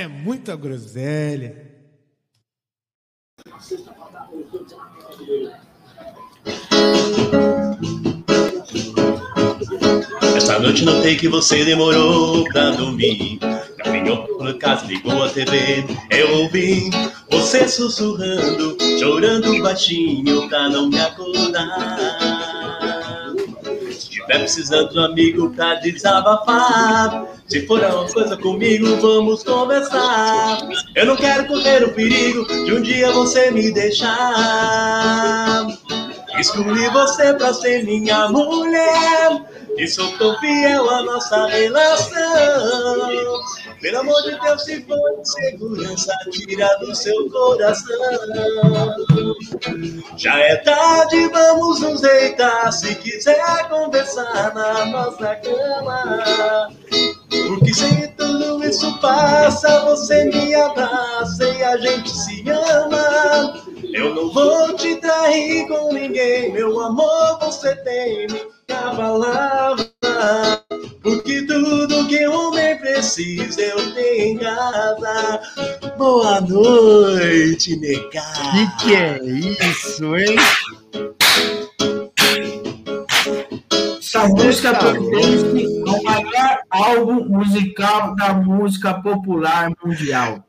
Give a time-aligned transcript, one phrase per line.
[0.00, 1.54] É, muita groselha.
[10.34, 13.40] Essa noite notei que você demorou pra dormir.
[13.84, 15.84] Caminhou por casa, ligou a TV.
[16.08, 16.88] Eu ouvi
[17.30, 22.19] você sussurrando, chorando baixinho pra não me acordar.
[24.30, 30.68] Se tiver precisando de um amigo pra desabafar, se for uma coisa comigo, vamos conversar.
[30.94, 35.66] Eu não quero correr o perigo de um dia você me deixar.
[36.38, 39.49] Escolhi você pra ser minha mulher.
[39.80, 42.20] E sou tão fiel à nossa relação.
[43.80, 47.96] Pelo amor de Deus, se for segurança, tira do seu coração.
[50.18, 52.70] Já é tarde, vamos nos deitar.
[52.70, 56.68] Se quiser conversar na nossa cama.
[57.48, 63.64] Porque se tudo isso passa, você me abraça e a gente se ama.
[63.94, 69.90] Eu não vou te trair com ninguém, meu amor, você tem minha palavra.
[71.02, 75.40] Porque tudo que um homem precisa eu tenho em casa.
[75.96, 78.76] Boa noite, negada.
[78.78, 80.36] Que que é isso, hein?
[83.98, 90.44] Essa música pertence ao maior álbum musical da música popular mundial.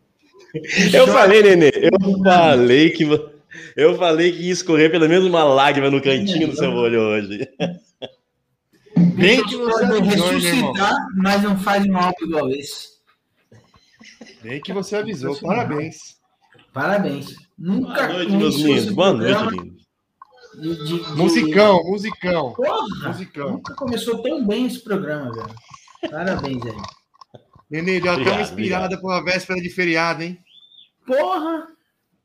[0.94, 3.06] Eu falei, Nenê, eu falei que
[3.78, 7.48] eu falei que ia escorrer pelo menos uma lágrima no cantinho do seu olho hoje.
[9.16, 12.90] Bem que você pode ressuscitar, mas não faz um álbum igual esse.
[14.42, 16.20] Bem que você avisou, parabéns.
[16.74, 17.36] Parabéns.
[17.58, 18.90] Nunca Boa noite, meus lindos.
[18.92, 19.82] Boa noite, lindos.
[20.60, 21.12] De, de...
[21.16, 22.54] Musicão, musicão.
[22.54, 23.52] Porra, musicão.
[23.52, 25.56] Nunca começou tão bem esse programa, velho.
[26.10, 26.82] Parabéns aí.
[27.70, 30.38] Nenê, deu até uma inspirada para uma véspera de feriado, hein?
[31.06, 31.68] Porra!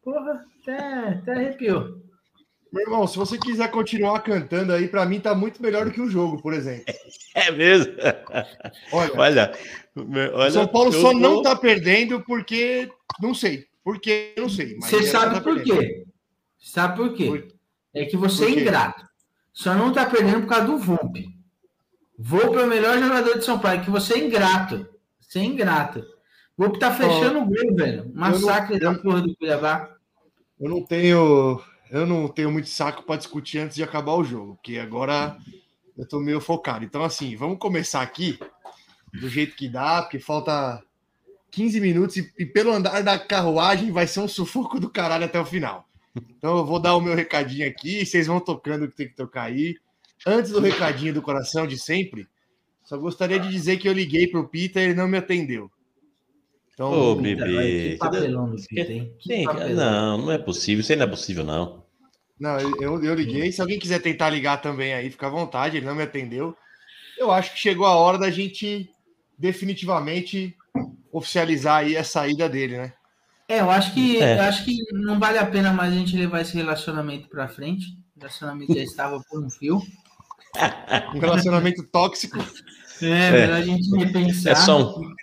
[0.02, 2.05] Porra, até, até arrepiou.
[2.76, 6.00] Meu irmão, se você quiser continuar cantando aí, para mim tá muito melhor do que
[6.00, 6.84] o jogo, por exemplo.
[7.34, 7.92] É mesmo?
[8.90, 9.52] Olha, olha,
[10.32, 11.18] olha São Paulo só tô...
[11.18, 13.66] não tá perdendo porque não sei.
[13.84, 14.74] Por que não sei.
[14.76, 16.06] você sabe tá por quê?
[16.58, 17.26] Sabe por quê?
[17.26, 17.46] Por...
[17.94, 19.04] É que você é ingrato.
[19.52, 21.16] Só não tá perdendo por causa do Vump.
[22.18, 24.88] Vou para o melhor jogador de São Paulo, é que você é ingrato.
[25.20, 26.02] Você é ingrato.
[26.56, 28.10] Vou tá fechando oh, o gol, velho.
[28.14, 29.94] Massacre não, da porra do Cuiabá.
[30.58, 31.60] Eu não tenho
[31.90, 35.36] eu não tenho muito saco para discutir antes de acabar o jogo, porque agora
[35.96, 36.84] eu tô meio focado.
[36.84, 38.38] Então, assim, vamos começar aqui
[39.12, 40.82] do jeito que dá, porque falta
[41.50, 45.40] 15 minutos e, e pelo andar da carruagem vai ser um sufoco do caralho até
[45.40, 45.88] o final.
[46.36, 49.16] Então, eu vou dar o meu recadinho aqui, vocês vão tocando o que tem que
[49.16, 49.76] tocar aí.
[50.26, 52.26] Antes do recadinho do coração de sempre,
[52.82, 55.70] só gostaria de dizer que eu liguei pro Peter e ele não me atendeu.
[56.76, 57.92] Então, Ô, bebê.
[57.92, 59.16] Que papelão do Peter, hein?
[59.18, 60.82] Que não, não é possível.
[60.82, 61.82] Isso aí não é possível, não.
[62.38, 63.50] Não, eu, eu liguei.
[63.50, 65.78] Se alguém quiser tentar ligar também aí, fica à vontade.
[65.78, 66.54] Ele não me atendeu.
[67.18, 68.90] Eu acho que chegou a hora da gente
[69.38, 70.54] definitivamente
[71.10, 72.92] oficializar aí a saída dele, né?
[73.48, 74.36] É, eu acho que é.
[74.36, 77.86] eu acho que não vale a pena mais a gente levar esse relacionamento para frente.
[78.14, 79.80] O relacionamento já estava por um fio.
[81.14, 82.38] Um relacionamento tóxico.
[83.00, 83.30] É, é.
[83.30, 84.52] melhor a gente repensar.
[84.52, 85.14] É só um,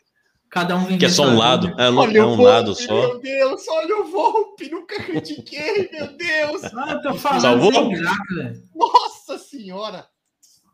[0.54, 1.74] Cada um Que é só um lado.
[1.80, 2.94] É, olha é um Volpe, lado só.
[2.94, 6.64] Meu Deus, olha o Volpe, nunca critiquei, meu Deus.
[6.76, 7.72] Ah, eu tô falando Salvou?
[8.76, 10.06] Nossa senhora.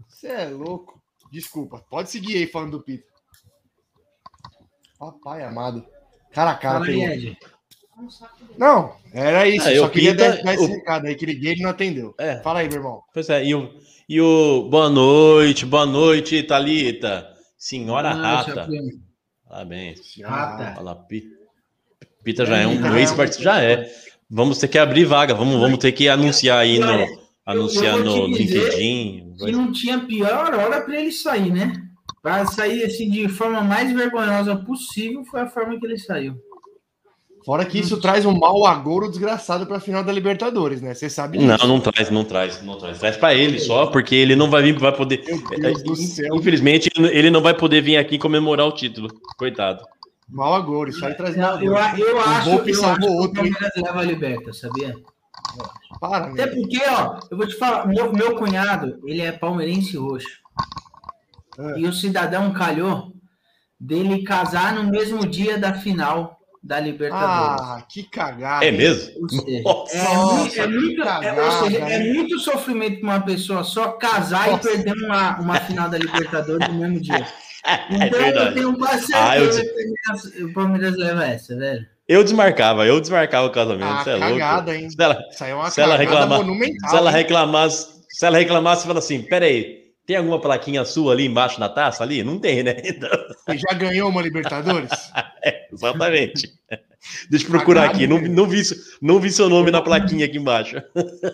[0.06, 1.02] Você é louco.
[1.32, 3.08] Desculpa, pode seguir aí falando do Peter.
[5.00, 5.86] Papai amado.
[6.34, 6.84] Cara a cara.
[6.84, 7.38] Fala
[8.58, 9.66] Não, era isso.
[9.66, 10.68] Ah, só queria Pita, dar, esse o...
[10.68, 12.14] recado aí que liguei e não atendeu.
[12.20, 12.42] É.
[12.42, 13.02] Fala aí, meu irmão.
[13.14, 13.74] Pois é, e o,
[14.10, 17.34] e o boa noite, boa noite, Thalita.
[17.58, 19.09] Senhora boa noite, Rata.
[19.50, 20.00] Parabéns.
[20.24, 20.76] Rata.
[20.76, 21.36] Fala, Pita.
[22.24, 23.44] Pita já é um ex-participante.
[23.44, 23.92] Já é.
[24.30, 25.34] Vamos ter que abrir vaga.
[25.34, 29.34] Vamos, vamos ter que anunciar aí no, anunciar no LinkedIn.
[29.40, 31.74] Que não tinha pior hora para ele sair, né?
[32.22, 36.36] Para sair assim de forma mais vergonhosa possível foi a forma que ele saiu.
[37.46, 40.94] Fora que isso traz um mau agouro desgraçado para a final da Libertadores, né?
[40.94, 41.50] Você sabe disso.
[41.50, 43.00] Não, não traz, não traz, não traz.
[43.00, 45.24] Traz para ele só, porque ele não vai vir, vai poder.
[45.28, 49.10] É, Infelizmente, ele não vai poder vir aqui comemorar o título.
[49.38, 49.84] Coitado.
[50.28, 53.20] Mal a gol, isso aí traz mal Não, a eu, eu O acho, eu salvou
[53.24, 53.34] acho que o?
[53.34, 54.96] Palmeiras leva a liberta, sabia?
[56.00, 56.56] Para, Até meu.
[56.62, 60.40] porque, ó, eu vou te falar, meu, meu cunhado, ele é palmeirense roxo.
[61.58, 61.80] É.
[61.80, 63.12] E o cidadão calhou
[63.80, 66.39] dele casar no mesmo dia da final
[66.70, 67.62] da Libertadores.
[67.64, 68.64] Ah, que cagada.
[68.64, 69.28] É mesmo?
[69.28, 73.10] Seja, Nossa, é, muito, que é, muito, é, cagada, ou seja, é muito sofrimento para
[73.10, 74.70] uma pessoa só casar Nossa.
[74.70, 77.26] e perder uma, uma final da Libertadores no mesmo dia.
[77.66, 78.54] É Então eu verdade.
[78.56, 81.86] tenho quase Ah, eu certeza que o Palmeiras- leva essa, velho.
[82.08, 83.84] Eu desmarcava, eu desmarcava o casamento.
[83.92, 84.30] Ah, Você é louco.
[84.40, 84.90] cagada, hein?
[84.90, 86.90] Se ela, é uma Se ela cagada reclamar- monumental.
[86.90, 91.60] se ela reclamasse, se ela reclamasse, fala assim: peraí, tem alguma plaquinha sua ali embaixo
[91.60, 92.24] na taça ali?
[92.24, 92.78] Não tem, né?
[92.84, 93.12] Então,
[93.46, 94.90] Você já ganhou uma Libertadores?
[95.72, 96.52] exatamente.
[97.30, 98.08] Deixa eu procurar aqui.
[98.08, 98.64] Não, não, vi,
[99.00, 100.82] não vi seu nome na plaquinha aqui embaixo.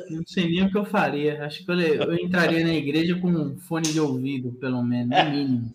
[0.10, 1.46] Não sei nem o que eu faria.
[1.46, 5.32] Acho que eu, eu entraria na igreja com um fone de ouvido, pelo menos, no
[5.32, 5.72] mínimo.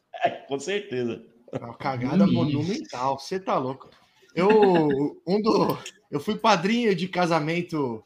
[0.47, 1.23] Com certeza.
[1.52, 2.32] É uma cagada Ih.
[2.32, 3.19] monumental.
[3.19, 3.88] Você tá louco.
[4.35, 5.79] Eu, um do,
[6.11, 8.05] eu fui padrinho de casamento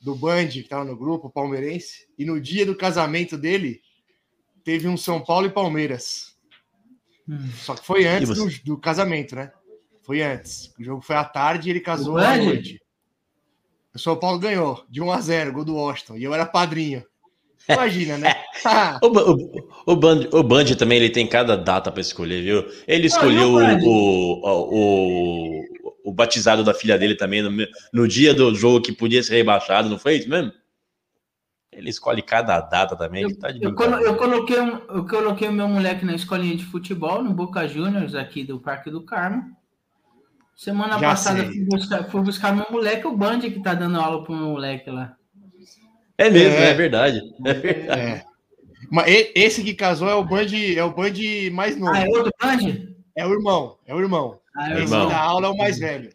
[0.00, 3.82] do Band, que tava no grupo, palmeirense, e no dia do casamento dele,
[4.68, 6.36] teve um São Paulo e Palmeiras.
[7.26, 7.48] Hum.
[7.56, 9.50] Só que foi antes do, do casamento, né?
[10.02, 10.74] Foi antes.
[10.78, 12.78] O jogo foi à tarde e ele casou à noite.
[13.94, 17.02] O São Paulo ganhou, de 1 a 0 gol do Washington, e eu era padrinho.
[17.66, 18.34] Imagina, né?
[19.00, 22.66] O, o, o, Band, o Band também ele tem cada data para escolher, viu?
[22.88, 25.62] Ele escolheu e o o, o,
[26.06, 27.50] o, batizado da filha dele também no,
[27.92, 30.52] no dia do jogo que podia ser rebaixado, não foi isso mesmo?
[31.78, 33.22] Ele escolhe cada data também.
[33.22, 36.14] Eu, ele tá de eu colo- eu coloquei, um- eu coloquei o meu moleque na
[36.14, 39.56] escolinha de futebol, no Boca Juniors, aqui do Parque do Carmo.
[40.56, 41.46] Semana Já passada sei.
[41.52, 44.90] fui buscar, fui buscar meu moleque, o Band que tá dando aula pro meu moleque
[44.90, 45.14] lá.
[46.18, 46.70] É mesmo, É.
[46.70, 47.20] é, verdade.
[47.44, 48.00] É verdade.
[48.00, 48.24] É.
[48.90, 50.46] Mas esse que casou é o Band,
[50.76, 51.12] é o Band
[51.52, 51.92] mais novo.
[51.94, 52.88] Ah, é outro Band?
[53.16, 54.40] É o irmão, é o irmão.
[54.56, 55.06] Ah, é Esse irmão.
[55.06, 56.10] que dá aula é o mais velho.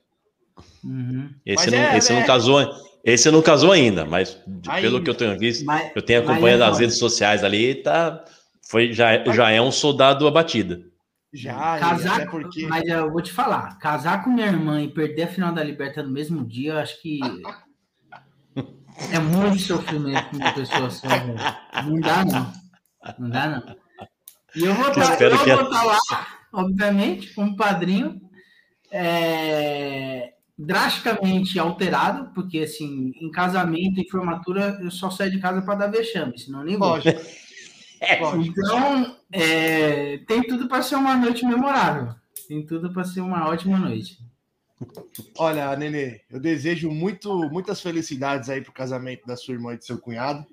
[0.84, 1.30] Uhum.
[1.46, 2.62] Esse, não, é, esse não casou,
[3.04, 4.82] esse não casou ainda, mas Ainda.
[4.82, 8.24] pelo que eu tenho visto, Mas, eu tenho acompanhado é as redes sociais ali, tá,
[8.70, 10.92] foi, já, já é um soldado abatido.
[11.34, 12.66] Já, Casar, até porque.
[12.68, 16.04] mas eu vou te falar, casar com minha irmã e perder a final da Liberta
[16.04, 17.20] no mesmo dia, eu acho que
[19.12, 21.34] é muito sofrimento para uma pessoa só, velho.
[21.88, 22.54] Não dá, não.
[23.20, 23.76] Não dá, não.
[24.56, 28.22] E eu vou Eu estar que- lá, obviamente, como padrinho,
[28.92, 35.76] é, drasticamente alterado, porque, assim, em casamento, em formatura, eu só saio de casa para
[35.76, 36.78] dar vexame, senão eu nem.
[36.78, 37.20] Lógico.
[38.20, 38.60] Lógico.
[38.60, 42.14] Então, é, tem tudo para ser uma noite memorável.
[42.48, 44.18] Tem tudo para ser uma ótima noite.
[45.38, 49.86] Olha, Nenê, eu desejo muito, muitas felicidades aí pro casamento da sua irmã e do
[49.86, 50.46] seu cunhado.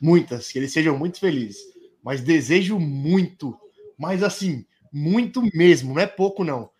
[0.00, 1.58] Muitas, que eles sejam muito felizes.
[2.02, 3.56] Mas desejo muito,
[3.98, 6.70] mas assim, muito mesmo, não é pouco não.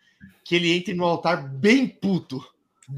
[0.45, 2.45] Que ele entre no altar bem puto.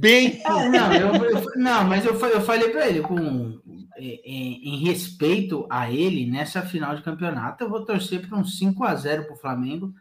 [0.00, 3.60] Bem Ah, não, eu, eu- não, mas eu, eu falei para ele, com,
[3.96, 8.44] em, em- em respeito a ele, nessa final de campeonato, eu vou torcer para um
[8.44, 9.92] 5 a 0 para o Flamengo.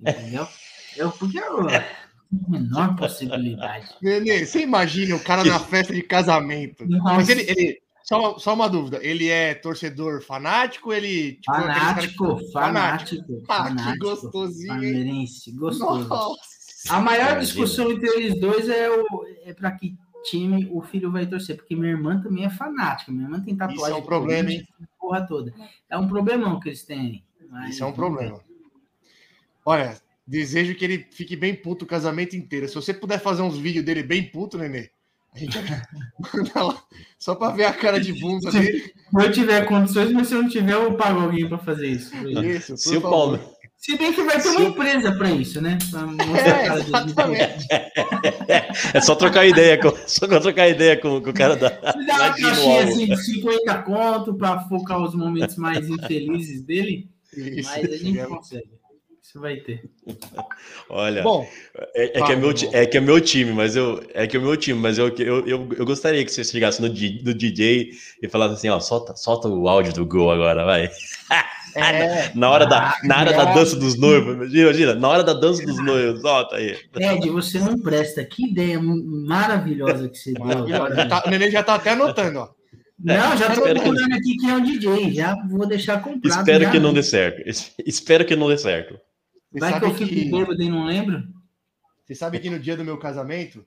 [0.00, 0.46] Entendeu?
[0.96, 1.66] Eu, porque eu,
[2.48, 3.86] menor possibilidade.
[4.02, 6.84] Nenê, você imagina o cara na festa de casamento.
[6.86, 7.14] Nossa.
[7.14, 10.92] Mas ele, ele só, uma- só uma dúvida, ele é torcedor fanático?
[10.92, 14.04] Ele tipo, Fanático, que- fanático, Ah, que fanático.
[14.06, 14.80] gostosinho, hein?
[14.92, 16.08] Palmeirense, gostoso.
[16.08, 16.55] Nossa.
[16.90, 17.40] A maior Imagina.
[17.40, 21.74] discussão entre eles dois é, o, é para que time o filho vai torcer, porque
[21.76, 23.12] minha irmã também é fanática.
[23.12, 23.84] Minha irmã tem tatuagem.
[23.84, 24.68] Isso é um problema, Corinthians,
[24.98, 25.54] Porra toda.
[25.88, 27.22] É um problemão que eles têm.
[27.50, 28.40] mas- Isso é um problema.
[29.64, 29.96] Olha,
[30.26, 32.68] desejo que ele fique bem puto o casamento inteiro.
[32.68, 34.90] Se você puder fazer uns vídeos dele bem puto, Nenê,
[35.34, 35.56] a gente
[36.34, 36.82] manda lá
[37.18, 38.80] só pra ver a cara de bunda dele.
[38.80, 38.92] Se
[39.26, 42.14] eu tiver condições, mas se eu não tiver, eu pago alguém para fazer isso.
[42.26, 43.00] Isso, Se o.
[43.00, 43.38] Palme...
[43.86, 45.78] Se bem que vai ter uma empresa para isso, né?
[45.92, 47.68] Pra mostrar a É, exatamente.
[48.92, 51.70] É só trocar ideia com, só trocar ideia com, com o cara da.
[51.96, 57.08] Me dá uma caixinha assim de 50 conto para focar os momentos mais infelizes dele,
[57.32, 57.70] Isso.
[57.70, 58.70] mas a gente consegue.
[59.22, 59.88] Isso vai ter.
[60.90, 61.48] Olha, Bom,
[61.94, 64.40] é, é que é, meu, é que é meu time, mas eu é que é
[64.40, 68.28] meu time, mas eu, eu, eu, eu gostaria que você chegasse no, no DJ e
[68.28, 70.90] falasse assim, ó, solta, solta o áudio do gol agora, vai.
[71.80, 73.58] é, Na hora da, na hora da nossa.
[73.60, 76.76] dança dos noivos, imagina, imagina, na hora da dança dos noivos, solta aí.
[76.96, 78.24] Ed, você não presta.
[78.24, 82.48] Que ideia maravilhosa que você deu tá- o Nenê já tá até anotando, ó.
[82.98, 85.12] Não, já tô Espero que- procurando aqui quem é o DJ.
[85.12, 86.38] Já vou deixar comprado.
[86.38, 86.70] Espero já.
[86.70, 87.42] que não dê certo.
[87.46, 88.98] Es- Espero que não dê certo.
[89.52, 91.22] Você Vai que eu fico que, bêbado e não lembro?
[92.06, 93.64] você sabe que no dia do meu casamento,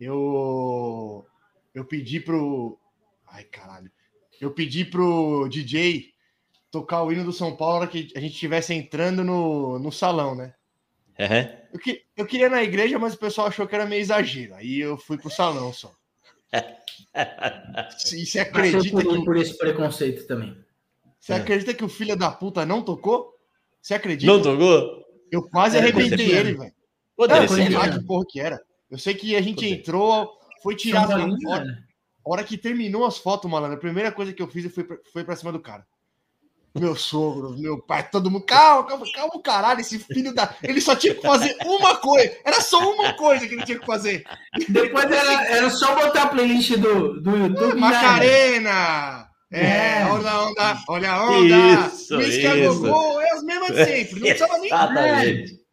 [0.00, 1.24] eu
[1.74, 2.78] eu pedi pro
[3.32, 3.90] Ai, caralho.
[4.40, 6.13] Eu pedi pro DJ
[6.74, 9.92] tocar o hino do São Paulo na hora que a gente estivesse entrando no, no
[9.92, 10.52] salão, né?
[11.16, 11.58] Uhum.
[11.72, 14.56] Eu, que, eu queria ir na igreja, mas o pessoal achou que era meio exagero.
[14.56, 15.92] Aí eu fui pro salão só.
[18.12, 20.56] E você acredita por, que, por esse preconceito também.
[21.20, 23.32] você acredita que o filho da puta não tocou?
[23.80, 24.32] Você acredita?
[24.32, 25.04] Não tocou?
[25.30, 26.72] Eu quase É, arrebentei ele, velho.
[27.48, 27.76] Sei ser.
[27.76, 28.60] lá que porra que era.
[28.90, 29.70] Eu sei que a gente Poder.
[29.70, 31.06] entrou, foi tirar.
[31.06, 31.84] São A hora, né?
[32.26, 34.96] a hora que terminou as fotos, malandro, a primeira coisa que eu fiz foi pra,
[35.12, 35.86] foi pra cima do cara.
[36.76, 38.44] Meu sogro, meu pai, todo mundo.
[38.46, 39.80] Calma, calma, calma, caralho.
[39.80, 40.52] Esse filho da.
[40.60, 42.32] Ele só tinha que fazer uma coisa.
[42.44, 44.24] Era só uma coisa que ele tinha que fazer.
[44.68, 47.78] Depois era, era só botar a playlist do, do YouTube.
[47.78, 49.28] Macarena!
[49.52, 50.06] É, É.
[50.10, 51.86] olha a onda, olha a onda.
[51.94, 52.80] Isso, isso.
[52.80, 54.14] gogô, é as mesmas de sempre.
[54.14, 54.66] Não precisava nem.
[54.66, 55.64] Exatamente.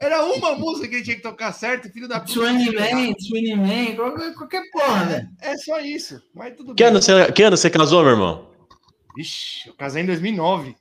[0.00, 2.32] Era uma música que ele tinha que tocar certo, filho da puta.
[2.32, 5.28] Swing Man, Swing Man, qualquer, porra, velho.
[5.40, 6.20] É só isso.
[6.34, 6.90] Mas tudo Que bem.
[6.92, 8.53] ano, você, que ano você casou, meu irmão?
[9.16, 10.76] Vixe, eu casei em 2009.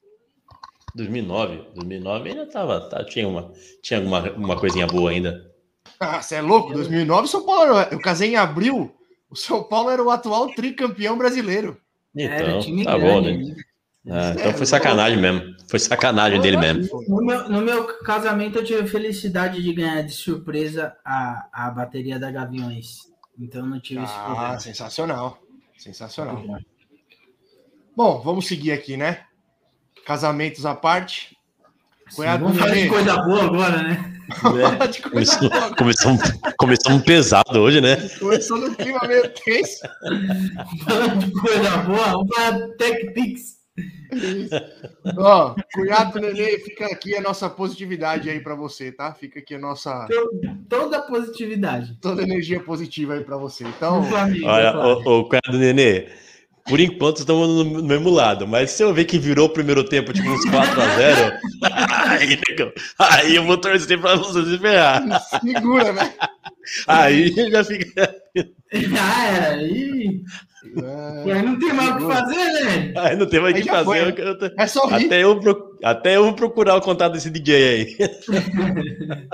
[0.95, 1.63] 2009.
[1.75, 5.51] 2009 ainda tava, tá, tinha, uma, tinha alguma uma coisinha boa ainda.
[5.99, 6.73] Ah, você é louco?
[6.73, 7.93] 2009, o São Paulo era...
[7.93, 8.93] Eu casei em abril.
[9.29, 11.79] O São Paulo era o atual tricampeão brasileiro.
[12.15, 13.55] Era Então, time tá bom, grande, né?
[14.09, 15.55] Ah, então foi sacanagem mesmo.
[15.67, 17.01] Foi sacanagem dele mesmo.
[17.07, 21.71] No meu, no meu casamento, eu tive a felicidade de ganhar de surpresa a, a
[21.71, 23.11] bateria da Gaviões.
[23.39, 24.59] Então, não tive esse Ah, problema.
[24.59, 25.39] sensacional.
[25.77, 26.43] Sensacional.
[27.95, 29.21] Bom, vamos seguir aqui, né?
[30.05, 31.37] Casamentos à parte.
[32.09, 32.89] Sim, Cunhado vamos falar de Nenê.
[32.89, 34.09] coisa boa agora, né?
[34.41, 35.75] Coisa Começou, boa.
[35.75, 36.11] começou,
[36.57, 37.95] começou um pesado hoje, né?
[38.19, 39.79] Começou no clima meio tenso.
[40.85, 43.61] Falando de coisa boa, vamos falar Tech Pix.
[45.17, 49.13] Ó, cunhado do Nenê, fica aqui a nossa positividade aí pra você, tá?
[49.13, 50.07] Fica aqui a nossa
[50.69, 51.97] Toda a positividade.
[52.01, 53.63] toda a energia positiva aí pra você.
[53.65, 54.01] Então.
[54.45, 56.07] Olha, o, o cunhado Nenê,
[56.65, 60.13] por enquanto estamos no, mesmo lado, mas se eu ver que virou o primeiro tempo,
[60.13, 61.39] tipo uns 4x0,
[62.19, 62.39] aí,
[62.99, 65.03] aí eu vou torcer pra você se ferrar.
[65.41, 66.13] segura, né?
[66.87, 68.15] Aí já fica.
[68.71, 69.61] Já era.
[69.61, 70.23] Ih,
[71.25, 72.93] É, aí não tem mais o que fazer, né?
[72.97, 73.83] Aí não tem mais o Aí que fazer.
[73.85, 74.13] foi, né?
[74.17, 75.05] eu- eu tô- É só rir.
[75.07, 75.41] Até eu,
[75.83, 77.97] até eu vou procurar o contato desse DJ aí.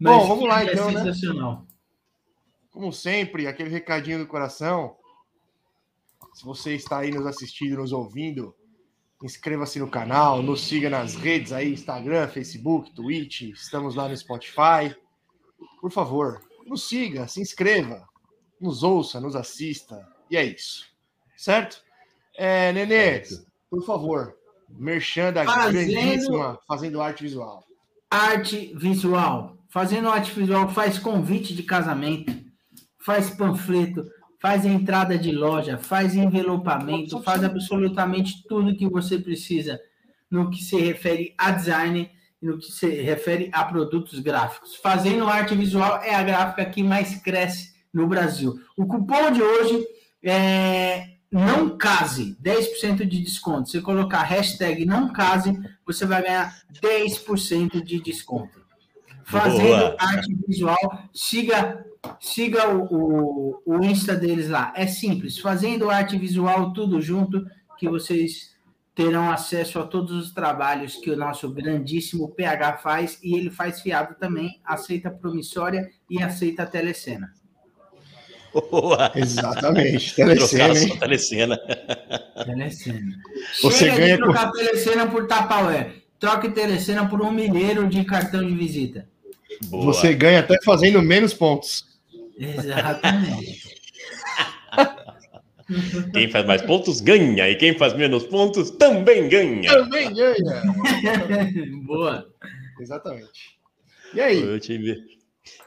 [0.00, 0.98] Bom, vamos lá, é então, né?
[1.04, 1.64] sensacional.
[2.72, 4.96] Como sempre, aquele recadinho do coração.
[6.32, 8.54] Se você está aí nos assistindo, nos ouvindo,
[9.22, 14.94] inscreva-se no canal, nos siga nas redes aí, Instagram, Facebook, Twitch, estamos lá no Spotify.
[15.80, 18.06] Por favor, nos siga, se inscreva,
[18.60, 20.06] nos ouça, nos assista.
[20.30, 20.86] E é isso.
[21.36, 21.82] Certo?
[22.36, 23.46] É, Nenê, Certo.
[23.70, 24.34] por favor,
[24.70, 27.64] merchan da Fazendo- grandíssima Fazendo Arte Visual.
[28.10, 29.56] Arte visual.
[29.70, 32.30] Fazendo arte visual, faz convite de casamento,
[33.02, 34.04] faz panfleto,
[34.42, 39.80] faz entrada de loja, faz envelopamento, faz absolutamente tudo que você precisa
[40.28, 42.10] no que se refere a design
[42.42, 44.74] e no que se refere a produtos gráficos.
[44.74, 48.60] Fazendo arte visual é a gráfica que mais cresce no Brasil.
[48.76, 49.86] O cupom de hoje
[50.24, 53.70] é não case, 10% de desconto.
[53.70, 55.56] Se colocar hashtag não case,
[55.86, 58.60] você vai ganhar 10% de desconto.
[59.24, 59.96] Fazendo Boa.
[60.00, 61.86] arte visual, siga,
[62.20, 64.72] siga o, o, o Insta deles lá.
[64.76, 67.44] É simples, fazendo arte visual, tudo junto,
[67.78, 68.52] que vocês
[68.94, 73.80] terão acesso a todos os trabalhos que o nosso grandíssimo PH faz, e ele faz
[73.80, 77.32] fiado também, aceita promissória e aceita telecena.
[78.70, 79.10] Boa.
[79.14, 81.58] Exatamente, Trocar só telecena.
[82.44, 83.18] Telecena.
[83.62, 86.02] Você Chega ganha de trocar telecena por Tupperware.
[86.18, 89.08] Troque telecena por um milheiro de cartão de visita.
[89.68, 89.86] Boa.
[89.86, 91.91] Você ganha até fazendo menos pontos.
[92.38, 93.72] Exatamente.
[96.12, 99.70] Quem faz mais pontos ganha, e quem faz menos pontos também ganha.
[99.70, 100.62] Também ganha.
[101.86, 102.26] Boa.
[102.80, 103.30] Exatamente.
[104.12, 104.40] E aí?
[104.42, 104.98] Eu tive,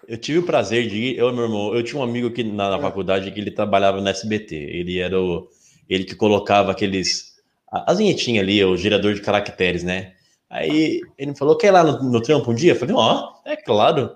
[0.07, 2.72] eu tive o prazer de ir, eu meu irmão, eu tinha um amigo aqui na,
[2.72, 4.55] na faculdade que ele trabalhava no SBT.
[4.55, 5.48] Ele era o.
[5.89, 7.36] Ele que colocava aqueles.
[7.72, 10.13] a- As vinhetinhas ali, o gerador de caracteres, né?
[10.50, 12.74] Aí ele me falou: quer ir lá no, no trampo um dia?
[12.74, 14.12] Eu falei: ó, é claro.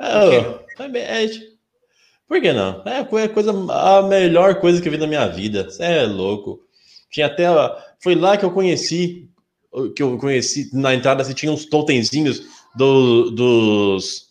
[0.00, 1.50] Eu- também é, tipo,
[2.28, 2.82] por que não?
[2.86, 5.64] É a coi- coisa, a melhor coisa que eu vi na minha vida.
[5.64, 6.60] Você é louco.
[7.10, 7.44] Tinha até.
[8.00, 9.28] Foi lá que eu conheci.
[9.96, 12.42] Que eu conheci na entrada, assim, tinha uns totemzinhos
[12.74, 14.28] do- dos,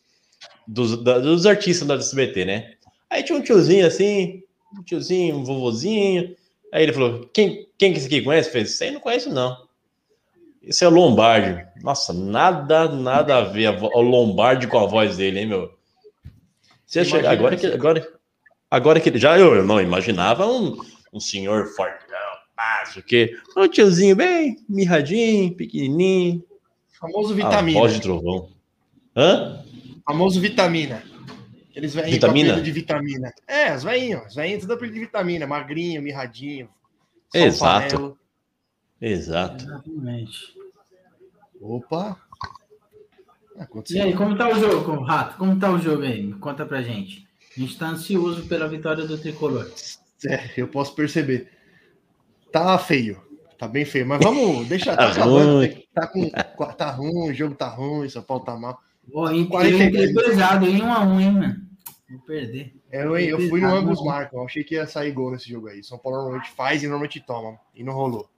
[0.68, 2.74] dos, da- dos artistas da SBT, né?
[3.10, 4.44] Aí tinha um tiozinho assim,
[4.78, 6.36] um tiozinho, um vovozinho.
[6.74, 8.50] Aí ele falou: Quem, quem que esse aqui conhece?
[8.50, 9.58] Falei: Isso não conheço, não.
[10.62, 11.66] Esse é o Lombardi.
[11.82, 15.79] Nossa, nada, nada a ver a o Lombardi com a voz dele, hein, meu?
[16.90, 18.14] Você chega, agora que agora,
[18.72, 20.76] agora que ele já eu, eu não imaginava um,
[21.14, 22.18] um senhor fortão,
[22.56, 23.38] pá, o quê?
[23.56, 26.44] Um tiozinho bem mirradinho, pequenininho.
[27.00, 27.80] Famoso A vitamina.
[27.80, 28.50] voz de trovão.
[29.16, 29.64] Hã?
[30.04, 31.04] Famoso vitamina.
[31.76, 32.60] Eles vêm Vitamina?
[32.60, 33.32] de vitamina.
[33.48, 34.26] É, os veinhos.
[34.26, 35.46] Os veinhos tudo apelido de vitamina.
[35.46, 36.68] Magrinho, mirradinho.
[37.32, 38.18] Exato.
[39.00, 39.64] Exato.
[39.64, 40.56] Exatamente.
[41.62, 42.20] Opa.
[43.60, 44.04] E Aconteceu.
[44.04, 45.38] aí, como tá o jogo, Rato?
[45.38, 46.32] Como tá o jogo aí?
[46.36, 47.28] Conta pra gente.
[47.56, 49.70] A gente tá ansioso pela vitória do Tricolor.
[50.26, 51.50] É, eu posso perceber.
[52.52, 53.22] Tá feio.
[53.58, 54.08] Tá bem feio.
[54.08, 54.68] Mas vamos.
[54.68, 54.96] Deixa.
[54.96, 55.68] Tá Tá, ruim.
[55.68, 55.82] né?
[55.94, 56.30] tá, com,
[56.78, 58.80] tá ruim, o jogo tá ruim, São Paulo tá mal.
[59.12, 59.50] 43.
[59.50, 61.56] 43 pesado, em 1 a 1 hein, mano?
[62.10, 62.74] Vou perder.
[62.92, 64.40] É, Eu, eu fui no ambos marcam.
[64.40, 65.84] Eu achei que ia sair gol nesse jogo aí.
[65.84, 67.58] São Paulo normalmente faz e normalmente toma.
[67.76, 68.30] E não rolou.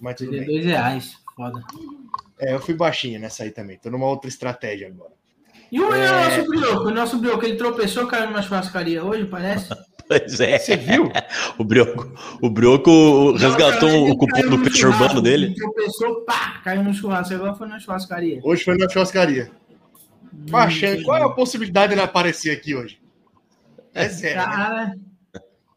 [0.00, 0.54] Mas tudo Perder bem.
[0.56, 1.16] 2 reais.
[1.36, 1.62] Foda.
[2.40, 3.78] É, eu fui baixinho nessa aí também.
[3.78, 5.12] Tô numa outra estratégia agora.
[5.70, 6.24] E o É.
[6.36, 6.88] nosso Brioco?
[6.88, 9.68] O nosso Brioco, ele tropeçou, caiu numa churrascaria hoje, parece?
[10.10, 10.58] Pois é.
[10.58, 11.08] Você viu?
[11.56, 15.46] O Brioco, o Brioco resgatou o cupom do peixe urbano dele.
[15.46, 17.32] ele Tropeçou, pá, caiu no churrasco.
[17.34, 18.40] Agora foi na churrascaria.
[18.42, 19.52] Hoje foi na churrascaria.
[20.32, 21.02] Baixando.
[21.02, 23.00] Hum, Qual é a possibilidade dele aparecer aqui hoje?
[23.94, 24.36] É zero.
[24.40, 24.44] né?
[24.44, 24.94] Cara.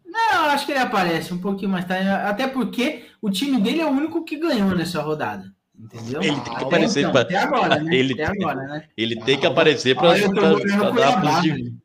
[0.07, 2.07] Não, eu acho que ele aparece um pouquinho mais tarde.
[2.09, 5.45] Até porque o time dele é o único que ganhou nessa rodada.
[5.77, 6.21] Entendeu?
[6.21, 7.95] Ele tem que aparecer então, agora, né?
[7.95, 8.87] Ele até tem- agora, né?
[8.95, 11.77] Ele tem que aparecer para dar positivo.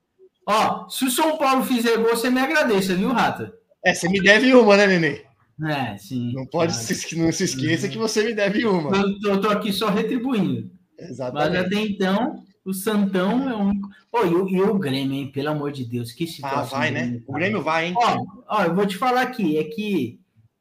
[0.46, 3.52] Ó, se o São Paulo fizer gol, você me agradeça, viu, Rata?
[3.84, 5.22] É, você me deve uma, né, Nenê?
[5.66, 6.32] É, sim.
[6.34, 6.86] Não pode claro.
[6.86, 8.96] se, não se esqueça que você me deve uma.
[8.96, 10.70] Eu tô, eu tô aqui só retribuindo.
[10.98, 11.56] Mas Exatamente.
[11.56, 13.88] até então, o Santão é o único.
[14.10, 15.32] Pô, e o, e o Grêmio, hein?
[15.32, 16.78] Pelo amor de Deus, que Ah, situação.
[16.78, 17.00] vai, do né?
[17.02, 17.32] Grêmio, O.
[17.32, 17.94] Grêmio vai, hein?
[17.96, 20.18] Ó, ó, eu vou te falar aqui, é que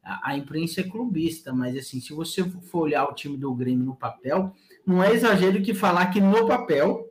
[0.08, 3.84] a, a imprensa é clubista, mas assim, se você for olhar o time do Grêmio
[3.84, 4.54] no papel,
[4.86, 7.06] não é exagero que falar que no papel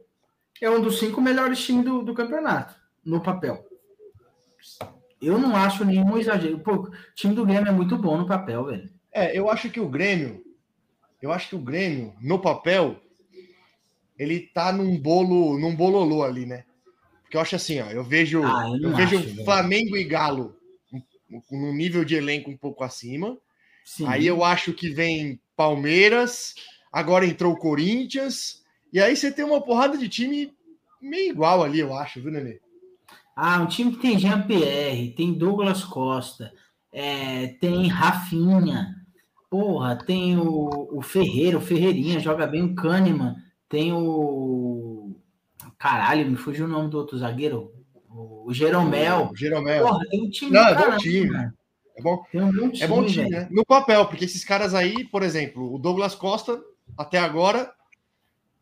[0.59, 2.75] é um dos cinco melhores times do, do campeonato.
[3.05, 3.63] No papel.
[5.21, 6.59] Eu não acho nenhum exagero.
[6.59, 8.89] Pô, o time do Grêmio é muito bom no papel, velho.
[9.11, 10.43] É, eu acho que o Grêmio,
[11.21, 12.99] eu acho que o Grêmio, no papel,
[14.17, 16.63] ele tá num bolo, num bololô ali, né?
[17.21, 19.45] Porque eu acho assim, ó, eu vejo, Ah, eu eu, vejo acho, velho.
[19.45, 20.56] Flamengo e Galo
[21.51, 23.37] num nível de elenco um pouco acima.
[23.83, 24.07] Sim.
[24.07, 26.53] Aí eu acho que vem Palmeiras,
[26.91, 30.53] agora entrou o Corinthians, e aí você tem uma porrada de time
[31.01, 32.59] meio igual ali, eu acho, viu, Nenê?
[33.35, 36.51] Ah, um time que tem Jean Pierre, tem Douglas Costa,
[36.91, 38.95] é, tem Rafinha,
[39.49, 43.35] porra, tem o, o Ferreira, o Ferreirinha, joga bem o Kahneman,
[43.69, 45.15] tem o.
[45.77, 47.71] Caralho, me fugiu o nome do outro zagueiro,
[48.49, 49.29] o, Jeromel.
[49.31, 49.85] O Jeromel.
[49.85, 51.31] Porra, tem um time Não, é bom time.
[51.31, 51.53] cara.
[51.95, 53.41] É bom, Tem um bom time, é bom time, velho.
[53.43, 53.47] né?
[53.51, 56.61] No papel, porque esses caras aí, por exemplo, o Douglas Costa,
[56.97, 57.71] até agora,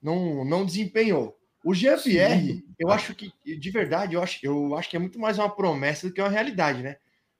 [0.02, 1.38] não, não desempenhou.
[1.63, 1.74] O.
[1.74, 5.50] Pierre, eu acho que, de verdade, eu acho, eu acho que é muito mais uma
[5.50, 6.98] promessa do que uma realidade, né?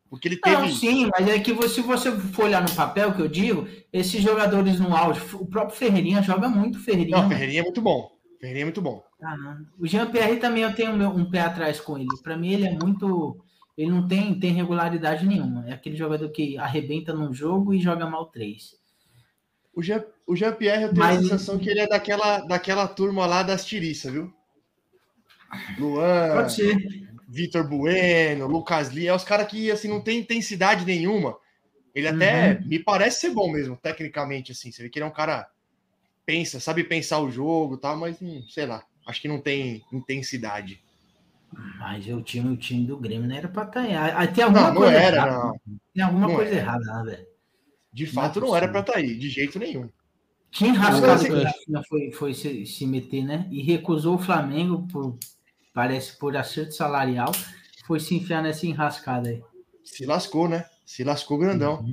[0.10, 0.56] Porque ele teve.
[0.56, 3.68] Não, sim, mas é que você- se você for olhar no papel que eu digo,
[3.94, 7.18] esses jogadores no auge, o próprio Ferreirinha joga muito Ferreirinha.
[7.22, 7.30] Não.
[7.30, 8.12] Ferreirinha é muito bom.
[8.40, 9.04] Ferreirinha é muito bom.
[9.26, 9.58] Ah.
[9.80, 12.08] O Jean-Pierre também eu tenho um pé atrás com ele.
[12.22, 13.44] Para mim, ele é muito.
[13.78, 15.68] Ele não tem, tem regularidade nenhuma.
[15.68, 18.76] É aquele jogador que arrebenta num jogo e joga mal três.
[19.74, 22.88] O Jean, o Jean Pierre, eu tenho Mas- a sensação que ele é daquela, daquela
[22.88, 24.34] turma lá das tiriças, viu?
[25.78, 26.48] Luan.
[27.28, 31.38] Vitor Bueno, Lucas Lee, é os caras que assim não tem intensidade nenhuma.
[31.94, 34.72] Ele até me parece ser bom mesmo, tecnicamente, assim.
[34.72, 35.50] Você vê que ele é um cara
[36.26, 39.84] pensa, sabe pensar o jogo, e tal, mas não, sei lá, acho que não tem
[39.92, 40.82] intensidade.
[41.80, 43.86] Mas o time, o time do Grêmio não era pra estar.
[44.16, 45.38] Ah, Tem alguma Não, não coisa era, errada.
[45.38, 45.60] não.
[45.94, 46.60] Tem alguma Não coisa era.
[46.60, 47.26] errada lá, velho.
[47.94, 49.90] De Não fato, é não era pra estar aí, de jeito nenhum.
[50.52, 53.48] Que enrascado Não, que o assim- Rafinha foi, foi se, se meter, né?
[53.52, 55.18] E recusou o Flamengo por.
[55.74, 57.32] Parece por acerto salarial.
[57.86, 59.42] Foi se enfiar nessa enrascada aí.
[59.84, 60.66] Se lascou, né?
[60.86, 61.86] Se lascou grandão.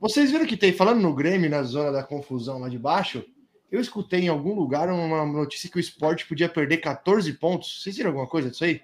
[0.00, 3.24] Vocês viram que tem, falando no Grêmio, na zona da confusão lá de baixo,
[3.70, 7.82] eu escutei em algum lugar uma notícia que o esporte podia perder 14 pontos.
[7.82, 8.80] Vocês viram alguma coisa disso aí?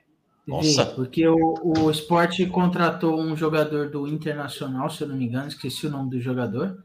[0.46, 0.84] Nossa.
[0.86, 5.86] Porque o, o Sport contratou um jogador do Internacional, se eu não me engano, esqueci
[5.86, 6.84] o nome do jogador.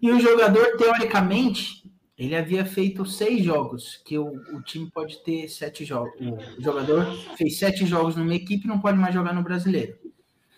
[0.00, 5.48] E o jogador, teoricamente, ele havia feito seis jogos, que o, o time pode ter
[5.48, 6.12] sete jogos.
[6.58, 9.96] O jogador fez sete jogos numa equipe e não pode mais jogar no brasileiro.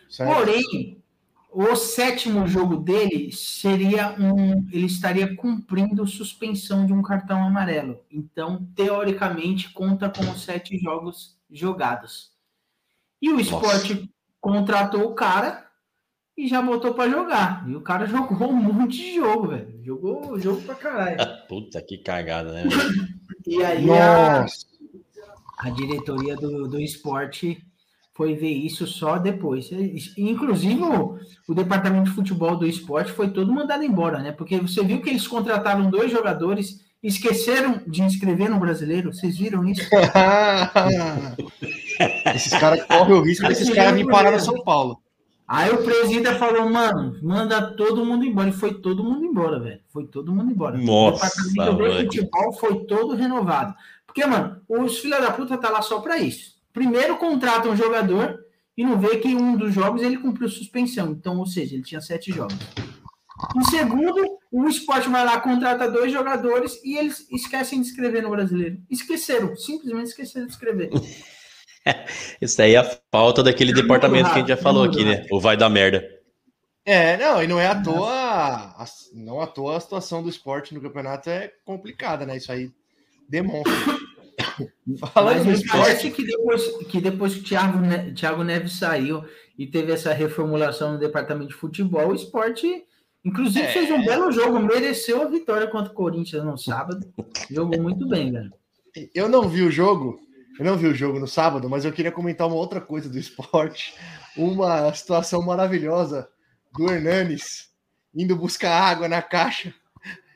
[0.08, 0.34] Certo?
[0.34, 1.03] Porém,
[1.54, 4.66] o sétimo jogo dele seria um.
[4.72, 8.00] Ele estaria cumprindo suspensão de um cartão amarelo.
[8.10, 12.32] Então, teoricamente, conta como sete jogos jogados.
[13.22, 15.64] E o esporte contratou o cara
[16.36, 17.64] e já botou para jogar.
[17.68, 19.80] E o cara jogou um monte de jogo, velho.
[19.84, 21.18] Jogou jogo pra caralho.
[21.48, 22.64] Puta que cagada, né?
[23.46, 24.46] E aí a,
[25.58, 27.62] a diretoria do, do esporte
[28.14, 29.68] foi ver isso só depois.
[30.16, 34.30] Inclusive, o, o departamento de futebol do esporte foi todo mandado embora, né?
[34.32, 39.12] Porque você viu que eles contrataram dois jogadores esqueceram de inscrever no brasileiro.
[39.12, 39.82] Vocês viram isso?
[42.34, 44.98] esses caras correm o risco desses caras virem parar no São Paulo.
[45.46, 48.48] Aí o presidente falou, mano, manda todo mundo embora.
[48.48, 49.80] E foi todo mundo embora, velho.
[49.92, 50.78] Foi todo mundo embora.
[50.78, 53.74] Nossa, o departamento de futebol foi todo renovado.
[54.06, 56.53] Porque, mano, os filha da puta tá lá só pra isso.
[56.74, 58.36] Primeiro contrata um jogador
[58.76, 61.12] e não vê que um dos jogos ele cumpriu suspensão.
[61.12, 62.56] Então, ou seja, ele tinha sete jogos.
[63.56, 68.30] Em segundo, o esporte vai lá, contrata dois jogadores e eles esquecem de escrever no
[68.30, 68.78] brasileiro.
[68.90, 70.90] Esqueceram, simplesmente esqueceram de escrever.
[72.42, 75.26] Isso aí é a falta daquele é departamento que a gente já falou aqui, né?
[75.30, 76.04] O vai dar merda.
[76.84, 78.74] É, não, e não é à toa,
[79.14, 82.36] não à toa a situação do esporte no campeonato é complicada, né?
[82.36, 82.70] Isso aí
[83.28, 83.72] demonstra.
[85.12, 87.78] Falando Mas esporte que depois que depois que o Thiago,
[88.14, 89.24] Thiago Neves saiu
[89.58, 92.84] e teve essa reformulação no departamento de futebol, o esporte
[93.24, 93.72] inclusive é...
[93.72, 97.06] fez um belo jogo, mereceu a vitória contra o Corinthians no sábado.
[97.50, 98.52] Jogou muito bem, velho.
[99.14, 100.20] Eu não vi o jogo,
[100.58, 103.18] eu não vi o jogo no sábado, mas eu queria comentar uma outra coisa do
[103.18, 103.94] esporte.
[104.36, 106.28] Uma situação maravilhosa
[106.72, 107.72] do Hernanes
[108.14, 109.74] indo buscar água na caixa.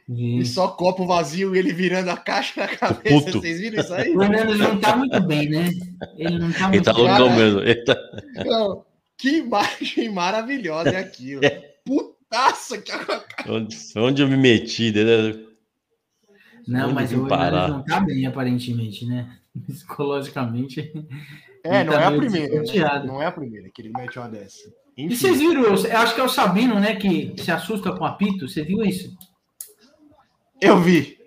[0.08, 3.26] E só copo vazio e ele virando a caixa na cabeça.
[3.26, 3.40] Puto.
[3.40, 4.16] Vocês viram isso aí?
[4.16, 5.70] O Hernanes não tá muito bem, né?
[6.16, 7.60] Ele não tá muito ele tá loucão mesmo.
[7.60, 7.96] Ele tá...
[8.44, 8.84] Não,
[9.18, 11.42] que imagem maravilhosa é aquilo.
[11.84, 12.92] Putaça que
[13.50, 14.92] onde, onde eu me meti?
[14.92, 15.34] Né?
[16.66, 19.38] Não, onde mas o Hernanes não tá bem, aparentemente, né?
[19.66, 20.92] psicologicamente.
[21.64, 23.04] É, não tá é a primeira.
[23.04, 24.68] Não é a primeira que ele mete uma dessa.
[24.96, 25.12] Enfim.
[25.12, 28.48] E vocês viram, eu acho que é o Sabino, né, que se assusta com apito.
[28.48, 29.16] Você viu isso?
[30.60, 31.18] Eu vi.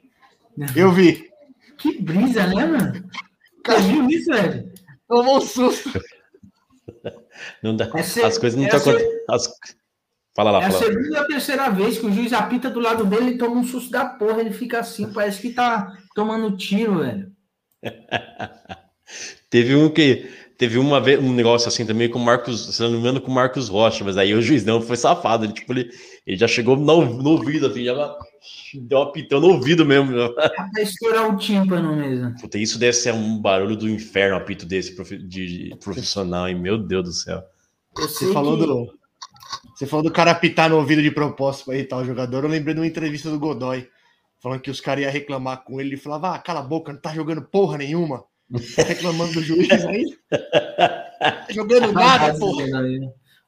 [0.75, 1.29] Eu vi.
[1.77, 3.09] Que brisa, né, mano?
[3.65, 4.71] Você viu isso, velho?
[5.07, 5.91] Tomou um susto.
[7.63, 7.89] Não dá.
[7.95, 9.23] Essa, as coisas não estão acontecendo.
[9.29, 9.53] As...
[10.33, 10.75] Fala lá, é fala.
[10.75, 13.57] a segunda ou a terceira vez que o juiz apita do lado dele e toma
[13.57, 14.41] um susto da porra.
[14.41, 17.31] Ele fica assim, parece que tá tomando tiro, velho.
[19.49, 20.29] teve um que
[20.61, 23.31] teve uma vez um negócio assim também com o Marcos, se não me engano, com
[23.31, 25.89] o Marcos Rocha, mas aí o juiz não foi safado, ele, tipo, ele,
[26.23, 28.15] ele já chegou no, no ouvido, assim, já
[28.75, 30.13] deu uma pitão no ouvido mesmo.
[30.35, 32.35] Pra estourar o tímpano mesmo.
[32.39, 34.95] Puta, isso deve ser um barulho do inferno, um apito desse
[35.27, 36.53] de, profissional, hein?
[36.53, 37.41] Meu Deus do céu.
[37.97, 38.63] Você falou que...
[38.67, 38.93] do.
[39.75, 42.43] Você falou do cara apitar no ouvido de propósito para irritar o jogador.
[42.43, 43.87] Eu lembrei de uma entrevista do Godoy
[44.39, 45.89] falando que os caras iam reclamar com ele.
[45.89, 48.23] Ele falava: ah, cala a boca, não tá jogando porra nenhuma.
[48.75, 50.05] Tá reclamando do juiz aí?
[51.21, 52.65] Tá jogando nada, porra.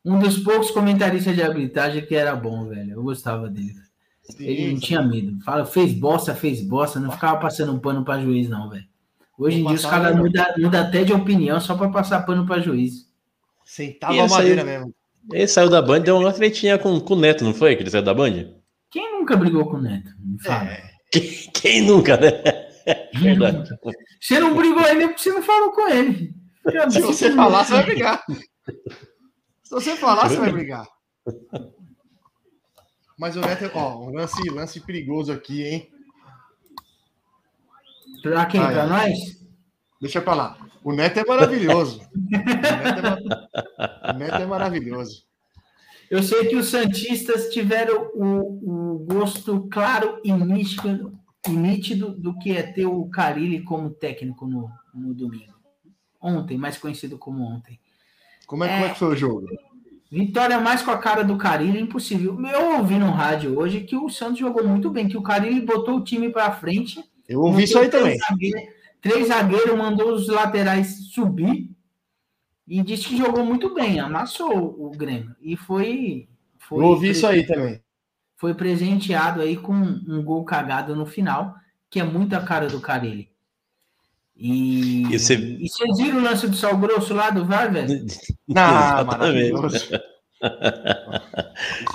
[0.05, 2.91] Um dos poucos comentaristas de arbitragem que era bom, velho.
[2.91, 3.73] Eu gostava dele.
[4.21, 5.43] Sim, ele não tinha medo.
[5.43, 8.85] Fala, fez bosta, fez bosta, não ficava passando um pano para juiz, não, velho.
[9.37, 12.61] Hoje em dia os caras mudam muda até de opinião só para passar pano para
[12.61, 13.07] juiz.
[13.65, 14.95] Sentava a madeira saiu, mesmo.
[15.31, 17.75] Ele saiu da Band, deu uma tretinha com, com o Neto, não foi?
[17.75, 18.53] Que ele saiu da Band?
[18.91, 20.11] Quem nunca brigou com o Neto?
[20.47, 20.83] É.
[21.11, 22.31] Quem, quem, nunca, né?
[24.21, 26.33] Você não brigou ele porque você não falou com ele.
[26.89, 28.23] Se você falar, você vai brigar.
[29.63, 30.87] Se você falar, você vai brigar.
[33.17, 35.89] Mas o Neto, ó, um lance, lance perigoso aqui, hein?
[38.21, 38.61] Pra quem?
[38.61, 38.87] Ah, pra é.
[38.87, 39.19] nós?
[40.01, 40.57] Deixa pra lá.
[40.83, 42.01] O Neto é maravilhoso.
[42.01, 45.23] o, Neto é, o Neto é maravilhoso.
[46.09, 51.17] Eu sei que os Santistas tiveram o, o gosto claro e nítido,
[51.47, 55.53] e nítido do que é ter o Carilli como técnico no, no domingo.
[56.21, 57.79] Ontem, mais conhecido como ontem.
[58.47, 59.47] Como é, é, como é que foi o jogo?
[60.09, 62.39] Vitória mais com a cara do Carilli, impossível.
[62.45, 65.97] Eu ouvi no rádio hoje que o Santos jogou muito bem, que o Carilli botou
[65.97, 67.03] o time para frente.
[67.27, 68.17] Eu ouvi isso aí também.
[68.17, 68.59] Zagueiro,
[69.01, 71.69] três zagueiros, mandou os laterais subir
[72.67, 75.35] e disse que jogou muito bem, amassou o Grêmio.
[75.41, 76.29] E foi.
[76.57, 77.82] foi Eu ouvi isso aí também.
[78.43, 81.55] Foi presenteado aí com um gol cagado no final,
[81.89, 83.29] que é muito a cara do Carelli.
[84.35, 85.35] E, e, você...
[85.35, 87.87] e vocês viram o lance do Sal Grosso lá do VAR, velho?
[88.45, 89.87] Não, maravilhoso.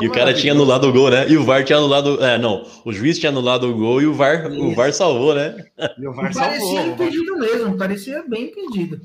[0.01, 1.29] e o cara tinha anulado o gol, né?
[1.29, 2.25] E o VAR tinha anulado.
[2.25, 5.55] É, não, o juiz tinha anulado o gol e o VAR, o VAR salvou, né?
[5.99, 6.59] E o VAR salvou.
[6.59, 9.03] Parecia impedido mesmo, parecia bem impedido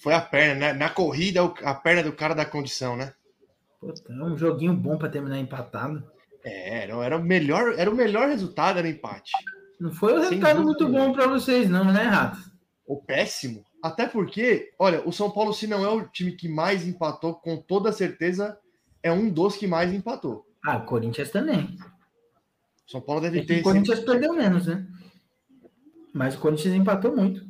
[0.00, 0.72] foi a perna, né?
[0.74, 3.14] Na corrida, a perna do cara da condição, né?
[3.84, 6.02] Puta, é um joguinho bom para terminar empatado.
[6.42, 9.32] É, era, era, o melhor, era o melhor resultado, era empate.
[9.78, 12.38] Não foi um resultado muito bom para vocês, não, né, Rato?
[12.86, 13.64] O péssimo.
[13.82, 17.58] Até porque, olha, o São Paulo, se não é o time que mais empatou, com
[17.58, 18.58] toda certeza
[19.02, 20.46] é um dos que mais empatou.
[20.64, 21.76] Ah, o Corinthians também.
[22.86, 23.60] São Paulo deve é ter.
[23.60, 24.12] O Corinthians sempre...
[24.12, 24.86] perdeu menos, né?
[26.12, 27.44] Mas o Corinthians empatou muito.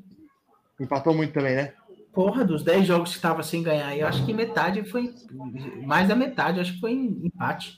[0.81, 1.75] Empatou muito também, né?
[2.15, 5.13] Porra, dos 10 jogos que estava sem ganhar, eu acho que metade foi.
[5.85, 7.77] Mais da metade, acho que foi empate.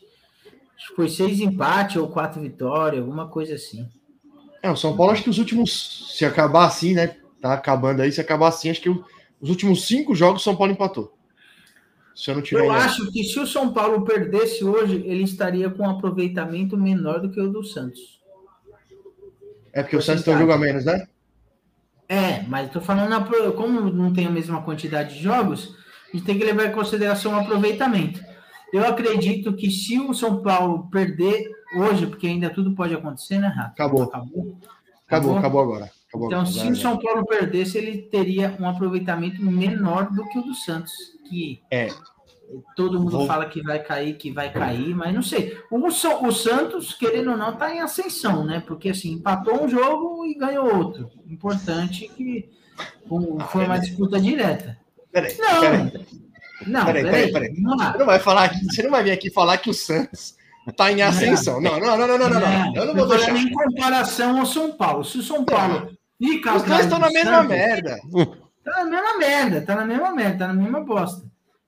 [0.77, 3.88] Acho que foi seis empates ou quatro vitórias, alguma coisa assim.
[4.62, 7.16] É, o São Paulo, acho que os últimos, se acabar assim, né?
[7.40, 10.72] Tá acabando aí, se acabar assim, acho que os últimos cinco jogos o São Paulo
[10.72, 11.16] empatou.
[12.14, 15.70] Se eu não tiver Eu acho que se o São Paulo perdesse hoje, ele estaria
[15.70, 18.20] com um aproveitamento menor do que o do Santos.
[19.72, 21.07] É porque o Santos tem um jogo a menos, né?
[22.09, 25.75] É, mas tô falando, como não tem a mesma quantidade de jogos,
[26.12, 28.21] a gente tem que levar em consideração o aproveitamento.
[28.73, 33.49] Eu acredito que se o São Paulo perder hoje, porque ainda tudo pode acontecer, né,
[33.49, 33.73] Rato?
[33.73, 34.03] Acabou.
[34.03, 34.59] Acabou.
[35.07, 35.90] Acabou, acabou agora.
[36.09, 36.53] Acabou Então, agora.
[36.53, 40.92] se o São Paulo perdesse, ele teria um aproveitamento menor do que o do Santos,
[41.29, 41.88] que É.
[42.76, 45.59] todo mundo Vou- fala que vai cair, que vai cair, mas não sei.
[45.70, 48.62] O, o Santos, querendo ou não, está em ascensão, né?
[48.66, 51.11] Porque assim, empatou um jogo e ganhou outro.
[51.28, 52.48] Importante que
[53.09, 54.78] com- foi uma disputa direta.
[55.12, 55.92] Peraí, Não, peraí.
[56.66, 57.92] não, Peraí, peraí, peraí, lá.
[57.92, 60.35] Você não vai falar você não vai vir aqui falar que o Santos
[60.76, 61.61] tá em ascensão.
[61.61, 62.74] Não, não, não, não, não, não, não.
[62.76, 63.37] Eu não vou deixar.
[63.37, 65.04] em comparação ao São Paulo.
[65.04, 65.90] Se o São Paulo
[66.22, 67.98] fica Os dois estão na mesma merda.
[68.64, 71.24] Tá na mesma merda, tá na mesma merda, tá na mesma bosta.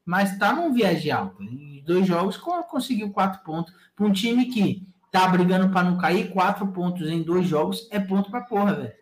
[0.08, 1.42] Mas tá num viés alto.
[1.42, 3.74] Em dois jogos co- conseguiu quatro pontos.
[3.94, 8.00] Para um time que tá brigando para não cair, quatro pontos em dois jogos é
[8.00, 8.92] ponto pra porra, velho.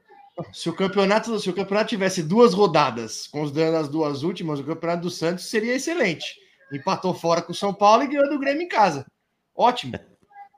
[0.53, 5.03] Se o campeonato, se o campeonato tivesse duas rodadas, considerando as duas últimas, o campeonato
[5.03, 6.27] do Santos seria excelente.
[6.73, 9.07] Empatou fora com o São Paulo e ganhou do Grêmio em casa.
[9.55, 9.93] Ótimo.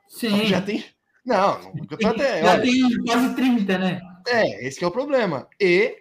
[0.09, 0.47] Sim.
[0.47, 0.83] Já tem.
[1.27, 2.43] Não, o campeonato é.
[2.43, 4.01] Já olha, tem quase 30, né?
[4.27, 5.47] É, esse que é o problema.
[5.61, 5.95] E,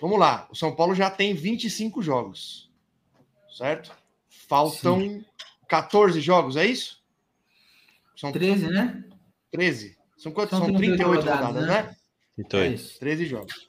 [0.00, 2.67] vamos lá, o São Paulo já tem 25 jogos.
[3.58, 3.90] Certo?
[4.48, 5.24] Faltam
[5.68, 7.02] 14 jogos, é isso?
[8.16, 9.02] São 13, né?
[9.50, 9.96] 13.
[10.16, 10.56] São quantos?
[10.56, 11.82] São São 38 38 rodadas, rodadas, né?
[11.90, 11.96] né?
[12.38, 12.70] Então, É é.
[12.70, 12.98] isso.
[13.00, 13.66] 13 jogos.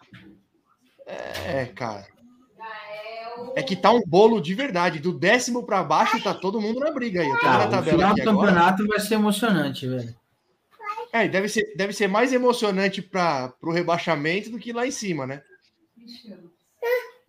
[1.08, 2.08] É, cara.
[3.56, 5.00] É que tá um bolo de verdade.
[5.00, 7.28] Do décimo pra baixo tá todo mundo na briga aí.
[7.28, 8.38] Eu tô vendo Tá, a o tabela final do agora.
[8.48, 10.16] campeonato vai ser emocionante, velho.
[11.12, 14.92] É, e deve ser, deve ser mais emocionante para o rebaixamento do que lá em
[14.92, 15.42] cima, né?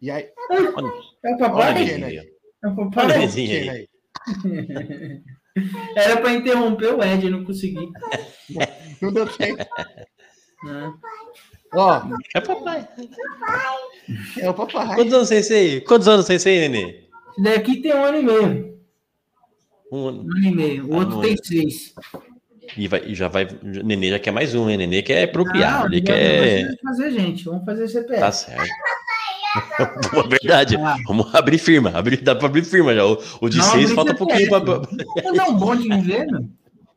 [0.03, 1.70] E aí, É o Olha papai?
[1.70, 2.30] a Quem, vizinha né?
[2.62, 3.18] É o Olha a papai?
[3.27, 3.88] vizinha quem aí.
[4.29, 5.23] aí?
[5.96, 7.88] Era pra interromper o Ed, não consegui.
[9.01, 9.64] Não deu tempo.
[11.73, 12.03] Ó,
[12.35, 12.88] É papai.
[14.38, 14.94] é o papai.
[14.94, 15.81] Quantos anos tem esse aí?
[15.81, 17.05] Quantos anos tem esse aí, Nenê?
[17.38, 18.81] Daqui tem um ano e meio.
[19.92, 20.23] Um ano.
[20.25, 20.88] Um ano e meio.
[20.88, 21.94] O Ah, outro tem seis.
[22.77, 23.49] E, vai, e já vai.
[23.62, 24.77] Nenê já quer mais um, hein?
[24.77, 25.81] Nenê quer procriar.
[25.81, 26.62] Não, ele quer.
[26.64, 27.44] Vamos fazer, gente.
[27.44, 28.20] Vamos fazer CPF.
[28.20, 28.62] Tá certo.
[30.12, 30.76] Boa, verdade.
[30.76, 30.96] Ah.
[31.06, 31.90] Vamos abrir firma.
[31.90, 33.04] Abrir, dá pra abrir firma já.
[33.04, 34.60] O, o de Não, seis abrir falta um pouquinho pra.
[34.60, 35.36] CPF.
[35.36, 36.50] Não, bom de inverno.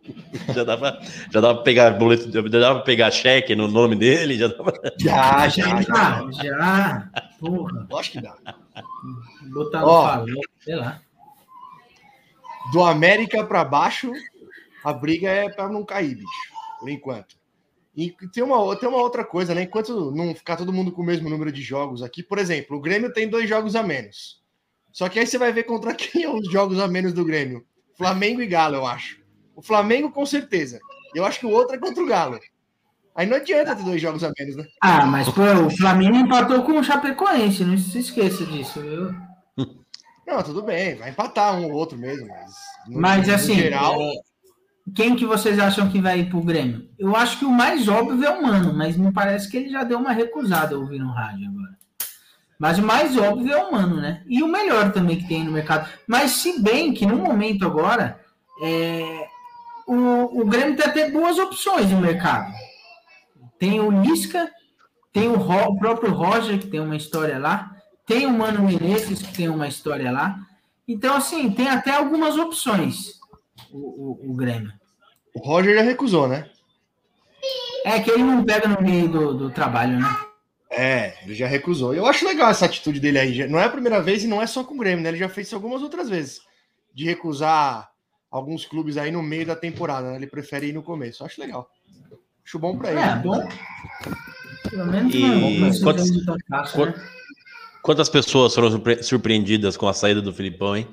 [0.53, 0.99] Já dá pra,
[1.31, 4.61] já dá pra pegar boleto, já dá pra pegar cheque no nome dele, já dá
[4.61, 4.73] pra...
[4.99, 6.27] Já, já, já.
[6.29, 7.09] Já, já.
[7.39, 7.87] Porra.
[7.89, 8.35] Lógico que dá.
[9.53, 10.03] Botar no Ó.
[10.03, 10.99] farol, sei lá.
[12.73, 14.11] Do América para baixo,
[14.83, 16.27] a briga é para não cair, bicho.
[16.79, 17.35] Por enquanto.
[17.95, 19.63] E tem uma, tem uma outra coisa, né?
[19.63, 22.81] Enquanto não ficar todo mundo com o mesmo número de jogos aqui, por exemplo, o
[22.81, 24.41] Grêmio tem dois jogos a menos.
[24.91, 27.63] Só que aí você vai ver contra quem é os jogos a menos do Grêmio.
[27.95, 29.21] Flamengo e Galo, eu acho.
[29.55, 30.79] O Flamengo, com certeza.
[31.13, 32.39] Eu acho que o outro é contra o Galo.
[33.15, 34.65] Aí não adianta ter dois jogos a menos, né?
[34.81, 39.11] Ah, mas pô, o Flamengo empatou com o Chapecoense, não se esqueça disso, viu?
[40.25, 42.51] Não, tudo bem, vai empatar um ou outro mesmo, mas.
[42.87, 44.13] no- Mas no assim, geral, é,
[44.93, 46.89] quem que vocês acham que vai ir pro Grêmio?
[46.99, 49.83] Eu acho que o mais óbvio é o Mano, mas me parece que ele já
[49.83, 51.77] deu uma recusada ouvir no rádio agora.
[52.59, 54.23] Mas o mais óbvio é o Mano, né?
[54.27, 55.89] E o melhor também que tem no mercado.
[56.07, 58.19] Mas se bem que no momento agora,
[58.61, 59.25] é,
[59.87, 62.51] o, o Grêmio tem até boas opções no mercado.
[63.57, 64.51] Tem o Lisca,
[65.13, 67.71] tem o, Ro- o próprio Roger, que tem uma história lá,
[68.05, 70.37] tem o Mano Menezes, que tem uma história lá.
[70.85, 73.22] Então, assim, tem até algumas opções
[73.73, 73.77] o,
[74.27, 74.71] o, o Grêmio.
[75.35, 76.49] o Roger já recusou, né?
[77.85, 80.17] É que ele não pega no meio do, do trabalho, né?
[80.69, 81.93] É, ele já recusou.
[81.93, 83.47] Eu acho legal essa atitude dele aí.
[83.47, 85.09] Não é a primeira vez e não é só com o Grêmio, né?
[85.09, 86.39] Ele já fez isso algumas outras vezes.
[86.93, 87.89] De recusar
[88.31, 90.15] alguns clubes aí no meio da temporada, né?
[90.15, 91.21] Ele prefere ir no começo.
[91.21, 91.69] Eu acho legal.
[92.45, 92.99] Acho bom pra ele.
[92.99, 93.47] É, bom.
[94.69, 97.07] Pelo menos E não, não se quantos- vende tão fácil, quant- né?
[97.83, 100.87] Quantas pessoas foram surpre- surpreendidas com a saída do Filipão, hein?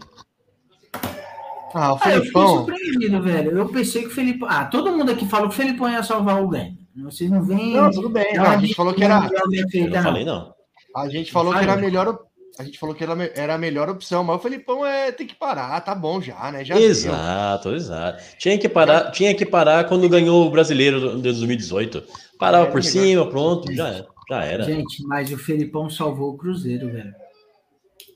[1.75, 2.57] Ah, o Ah, eu fiquei Felipão.
[2.57, 3.59] surpreendido, velho.
[3.59, 4.45] Eu pensei que o Felipe.
[4.49, 6.79] Ah, todo mundo aqui falou que o Felipão ia salvar o Grêmio.
[6.97, 7.75] Vocês não veem.
[7.75, 8.35] Não, tudo bem.
[8.35, 9.29] Não, a gente falou que era.
[9.33, 10.53] Eu não falei, não.
[10.97, 12.19] A gente falou que era a melhor.
[12.59, 15.35] A gente falou que era era a melhor opção, mas o Felipão é, tem que
[15.35, 16.63] parar, tá bom já, né?
[16.65, 16.83] Já deu.
[16.85, 18.23] Exato, exato.
[18.39, 22.03] Tinha que parar, tinha que parar quando ganhou o brasileiro de 2018.
[22.39, 24.07] Parava É, por cima, pronto, já era.
[24.29, 24.65] Já era.
[24.65, 27.15] Gente, mas o Felipão salvou o Cruzeiro, velho.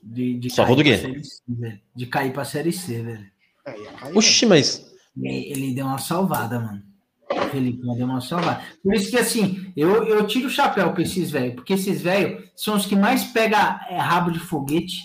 [0.03, 1.01] De, de Salvou cair do quê?
[1.01, 1.79] pra Série C, velho.
[1.95, 3.25] De cair pra Série C, velho.
[3.65, 4.85] Aí, Oxi, mas,
[5.17, 6.83] Ele, ele deu uma salvada, mano.
[7.31, 8.61] O Felipão deu uma salvada.
[8.83, 12.43] Por isso que, assim, eu, eu tiro o chapéu para esses velhos, porque esses velhos
[12.55, 14.99] são os que mais pegam é, rabo de foguete.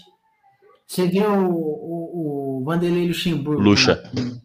[0.86, 3.62] Você vê o, o, o Vanderlei Luxemburgo.
[3.62, 4.02] Luxa.
[4.12, 4.38] né?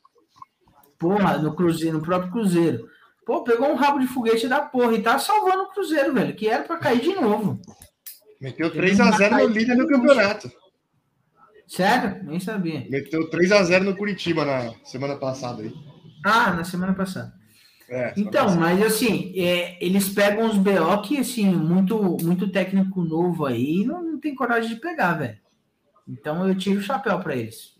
[0.97, 2.87] Porra, no Cruzeiro, no próprio Cruzeiro.
[3.25, 6.47] Pô, pegou um rabo de foguete da porra e tá salvando o Cruzeiro, velho, que
[6.47, 7.59] era para cair de novo.
[8.39, 10.51] Meteu 3x0 no líder do campeonato.
[11.67, 12.23] Sério?
[12.23, 12.85] Nem sabia.
[12.89, 15.73] Meteu 3x0 no Curitiba na semana passada aí.
[16.23, 17.33] Ah, na semana passada.
[17.89, 18.59] É, Então, passada.
[18.59, 24.01] mas assim, é, eles pegam os BO que, assim, muito, muito técnico novo aí não,
[24.03, 25.37] não tem coragem de pegar, velho.
[26.07, 27.75] Então eu tiro o chapéu para eles.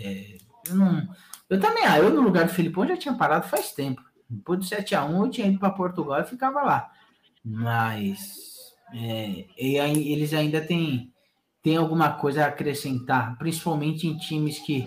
[0.00, 0.36] É,
[0.68, 1.06] eu, não,
[1.48, 4.02] eu também, ah, eu no lugar do Filipão já tinha parado faz tempo.
[4.28, 6.90] Depois do 7x1 eu tinha ido para Portugal e ficava lá.
[7.44, 8.46] Mas
[8.94, 11.12] é, e aí, eles ainda têm,
[11.66, 14.86] têm alguma coisa a acrescentar, principalmente em times que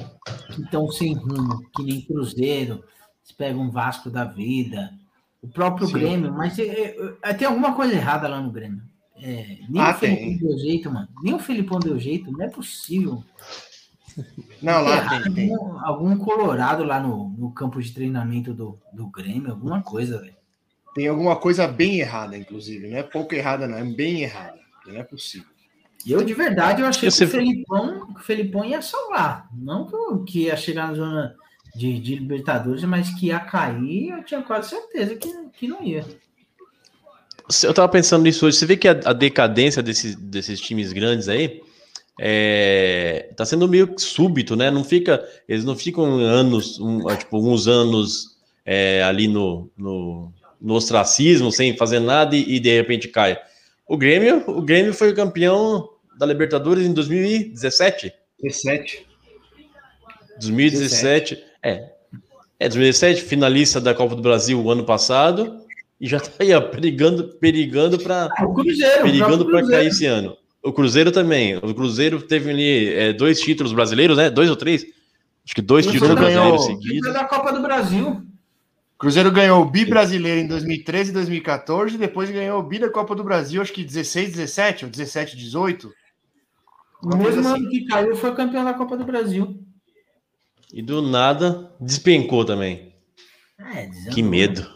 [0.57, 2.81] estão sem rumo, que nem Cruzeiro,
[3.21, 4.93] se pega um Vasco da vida,
[5.41, 5.93] o próprio Sim.
[5.93, 8.81] Grêmio, mas é, é, tem alguma coisa errada lá no Grêmio.
[9.21, 10.37] É, nem Ah, o Felipão tem.
[10.37, 11.09] deu jeito, mano.
[11.21, 13.21] Nem o Felipão deu jeito, não é possível.
[14.61, 15.53] Não, lá tem, tem.
[15.53, 20.33] algum, algum colorado lá no, no campo de treinamento do, do Grêmio, alguma coisa, velho.
[20.95, 22.87] Tem alguma coisa bem errada, inclusive.
[22.87, 23.77] Não é pouco errada, não.
[23.77, 24.57] É bem errada.
[24.87, 25.59] Não é possível.
[26.07, 29.47] Eu, de verdade, eu achei Você- que o Felipão, que o Felipão ia salvar.
[29.53, 31.35] Não que, eu- que ia chegar na zona
[31.75, 36.05] de, de Libertadores, mas que ia cair, eu tinha quase certeza que, que não ia.
[37.63, 38.57] Eu tava pensando nisso hoje.
[38.57, 41.62] Você vê que a, a decadência desses, desses times grandes aí
[42.19, 44.69] é, tá sendo meio súbito, né?
[44.69, 50.31] Não fica, eles não ficam anos, um, tipo, uns anos é, ali no, no,
[50.62, 53.38] no ostracismo, sem fazer nada e, e de repente cai.
[53.89, 58.13] O Grêmio, o Grêmio foi campeão da Libertadores em 2017.
[58.39, 59.08] 17.
[60.39, 61.43] 2017.
[61.63, 61.89] É.
[62.60, 65.62] É, 2017, finalista da Copa do Brasil o ano passado.
[65.99, 69.88] E já tá aí, ó, perigando, perigando para Ah, o Cruzeiro, o perigando para cair
[69.88, 70.38] esse ano.
[70.62, 71.58] O Cruzeiro também.
[71.58, 74.30] O Cruzeiro teve ali é, dois títulos brasileiros, né?
[74.30, 74.86] Dois ou três?
[75.43, 77.12] Acho que dois títulos brasileiros seguidos.
[77.12, 78.21] da Copa do Brasil.
[78.99, 83.15] Cruzeiro ganhou o Bi brasileiro em 2013 e 2014, depois ganhou o Bi da Copa
[83.15, 85.89] do Brasil, acho que 16, 17 ou 17, 18.
[87.01, 87.62] O mesmo assim.
[87.62, 89.57] ano que caiu foi campeão da Copa do Brasil.
[90.73, 92.93] E do nada despencou também.
[93.57, 93.89] É.
[94.12, 94.69] Que medo.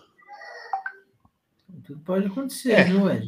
[1.86, 2.84] Tudo pode acontecer, É.
[2.86, 3.28] viu, Ed?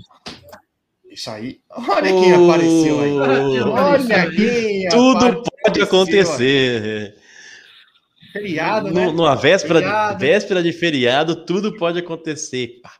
[1.11, 1.59] Isso aí.
[1.69, 3.13] Olha quem apareceu aí.
[3.61, 7.17] Oh, Olha quem Tudo apareceu pode acontecer.
[8.39, 9.05] Feriado, No- né?
[9.11, 10.19] Numa véspera, Feriado.
[10.19, 12.81] véspera de feriado, tudo pode acontecer.
[12.83, 12.91] Pá,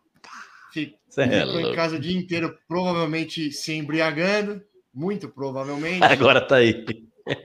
[0.71, 4.61] cê é Ficou em casa o dia inteiro, provavelmente se embriagando.
[4.93, 6.01] Muito provavelmente.
[6.03, 6.85] Agora tá aí.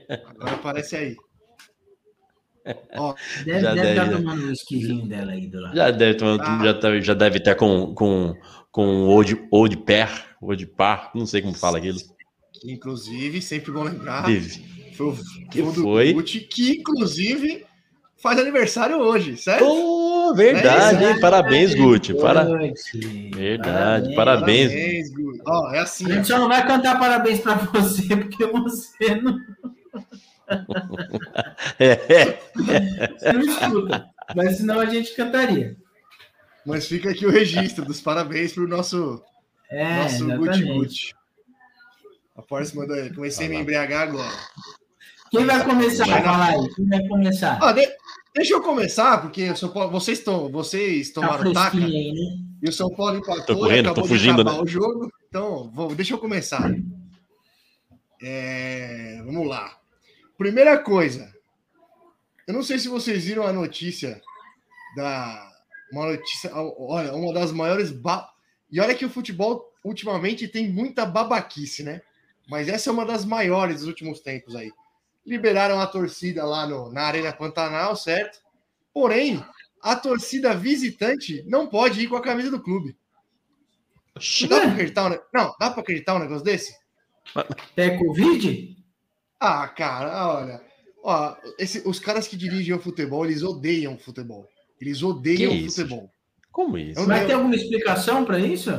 [0.09, 1.17] Agora aparece aí.
[2.95, 4.17] Ó, Deve, Já deve deve, estar né?
[4.17, 5.75] tomando o esquisinho dela aí do lado.
[5.75, 6.61] Já deve, Ah.
[6.63, 8.35] já, tá- já deve estar com, com,
[8.71, 10.07] com old, old pair,
[10.41, 11.99] old par, não sei como fala aquilo.
[12.63, 14.27] inclusive, sempre bom lembrar.
[14.27, 14.63] Deve.
[14.93, 15.17] Foi o
[15.49, 16.13] Que foi?
[16.13, 17.65] Gucci, que inclusive
[18.21, 19.63] faz aniversário hoje, certo?
[19.65, 21.19] Oh, verdade, É hein?
[21.19, 22.13] Parabéns, Gucci.
[22.13, 22.43] Para...
[22.43, 23.31] Noite.
[23.33, 25.09] Verdade, parabéns.
[25.11, 25.41] Gucci.
[25.45, 26.35] Ó, é assim, A gente ó.
[26.35, 29.37] só não vai cantar parabéns pra você, porque você não,
[31.79, 31.95] É,
[33.17, 34.09] você não escuta.
[34.35, 35.75] Mas senão a gente cantaria.
[36.65, 39.21] mas fica aqui o registro dos parabéns pro nosso,
[39.69, 40.73] É, nosso Gucci exatamente.
[40.73, 41.13] Gucci.
[42.37, 43.13] A Force mandou aí.
[43.13, 44.31] Comecei a me Ah embriagar agora.
[45.31, 46.05] Quem vai começar?
[46.05, 46.73] Vai na- Fala aí.
[46.75, 47.59] Quem vai começar?
[47.61, 47.89] Ó, de-
[48.33, 52.11] deixa eu começar, porque o São Paulo, vocês, estão, vocês Tá tomaram taca fresquinho aí,
[52.13, 52.37] né?
[52.63, 54.61] e o São Paulo empatou Tô e correndo, acabou tô de fugindo, acabar né?
[54.61, 55.11] o jogo.
[55.27, 56.71] Então, vou, deixa eu começar.
[58.21, 59.77] É, vamos lá.
[60.37, 61.33] Primeira coisa.
[62.47, 64.21] Eu não sei se vocês viram a notícia
[64.95, 65.49] da.
[65.91, 66.51] Uma notícia.
[66.53, 67.91] Olha, uma das maiores.
[67.91, 68.29] Ba...
[68.71, 72.01] E olha que o futebol ultimamente tem muita babaquice, né?
[72.47, 74.71] Mas essa é uma das maiores dos últimos tempos aí.
[75.25, 78.39] Liberaram a torcida lá no, na Arena Pantanal, certo?
[78.93, 79.43] Porém,
[79.81, 82.95] a torcida visitante não pode ir com a camisa do clube.
[84.41, 86.75] Não dá pra acreditar um, ne- não, dá pra acreditar um negócio desse?
[87.77, 88.77] É Covid?
[89.39, 90.61] Ah, cara, olha.
[91.03, 94.47] Ó, esse- os caras que dirigem o futebol, eles odeiam o futebol.
[94.79, 96.11] Eles odeiam Que o isso, futebol.
[96.51, 96.99] Como isso?
[96.99, 98.69] Eu- Mas tem alguma explicação para isso?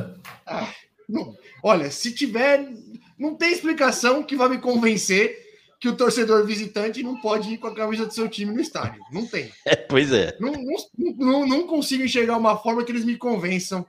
[1.09, 2.69] Não, olha, se tiver.
[3.17, 5.42] Não tem explicação que vai me convencer
[5.83, 9.03] que o torcedor visitante não pode ir com a camisa do seu time no estádio.
[9.11, 9.51] Não tem.
[9.67, 10.33] É, pois é.
[10.39, 13.85] Não, não, não, não consigo enxergar uma forma que eles me convençam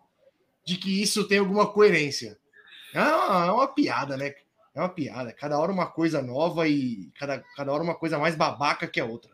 [0.67, 2.37] de que isso tem alguma coerência.
[2.93, 4.35] É uma, é uma piada, né?
[4.75, 5.33] É uma piada.
[5.33, 9.05] Cada hora uma coisa nova e cada, cada hora uma coisa mais babaca que a
[9.05, 9.31] outra.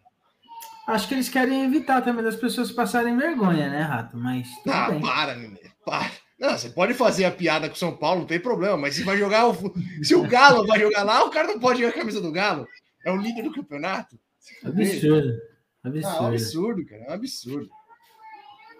[0.86, 4.18] Acho que eles querem evitar também das pessoas passarem vergonha, né, Rato?
[4.18, 5.00] Mas tudo Ah, bem.
[5.00, 5.70] para, Nenê.
[5.82, 6.10] Para.
[6.40, 9.02] Não, você pode fazer a piada com o São Paulo, não tem problema, mas se
[9.04, 9.54] vai jogar o.
[10.02, 12.66] Se o Galo vai jogar lá, o cara não pode jogar a camisa do Galo.
[13.04, 14.18] É o líder do campeonato.
[14.64, 15.38] Absurdo.
[15.84, 16.26] Ah, é um Absurdo.
[16.26, 17.02] absurdo, cara.
[17.02, 17.70] É um absurdo.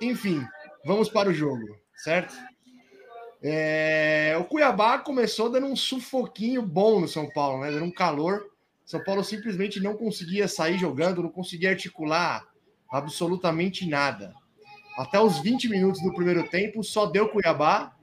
[0.00, 0.42] Enfim,
[0.86, 2.34] vamos para o jogo, certo?
[3.42, 7.70] É, O Cuiabá começou dando um sufoquinho bom no São Paulo, né?
[7.70, 8.42] Dando um calor.
[8.86, 12.42] São Paulo simplesmente não conseguia sair jogando, não conseguia articular
[12.90, 14.34] absolutamente nada.
[15.01, 17.96] Até os 20 minutos do primeiro tempo, só deu Cuiabá.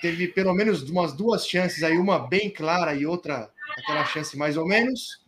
[0.00, 4.56] Teve pelo menos umas duas chances aí, uma bem clara e outra aquela chance mais
[4.56, 5.24] ou menos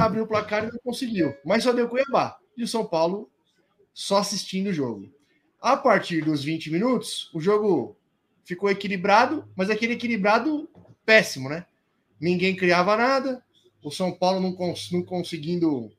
[0.00, 1.34] abrir o placar e não conseguiu.
[1.44, 2.38] Mas só deu Cuiabá.
[2.56, 3.30] E o São Paulo
[3.92, 5.12] só assistindo o jogo.
[5.60, 7.94] A partir dos 20 minutos, o jogo
[8.42, 10.66] ficou equilibrado, mas aquele equilibrado
[11.04, 11.66] péssimo, né?
[12.18, 13.44] Ninguém criava nada,
[13.82, 15.92] o São Paulo não, cons não conseguindo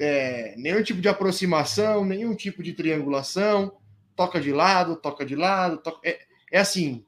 [0.00, 3.76] é, nenhum tipo de aproximação, nenhum tipo de triangulação,
[4.16, 6.00] toca de lado, toca de lado, toca...
[6.08, 6.18] É,
[6.50, 7.04] é assim,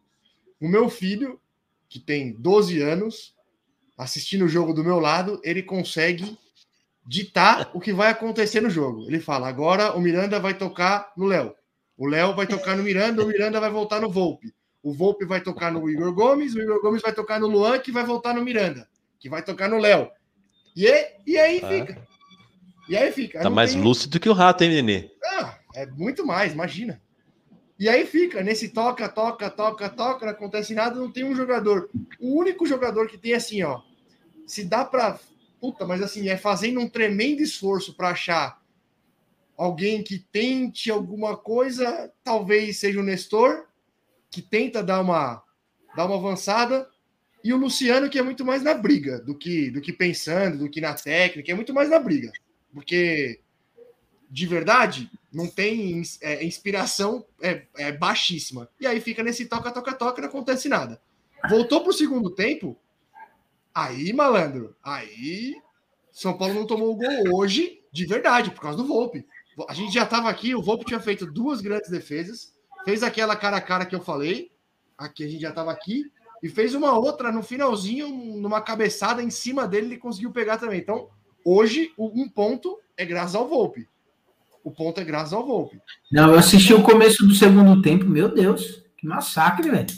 [0.61, 1.40] o meu filho,
[1.88, 3.34] que tem 12 anos,
[3.97, 6.38] assistindo o jogo do meu lado, ele consegue
[7.07, 9.07] ditar o que vai acontecer no jogo.
[9.07, 11.55] Ele fala: agora o Miranda vai tocar no Léo.
[11.97, 14.55] O Léo vai tocar no Miranda, o Miranda vai voltar no Volpe.
[14.82, 17.93] O Volpe vai tocar no Igor Gomes, o Igor Gomes vai tocar no Luan, que
[17.93, 18.88] vai voltar no Miranda,
[19.18, 20.11] que vai tocar no Léo.
[20.76, 20.86] E,
[21.26, 21.68] e aí Ah.
[21.68, 22.11] fica.
[22.93, 23.40] E aí fica.
[23.40, 25.11] Tá mais tem- lúcido que o rato, hein, Nenê?
[25.24, 27.01] ah, é muito mais, imagina.
[27.78, 31.88] E aí fica, nesse toca, toca, toca, toca, não acontece nada, não tem um jogador.
[32.20, 33.80] O único jogador que tem assim, ó,
[34.47, 35.18] se dá pra.
[35.59, 38.61] Puta, mas assim, é fazendo um tremendo esforço pra achar
[39.57, 43.68] alguém que tente alguma coisa, talvez seja o Nestor,
[44.30, 45.43] que tenta dar uma,
[45.97, 46.86] dar uma avançada,
[47.43, 50.68] e o Luciano, que é muito mais na briga do que, do que pensando, do
[50.68, 52.30] que na técnica, é muito mais na briga.
[52.73, 53.43] Porque
[54.33, 58.66] de verdade, não tem é, inspiração é, é baixíssima.
[58.81, 60.99] E aí fica nesse toca, toca, toca, não acontece nada.
[61.51, 62.75] Voltou pro segundo tempo,
[63.75, 65.55] aí, malandro, aí
[66.11, 69.27] São Paulo não tomou o gol hoje, de verdade, por causa do Volpe.
[69.68, 72.55] A gente já estava aqui, o Volpe tinha feito duas grandes defesas,
[72.87, 74.51] fez aquela cara a cara que eu falei,
[74.97, 76.11] aqui a gente já estava aqui,
[76.43, 80.81] e fez uma outra no finalzinho, numa cabeçada em cima dele, ele conseguiu pegar também.
[80.81, 81.11] Então,
[81.45, 83.88] hoje, um ponto é graças ao Volpe.
[84.64, 85.80] O ponto é graças ao Volpe.
[86.11, 89.88] Não, eu assisti o começo do segundo tempo, meu Deus, que massacre, velho.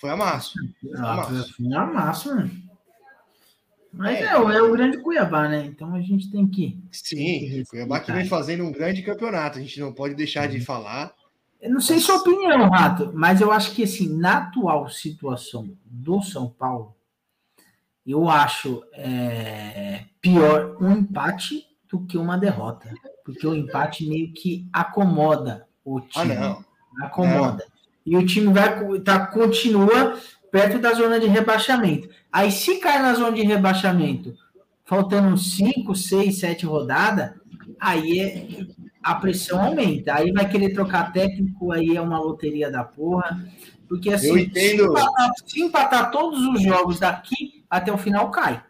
[0.00, 0.52] Foi a massa.
[0.96, 1.24] Ah.
[1.24, 2.68] Foi uma massa, mano.
[3.92, 4.24] Mas É.
[4.24, 5.64] é, é o grande Cuiabá, né?
[5.66, 6.78] Então a gente tem que.
[6.92, 9.58] Sim, Cuiabá que vem fazendo um grande campeonato.
[9.58, 11.12] A gente não pode deixar de falar.
[11.60, 16.22] Eu não sei sua opinião, Rato, mas eu acho que assim, na atual situação do
[16.22, 16.94] São Paulo,
[18.12, 22.90] eu acho é, pior um empate do que uma derrota.
[23.24, 26.34] Porque o empate meio que acomoda o Ah, time.
[26.34, 26.64] não.
[27.02, 27.64] acomoda.
[28.04, 30.18] E o time vai tá, continua
[30.50, 32.08] perto da zona de rebaixamento.
[32.32, 34.34] Aí, se cai na zona de rebaixamento,
[34.84, 37.32] faltando 5, 6, 7 rodadas,
[37.78, 38.66] aí é-
[39.02, 40.14] a pressão aumenta.
[40.14, 43.38] Aí vai querer trocar técnico, aí é uma loteria da porra.
[43.88, 44.50] Porque assim.
[44.52, 48.62] Se, empatar, se empatar todos os jogos daqui até o final, cai.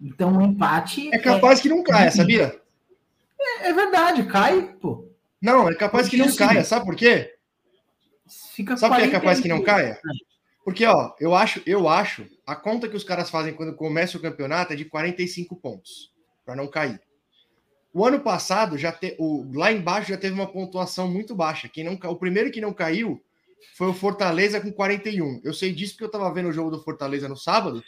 [0.00, 2.60] Então o empate É capaz que não caia, sabia?
[3.40, 5.08] é, é verdade, cai, pô.
[5.40, 6.64] Não, é capaz que não Porque, assim, caia.
[6.64, 7.34] Sabe por quê?
[8.52, 9.98] Fica Sabe por que é 40 capaz que não caia?
[10.64, 14.20] Porque, ó, eu acho, eu acho, a conta que os caras fazem quando começa o
[14.20, 16.12] campeonato é de 45 pontos,
[16.44, 17.00] para não cair.
[17.92, 21.68] O ano passado, já te, o, lá embaixo já teve uma pontuação muito baixa.
[21.68, 23.22] Quem não, o primeiro que não caiu
[23.74, 25.40] foi o Fortaleza com 41.
[25.42, 27.82] Eu sei disso porque eu tava vendo o jogo do Fortaleza no sábado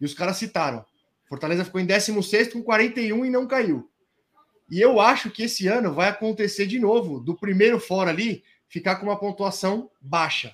[0.00, 0.84] e os caras citaram.
[1.28, 3.88] Fortaleza ficou em 16 com 41 e não caiu.
[4.70, 8.96] E eu acho que esse ano vai acontecer de novo, do primeiro fora ali, ficar
[8.96, 10.52] com uma pontuação baixa.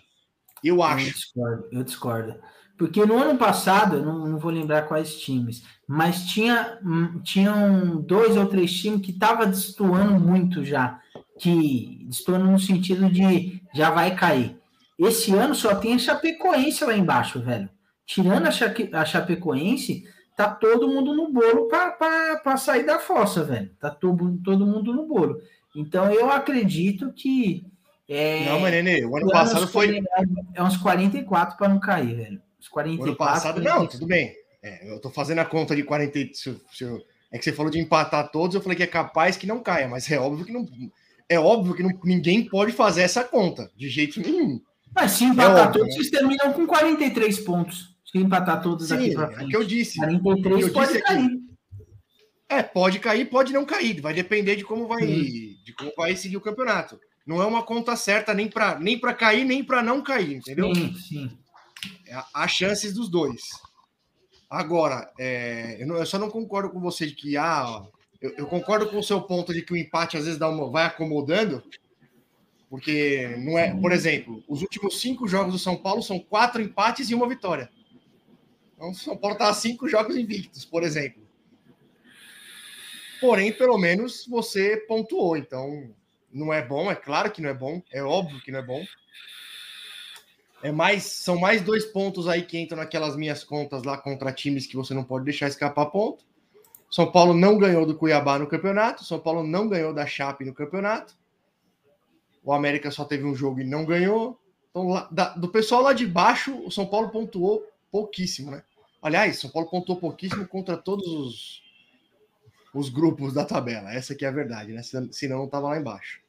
[0.62, 1.12] Eu Eu acho.
[1.12, 2.34] discordo, eu discordo.
[2.76, 8.00] Porque no ano passado, eu não, não vou lembrar quais times, mas tinha hum, tinham
[8.00, 11.00] dois ou três times que estavam destoando muito já,
[11.40, 14.56] que destoando no sentido de já vai cair.
[14.98, 17.68] Esse ano só tem a Chapecoense lá embaixo, velho.
[18.04, 20.04] Tirando a, a Chapecoense,
[20.36, 23.70] tá todo mundo no bolo para sair da fossa, velho.
[23.78, 25.40] Tá todo, todo mundo no bolo.
[25.76, 27.64] Então eu acredito que.
[28.08, 30.00] É, Não, mas Nenê, o ano o passado foi.
[30.54, 32.42] É uns 44 para não cair, velho.
[32.58, 33.08] Os O 44.
[33.10, 34.34] ano passado, não, tudo bem.
[34.62, 36.18] É, eu tô fazendo a conta de 40.
[36.18, 38.86] e- se se eu- é que você falou de empatar todos, eu falei que é
[38.86, 40.66] capaz que não caia, mas é óbvio que não.
[41.28, 44.60] É óbvio que não- ninguém pode fazer essa conta, de jeito nenhum.
[44.94, 45.92] Mas se empatar óbvio, todos, né?
[45.94, 47.96] vocês terminam com 43 pontos.
[48.04, 49.50] Se empatar todos aqui Sim, para é frente.
[49.50, 49.98] que eu disse.
[49.98, 51.06] 43 eu pode disse aqui.
[51.14, 51.30] cair.
[52.48, 56.38] É, pode cair, pode não cair, vai depender de como vai, de como vai seguir
[56.38, 56.98] o campeonato.
[57.26, 60.74] Não é uma conta certa nem para nem cair, nem para não cair, entendeu?
[60.74, 61.38] Sim, sim.
[62.06, 63.42] É, Há chances dos dois.
[64.48, 67.82] Agora, é, eu, não- eu só não concordo com você de que ah,
[68.18, 70.70] eu, eu concordo com o seu ponto de que o empate às vezes dá uma,
[70.70, 71.62] vai acomodando,
[72.68, 77.08] porque não é, por exemplo, os últimos cinco jogos do São Paulo são quatro empates
[77.10, 77.70] e uma vitória.
[78.74, 81.22] Então, o São Paulo está cinco jogos invictos, por exemplo.
[83.20, 85.36] Porém, pelo menos você pontuou.
[85.36, 85.90] Então,
[86.32, 88.84] não é bom, é claro que não é bom, é óbvio que não é bom.
[90.62, 94.66] É mais, são mais dois pontos aí que entram naquelas minhas contas lá contra times
[94.66, 96.24] que você não pode deixar escapar ponto.
[96.90, 100.54] São Paulo não ganhou do Cuiabá no campeonato, São Paulo não ganhou da Chape no
[100.54, 101.14] campeonato.
[102.48, 104.40] O América só teve um jogo e não ganhou.
[104.70, 108.62] Então, lá- da- do pessoal lá de baixo, o São Paulo pontuou pouquíssimo, né?
[109.02, 111.62] Aliás, São Paulo pontuou pouquíssimo contra todos os,
[112.72, 113.92] os grupos da tabela.
[113.92, 114.82] Essa que é a verdade, né?
[114.82, 116.20] Sen- Senão não tava lá embaixo.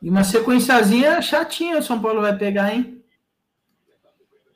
[0.00, 3.02] E uma sequenciazinha chatinha o São Paulo vai pegar, hein?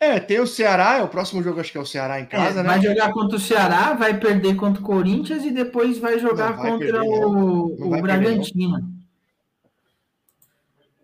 [0.01, 2.61] É, tem o Ceará, é o próximo jogo acho que é o Ceará em casa,
[2.61, 2.69] É, né?
[2.71, 6.57] Vai jogar contra o Ceará, vai perder contra o Corinthians e depois vai jogar Não
[6.63, 8.98] vai contra perder, o, o Bragantino.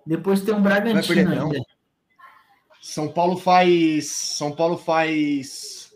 [0.07, 1.66] Depois tem um Vai Bragantino perder, ainda.
[2.80, 4.07] São Paulo faz.
[4.09, 5.92] São Paulo faz.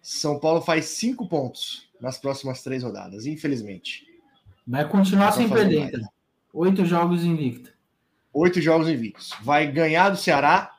[0.00, 4.06] São Paulo faz cinco pontos nas próximas três rodadas, infelizmente.
[4.66, 6.08] Vai continuar sem perder, então.
[6.52, 7.72] Oito jogos invicto.
[8.32, 9.32] Oito jogos invictos.
[9.42, 10.76] Vai ganhar do Ceará,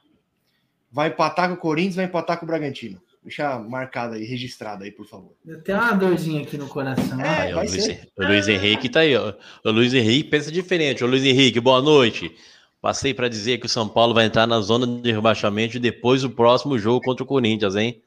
[0.91, 3.01] vai empatar com o Corinthians, vai empatar com o Bragantino.
[3.23, 5.31] Deixa marcado aí, registrado aí, por favor.
[5.63, 7.21] Tenho uma dorzinha aqui no coração.
[7.21, 7.43] É.
[7.43, 8.09] Aí, o, Luiz, ser.
[8.17, 9.33] o Luiz Henrique tá aí, ó.
[9.63, 11.03] O Luiz Henrique pensa diferente.
[11.03, 12.35] Ô Luiz Henrique, boa noite.
[12.81, 16.29] Passei para dizer que o São Paulo vai entrar na zona de rebaixamento depois do
[16.29, 18.01] próximo jogo contra o Corinthians, hein?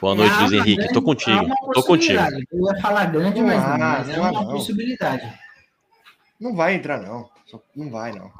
[0.00, 0.76] Boa noite, É Luiz Henrique.
[0.78, 1.44] grande- Tô é contigo.
[1.44, 2.18] uma Tô contigo.
[2.52, 3.72] Eu ia falar grande, Não mas não.
[3.72, 4.46] há, mas é não uma não.
[4.48, 5.32] possibilidade.
[6.40, 7.30] Não vai entrar, não.
[7.76, 8.32] Não vai, não.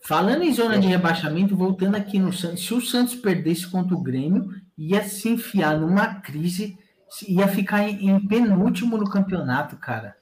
[0.00, 4.00] Falando em zona de rebaixamento, voltando aqui no Santos, se o Santos perdesse contra o
[4.00, 6.78] Grêmio, ia se enfiar numa crise,
[7.28, 10.16] ia ficar em, em penúltimo no campeonato, cara.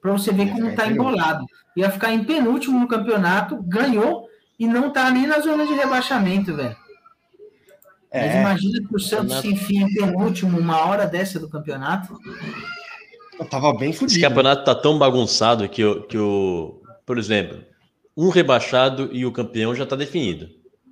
[0.00, 1.44] Pra você ver como tá embolado.
[1.76, 4.28] Ia ficar em penúltimo no campeonato, ganhou
[4.58, 6.76] e não tá nem na zona de rebaixamento, velho.
[8.12, 12.16] Mas É, imagina que o Santos se enfia em penúltimo uma hora dessa do campeonato.
[13.38, 14.20] eu tava bem Esse fudido.
[14.26, 16.80] campeonato tá tão bagunçado que, o- que o.
[17.04, 17.62] Por exemplo,
[18.16, 20.48] um rebaixado e o campeão já tá definido.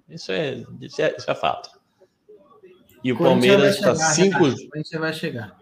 [0.09, 1.71] Isso é, isso é, isso é fato.
[3.05, 4.39] E o Palmeiras vai está chegar, cinco.
[4.71, 5.57] Corinthians vai chegar.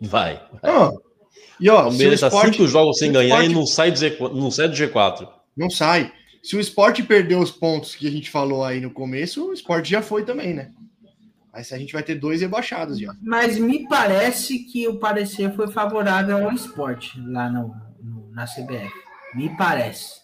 [0.00, 0.42] Vai.
[0.62, 0.90] Ah,
[1.60, 3.98] e ó, O Palmeiras está esporte cinco jogos sem ganhar Sport- e não sai, do
[3.98, 5.28] Z4 não sai do G4.
[5.56, 6.12] não sai.
[6.42, 9.90] Se o esporte perdeu os pontos que a gente falou aí no começo, o esporte
[9.90, 10.70] já foi também, né?
[11.52, 13.14] Aí a gente vai ter dois rebaixados já.
[13.22, 18.92] Mas me parece que o parecer foi favorável ao esporte lá no, no- na CBF.
[19.34, 20.20] Me parece.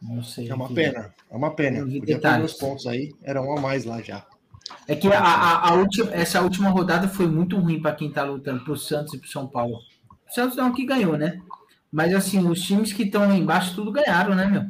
[0.00, 0.48] Não sei.
[0.48, 0.74] É uma aqui.
[0.74, 1.14] pena.
[1.30, 1.80] É uma pena.
[1.82, 2.22] Podia detalhes.
[2.22, 3.12] perder os pontos aí.
[3.22, 4.24] Era um a mais lá já.
[4.88, 8.22] É que a, a- a última, essa última rodada foi muito ruim para quem tá
[8.24, 9.78] lutando pro Santos e pro São Paulo.
[10.28, 11.40] O Santos não que ganhou, né?
[11.92, 14.62] Mas assim, os times que estão embaixo tudo ganharam, né, meu?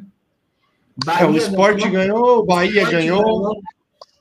[1.19, 3.53] É, o esporte ganhou, o Bahia Sport ganhou,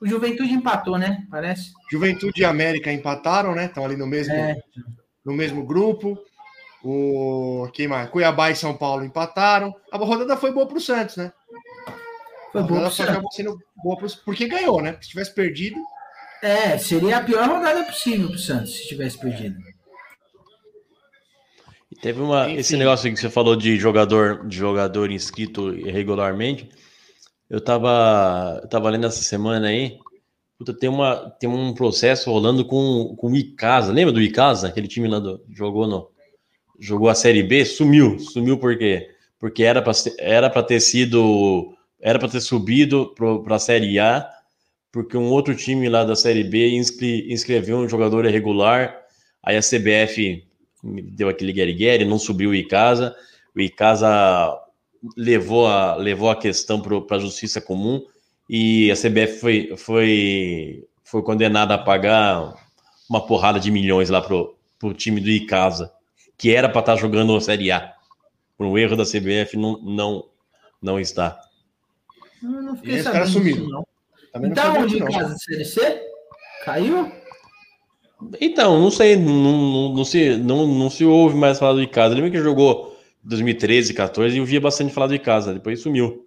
[0.00, 1.26] O Juventude empatou, né?
[1.30, 1.72] Parece.
[1.90, 3.66] Juventude e América empataram, né?
[3.66, 4.56] Estão ali no mesmo, É.
[5.24, 6.18] no mesmo grupo.
[6.82, 8.08] O quem mais?
[8.08, 9.74] Cuiabá e São Paulo empataram.
[9.92, 11.30] A rodada foi boa pro Santos, né?
[12.52, 12.74] Foi a bom.
[12.74, 13.10] rodada pro só Santos.
[13.12, 14.96] acabou sendo boa pro, porque ganhou, né?
[15.00, 15.76] Se tivesse perdido,
[16.42, 19.56] É, seria a pior rodada possível pro Santos se tivesse perdido.
[21.90, 22.56] E teve uma, Enfim.
[22.56, 26.68] esse negócio que você falou de jogador, de jogador inscrito irregularmente.
[27.48, 29.98] Eu tava, eu tava lendo essa semana aí.
[30.58, 33.92] Puta, tem, uma, tem um processo rolando com, com o Icasa.
[33.92, 34.68] Lembra do Icasa?
[34.68, 36.10] Aquele time lá do, jogou no,
[36.78, 38.18] jogou a Série B, sumiu.
[38.20, 39.10] Sumiu por quê?
[39.38, 44.28] Porque era para era para ter sido era para ter subido para a Série A,
[44.90, 48.96] porque um outro time lá da Série B inscre, inscreveu um jogador irregular.
[49.42, 50.44] Aí a CBF
[50.82, 53.14] deu aquele guerigueri, não subiu o Icasa.
[53.54, 54.58] O Icasa
[55.16, 58.02] levou a, levou a questão para a justiça comum
[58.48, 62.54] e a CBF foi, foi, foi condenada a pagar
[63.08, 65.92] uma porrada de milhões lá pro, pro time do Icasa,
[66.36, 67.92] que era para estar jogando a Série A.
[68.56, 70.24] Por um erro da CBF, não, não,
[70.82, 71.40] não está.
[72.42, 73.68] Não E fiquei esse sabendo cara disso, sumiu.
[73.68, 73.86] não.
[74.32, 75.36] também não Então, onde em casa?
[75.38, 76.02] Série C?
[76.64, 77.12] Caiu?
[78.40, 82.14] Então, não sei, não, não, não se, não, não se ouve mais falar do Icasa.
[82.14, 86.26] Lembra que jogou 2013, 14 e eu via bastante falar do Icasa, depois sumiu.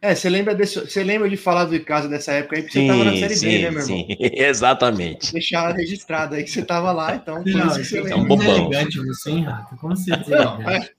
[0.00, 2.82] É, você lembra, desse, você lembra de falar do caso dessa época aí, porque você
[2.82, 3.96] tava na Série sim, B, né, meu irmão?
[3.96, 5.32] sim, exatamente.
[5.32, 8.16] Deixar registrado aí que você tava lá, então por Não, isso que você é é
[8.16, 8.36] um lembra.
[8.36, 8.68] bobão.
[8.68, 9.76] elegante você, hein, Rato?
[9.76, 10.90] Como você é Não, é,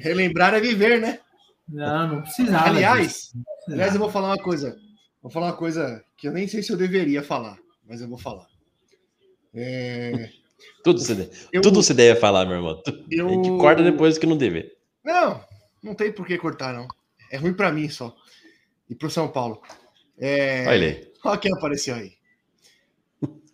[0.00, 1.18] relembrar é viver, né?
[1.68, 2.68] Não, não precisava.
[2.68, 3.30] Aliás.
[3.34, 3.72] Não precisava.
[3.72, 4.76] aliás, eu vou falar uma coisa.
[5.22, 7.58] Vou falar uma coisa que eu nem sei se eu deveria falar,
[7.88, 8.46] mas eu vou falar.
[9.54, 10.30] É,
[10.82, 12.82] Tudo você, eu- tudo você deve falar, meu irmão.
[13.10, 14.70] eu- A gente corta depois que não deve.
[15.04, 15.42] Não,
[15.82, 16.86] não tem por que cortar, não.
[17.30, 18.14] É ruim pra mim só.
[18.88, 19.62] E pro São Paulo.
[20.18, 20.66] É...
[20.68, 21.12] Olha aí.
[21.24, 22.12] Olha quem apareceu aí.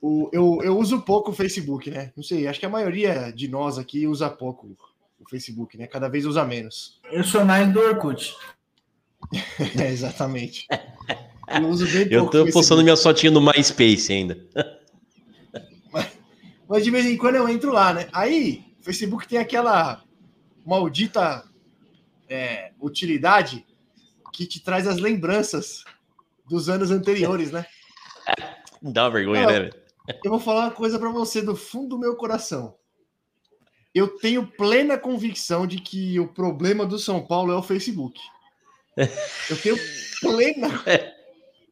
[0.02, 2.10] O, eu, eu uso pouco o Facebook, né?
[2.16, 4.74] Não sei, acho que a maioria de nós aqui usa pouco
[5.30, 5.86] Facebook, né?
[5.86, 7.00] Cada vez usa menos.
[7.10, 8.34] Eu sou mais do Orkut.
[9.78, 10.66] É, exatamente.
[11.46, 14.44] Eu uso bem pouco Eu tô Facebook, postando minha fotinha no MySpace ainda.
[16.68, 18.08] Mas de vez em quando eu entro lá, né?
[18.12, 20.02] Aí, o Facebook tem aquela
[20.64, 21.44] maldita
[22.28, 23.64] é, utilidade
[24.32, 25.84] que te traz as lembranças
[26.48, 27.66] dos anos anteriores, né?
[28.82, 29.48] Dá uma vergonha, Não.
[29.48, 29.58] né?
[29.60, 29.74] velho?
[30.24, 32.74] Eu vou falar uma coisa pra você do fundo do meu coração.
[33.94, 38.20] Eu tenho plena convicção de que o problema do São Paulo é o Facebook.
[38.96, 39.76] Eu tenho
[40.20, 40.68] plena.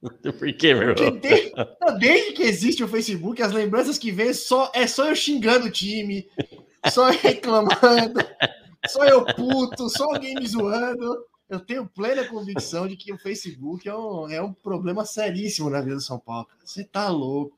[0.01, 1.19] Por quê, meu irmão?
[1.19, 1.53] desde,
[1.99, 5.67] desde que existe o Facebook, as lembranças que vem é só, é só eu xingando
[5.67, 6.29] o time,
[6.89, 8.21] só eu reclamando,
[8.87, 11.27] só eu puto, só alguém me zoando.
[11.49, 15.81] Eu tenho plena convicção de que o Facebook é um, é um problema seríssimo na
[15.81, 16.47] vida do São Paulo.
[16.63, 17.58] Você tá louco.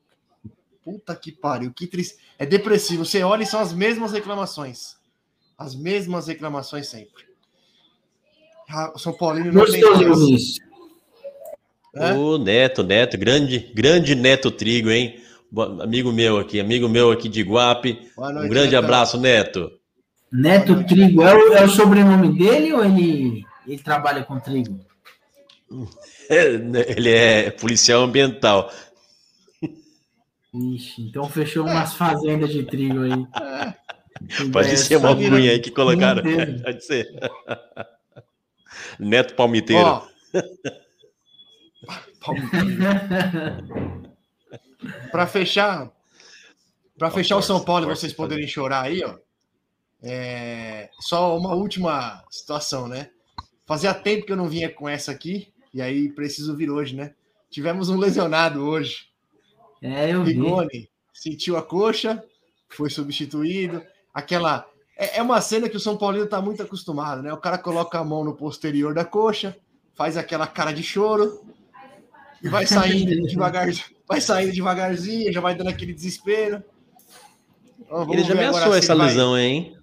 [0.83, 2.15] Puta que pariu, que triste.
[2.39, 3.05] É depressivo.
[3.05, 4.95] Você olha e são as mesmas reclamações.
[5.57, 7.23] As mesmas reclamações sempre.
[8.69, 10.01] Ah, O São Paulino não tem voz.
[10.01, 10.59] ouvir isso.
[11.95, 12.15] Hã?
[12.17, 15.21] O Neto, Neto, grande, grande Neto Trigo, hein?
[15.81, 18.09] Amigo meu aqui, amigo meu aqui de Guape.
[18.15, 18.83] Boa Um noite, grande Netão.
[18.85, 19.69] abraço, Neto.
[20.31, 24.79] Neto Trigo é o, é o sobrenome dele ou ele, ele trabalha com trigo?
[26.29, 28.71] Ele é policial ambiental.
[30.53, 33.25] Ixi, então fechou umas fazendas de trigo aí.
[34.51, 36.21] Pode É, ser uma alcunha aí que colocaram.
[36.63, 37.07] Pode ser.
[38.99, 39.81] Neto Palmiteiro.
[39.85, 40.07] Ó.
[45.11, 45.91] Para fechar,
[46.97, 49.17] para fechar o São Paulo e vocês poderem chorar aí, ó.
[50.01, 53.09] é, só uma última situação, né?
[53.65, 57.13] Fazia tempo que eu não vinha com essa aqui e aí preciso vir hoje, né?
[57.49, 59.10] Tivemos um lesionado hoje.
[59.81, 60.33] É, eu vi.
[60.33, 62.23] Rigoni sentiu a coxa,
[62.69, 63.83] foi substituído.
[64.13, 64.65] Aquela
[64.97, 67.31] é, é uma cena que o São Paulino tá muito acostumado, né?
[67.33, 69.55] O cara coloca a mão no posterior da coxa,
[69.93, 71.43] faz aquela cara de choro
[72.43, 73.67] e vai saindo devagar,
[74.07, 76.63] vai saindo devagarzinho, já vai dando aquele desespero.
[77.89, 79.77] Vamos Ele já ameaçou essa vai- lesão, hein?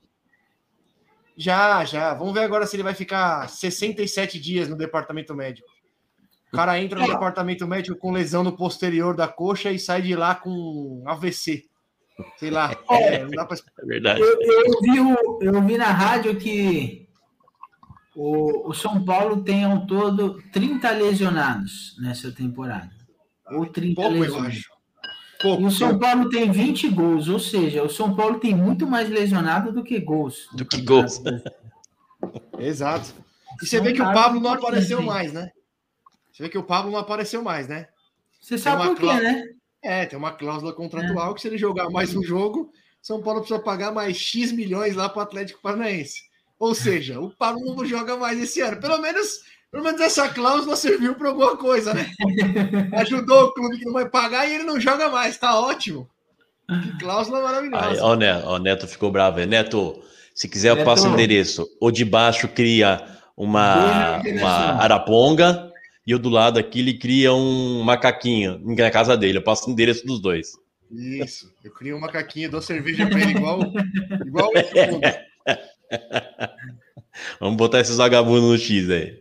[1.36, 2.14] Já, já.
[2.14, 5.68] Vamos ver agora se ele vai ficar 67 dias no departamento médico.
[6.53, 10.14] O cara entra no departamento médico com lesão no posterior da coxa e sai de
[10.16, 11.64] lá com AVC.
[12.36, 12.74] Sei lá.
[12.90, 14.20] é, não dá pra É verdade.
[14.20, 17.07] Eu, eu vi o- eu vi na rádio que
[18.16, 22.90] o, o São Paulo tem ao todo 30 lesionados nessa temporada.
[23.53, 24.57] Ou 30 Pouco, eu lesionados.
[24.57, 24.70] acho.
[25.40, 25.62] Pouco.
[25.62, 29.09] E o São Paulo tem 20 gols, ou seja, o São Paulo tem muito mais
[29.09, 30.49] lesionado do que gols.
[30.53, 31.22] Do que gols.
[32.59, 33.14] Exato.
[33.62, 35.51] E você Não vê que o Pablo não apareceu mais, né?
[36.39, 37.89] Você vê que o Pablo não apareceu mais, né?
[38.41, 39.43] Você sabe uma por quê, clá- né?
[39.82, 42.70] É, tem uma cláusula contratual que se ele jogar mais um jogo,
[43.03, 46.22] São Paulo precisa pagar mais X milhões lá para o Atlético Paranaense.
[46.57, 48.80] Ou seja, o Pablo não joga mais esse ano.
[48.80, 52.09] Pelo menos, pelo menos essa cláusula serviu para alguma coisa, né?
[52.99, 55.36] Ajudou o clube que não vai pagar e ele não joga mais.
[55.39, 56.09] Tá ótimo.
[56.68, 58.05] Que cláusula Aí, maravilhosa.
[58.05, 59.41] ó, o Neto, ó, o Neto ficou bravo.
[59.45, 60.01] Neto,
[60.32, 60.84] se quiser, eu Neto.
[60.84, 61.66] passo o endereço.
[61.80, 63.05] O de baixo cria
[63.36, 65.67] uma, Beijo, uma araponga
[66.09, 69.36] e o do lado aqui ele cria um macaquinho na casa dele.
[69.38, 70.52] Eu passo o endereço dos dois.
[70.90, 71.52] Isso.
[71.62, 73.61] Eu crio um macaquinho, dou cerveja para ele igual,
[74.26, 74.50] igual.
[77.40, 79.18] Vamos botar esses vagabundos no X aí.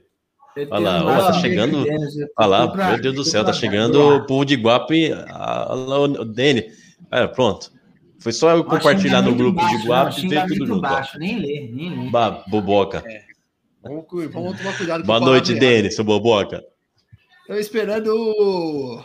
[0.55, 3.15] Eu Olha lá, tá de chegando- 10 anos, eu tô Olha lá, pra- meu Deus
[3.15, 5.09] do céu, tá chegando o povo de Guape.
[5.09, 6.65] Lá, o Dene.
[7.11, 7.71] É, pronto.
[8.19, 10.81] Foi só eu compartilhar no grupo de baixo, Guape não, e ver tudo junto.
[10.81, 12.09] baixo, nem lê, nem lê.
[12.09, 13.03] Bah, boboca.
[13.83, 15.53] Vamos, cu- vamos tomar cuidado com Boa noite.
[15.53, 16.63] Dene, seu boboca.
[17.47, 19.03] Tô esperando o.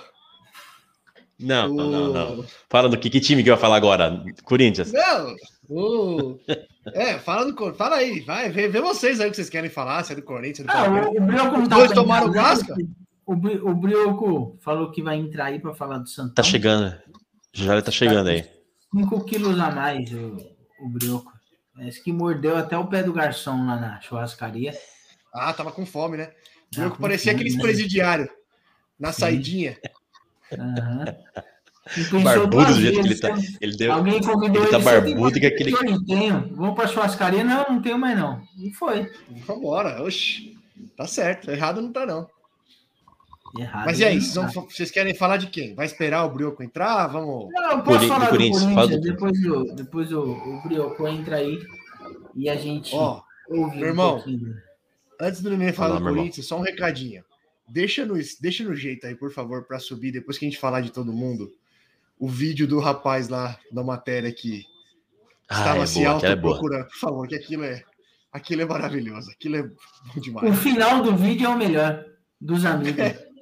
[1.39, 2.45] Não, não, não, o- não.
[2.69, 4.23] Fala do que, que time que vai falar agora?
[4.45, 4.93] Corinthians.
[4.93, 5.35] Não!
[5.69, 6.39] O...
[6.93, 10.05] É, fala do Fala aí, vai, vê, vê vocês aí o que vocês querem falar,
[10.05, 11.09] se é do Corinthians, do Ah, Palmeiras.
[11.11, 12.75] o, o Brioco tá dois tomaram Vasca?
[13.25, 16.35] O, Bri- o Brioco falou que vai entrar aí para falar do Santão.
[16.35, 16.95] Tá chegando.
[17.53, 18.45] Já ele tá chegando aí.
[18.95, 20.37] 5 quilos a mais o,
[20.85, 21.33] o Brioco.
[21.75, 24.75] Parece que mordeu até o pé do garçom lá na churrascaria.
[25.33, 26.31] Ah, tava com fome, né?
[26.77, 27.63] Eu que parecia aqueles né?
[27.63, 28.29] presidiários
[28.99, 29.77] na saidinha.
[31.95, 33.35] Pensou Barbudo do jeito que ele tá.
[33.61, 33.93] Ele deu.
[33.93, 36.55] Alguém convidou ele tá "Você tem barbudo que aquele- Eu não tenho.
[36.55, 37.43] Vamos pra churrascaria?
[37.43, 38.41] Não, não tenho mais não.
[38.59, 39.11] E foi.
[39.47, 40.57] Vambora, oxi.
[40.97, 42.27] Tá certo, errado não tá não.
[43.59, 43.85] Errado.
[43.87, 44.47] Mas e aí, vocês, tá.
[44.47, 45.75] vão- vocês querem falar de quem?
[45.75, 47.07] Vai esperar o Brioco entrar?
[47.09, 47.49] Vamos.
[47.53, 51.37] Não, posso Cori- falar do do Corinthians, do- depois, o, depois o, o Brioco entra
[51.37, 51.59] aí
[52.35, 53.21] e a gente Ó,
[53.51, 54.55] ouve meu um irmão, pouquinho.
[55.21, 56.17] Antes do Nenê falar Fala, do.
[56.17, 57.25] Corinthians, só um recadinho.
[57.69, 60.81] Deixa no, deixa no jeito aí, por favor, para subir, depois que a gente falar
[60.81, 61.51] de todo mundo,
[62.19, 64.65] o vídeo do rapaz lá da matéria que
[65.49, 66.87] Ah, estava é se é autoprocurando.
[66.87, 67.83] Por favor, que aquilo é,
[68.33, 69.31] aquilo é maravilhoso.
[69.31, 69.75] Aquilo é bom
[70.17, 70.59] O demais.
[70.61, 72.05] final do vídeo é o melhor
[72.41, 72.97] dos amigos.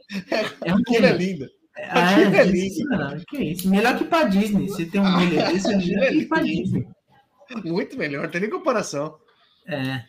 [0.64, 1.46] É um Aquilo é lindo.
[1.78, 3.70] Ah, aquilo é isso, não, que isso.
[3.70, 4.66] Melhor que pra Disney.
[4.68, 6.88] Você tem um milho desse, é melhor que pra Disney.
[7.64, 9.16] Muito melhor, não tem nem comparação.
[9.68, 10.02] É.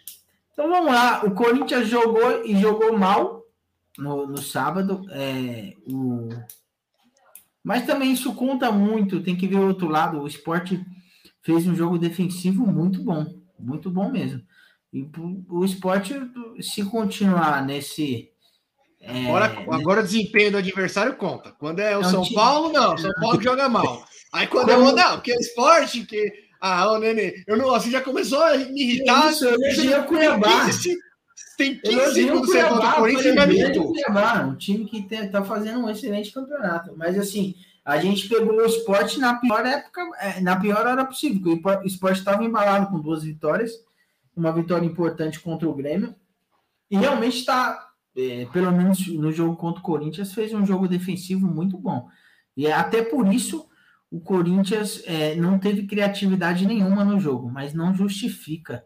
[0.54, 1.24] Então vamos lá.
[1.26, 3.44] O Corinthians jogou e jogou mal
[3.98, 5.04] no, no sábado.
[5.12, 6.30] É, o...
[7.64, 9.22] Mas também isso conta muito.
[9.22, 10.20] Tem que ver o outro lado.
[10.20, 10.84] O esporte
[11.42, 13.26] fez um jogo defensivo muito bom.
[13.60, 14.42] Muito bom mesmo.
[14.94, 15.08] E
[15.48, 16.14] o esporte,
[16.60, 18.30] se continuar nesse.
[19.00, 21.52] é, Agora, agora o desempenho do adversário conta.
[21.54, 22.98] Quando é o um São Paulo, não.
[22.98, 24.06] São Paulo joga mal.
[24.34, 26.51] Aí quando Como- é o não, porque é esporte, que.
[26.62, 29.32] Ah, ô Nenê, eu não, você já começou a me irritar.
[29.32, 30.66] Isso, eu elogiei o Cuiabá.
[30.66, 30.98] 15,
[31.58, 34.48] tem 15 Elogiei o segundos você volta Cuiabá, o Corinthians e vai me irritar.
[34.48, 36.96] Um time que está fazendo um excelente campeonato.
[36.96, 41.60] Mas assim, a gente pegou o esporte na pior época, é, na pior hora possível.
[41.60, 43.72] porque O esporte estava embalado com duas vitórias,
[44.36, 46.16] uma vitória importante contra o Grêmio.
[46.92, 51.48] E realmente está, é, pelo menos no jogo contra o Corinthians, fez um jogo defensivo
[51.48, 52.08] muito bom.
[52.56, 53.68] E é até por isso
[54.12, 58.86] o Corinthians é, não teve criatividade nenhuma no jogo, mas não justifica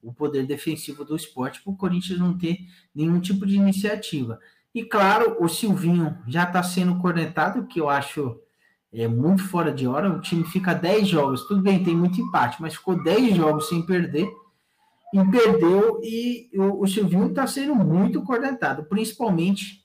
[0.00, 2.60] o poder defensivo do esporte para o Corinthians não ter
[2.94, 4.38] nenhum tipo de iniciativa.
[4.72, 8.40] E claro, o Silvinho já está sendo cornetado, que eu acho
[8.92, 10.08] é, muito fora de hora.
[10.08, 13.84] O time fica 10 jogos, tudo bem, tem muito empate, mas ficou 10 jogos sem
[13.84, 14.28] perder
[15.12, 16.00] e perdeu.
[16.04, 19.84] E o, o Silvinho está sendo muito cornetado, principalmente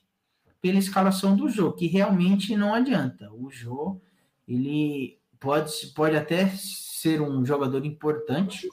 [0.62, 3.28] pela escalação do jogo, que realmente não adianta.
[3.32, 4.00] O Jô,
[4.46, 8.68] ele pode, pode até ser um jogador importante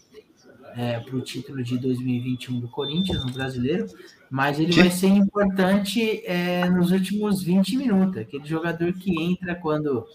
[1.05, 3.85] para o título de 2021 do Corinthians no brasileiro,
[4.29, 8.17] mas ele vai ser importante é, nos últimos 20 minutos.
[8.17, 10.07] Aquele jogador que entra quando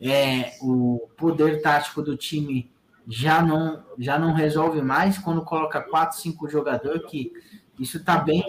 [0.00, 2.70] é, o poder tático do time
[3.06, 7.32] já não, já não resolve mais, quando coloca 4, 5 jogadores, que
[7.78, 8.44] isso está bem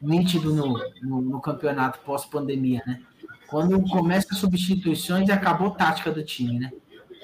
[0.00, 3.02] nítido no, no, no campeonato pós-pandemia, né?
[3.52, 6.72] Quando começa as substituições, acabou a tática do time, né?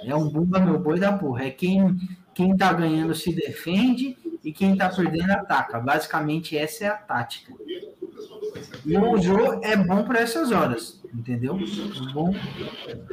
[0.05, 1.45] É um bumba meu boi da porra.
[1.45, 1.97] É quem,
[2.35, 4.15] quem tá ganhando se defende
[4.45, 5.81] e quem tá perdendo ataca.
[5.81, 7.55] Basicamente, essa é a tática.
[8.85, 11.59] E o jogo é bom para essas horas, entendeu?
[11.59, 12.35] É bom.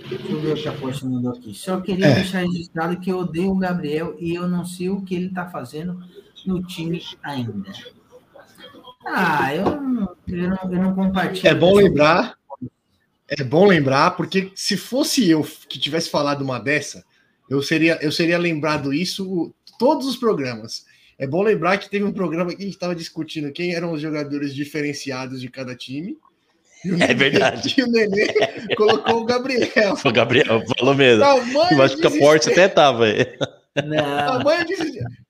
[0.09, 1.53] Deixa eu ver o que a Porsche mandou aqui.
[1.53, 2.15] Só queria É.
[2.15, 5.47] deixar registrado que eu odeio o Gabriel e eu não sei o que ele tá
[5.47, 6.03] fazendo
[6.45, 7.53] no time ainda.
[9.07, 11.47] Ah, eu eu não, eu não compartilho.
[11.47, 12.35] É bom lembrar.
[13.27, 17.03] É bom lembrar, porque se fosse eu que tivesse falado uma dessa,
[17.49, 20.85] eu seria, eu seria lembrado isso todos os programas.
[21.17, 24.01] É bom lembrar que teve um programa que a gente estava discutindo quem eram os
[24.01, 26.17] jogadores diferenciados de cada time.
[26.83, 27.73] E o É verdade.
[27.79, 28.33] E o Nenê
[28.75, 29.95] colocou o Gabriel.
[30.03, 31.23] O Gabriel falou mesmo.
[31.23, 33.07] Tamanho Eu acho que a Porte até tava.
[33.07, 33.37] é.
[33.83, 34.03] Não.
[34.03, 34.75] Tamanho de,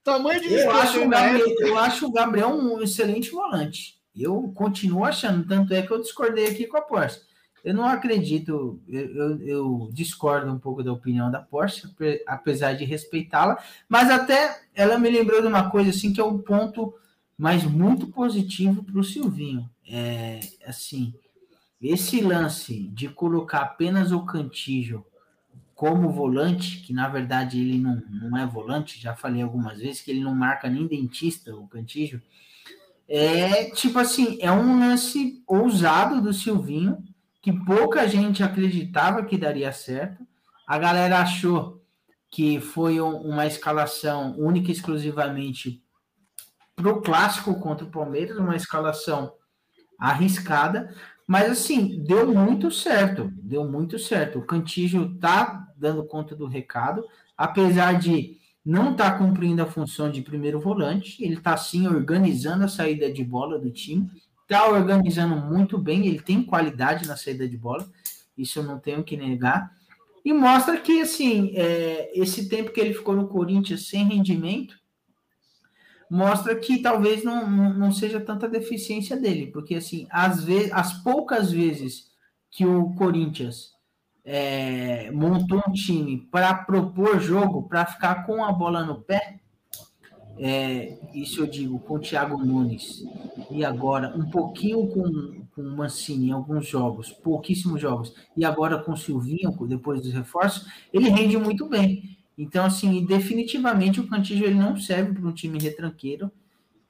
[0.03, 3.95] tamanho de Eu acho, o Gabriel, eu acho o Gabriel um excelente volante.
[4.15, 7.19] Eu continuo achando, tanto é que eu discordei aqui com a Porsche.
[7.65, 12.73] Eu não acredito, eu, eu- eu discordo um pouco da opinião da Porsche, ape- apesar
[12.75, 13.57] de respeitá-la,
[13.89, 16.93] mas até ela me lembrou de uma coisa assim que é um ponto
[17.37, 19.69] mas muito positivo para o Silvinho.
[19.89, 21.13] É, assim,
[21.81, 25.05] esse lance de colocar apenas o Cantígio
[25.75, 30.11] como volante, que na verdade ele não, não é volante, já falei algumas vezes que
[30.11, 32.21] ele não marca nem dentista, o Cantígio,
[33.07, 36.97] é tipo assim, é um lance ousado do Silvinho,
[37.45, 40.25] que pouca gente acreditava que daria certo.
[40.67, 41.79] A galera achou
[42.31, 45.79] que foi um- uma escalação única e exclusivamente
[46.75, 49.31] para o clássico contra o Palmeiras, uma escalação
[49.99, 50.91] arriscada,
[51.27, 54.39] mas assim, deu muito certo, deu muito certo.
[54.39, 57.05] O Cantígio tá dando conta do recado,
[57.37, 62.63] apesar de não estar tá cumprindo a função de primeiro volante, ele está sim organizando
[62.63, 64.09] a saída de bola do time,
[64.45, 67.87] está organizando muito bem, ele tem qualidade na saída de bola,
[68.37, 69.71] isso eu não tenho que negar.
[70.23, 74.79] E mostra que assim, é, esse tempo que ele ficou no Corinthians sem rendimento,
[76.09, 80.93] mostra que talvez não, não, não seja tanta deficiência dele, porque assim, às vezes, as
[81.03, 82.11] poucas vezes
[82.51, 83.73] que o Corinthians
[84.23, 89.39] é, montou um time para propor jogo, para ficar com a bola no pé,
[90.37, 93.03] é, isso eu digo com o Thiago Nunes,
[93.49, 98.77] e agora um pouquinho com, com o Mancini em alguns jogos, pouquíssimos jogos, e agora
[98.77, 102.17] com o Silvinho, depois dos reforços, ele rende muito bem.
[102.37, 106.29] Então, assim, definitivamente o Cantillo ele não serve para um time retranqueiro.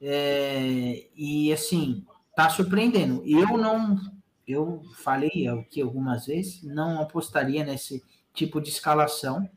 [0.02, 2.04] É, e assim,
[2.36, 3.24] tá surpreendendo.
[3.26, 4.00] Eu não,
[4.48, 9.48] eu falei aqui algumas vezes, não apostaria nesse tipo de escalação,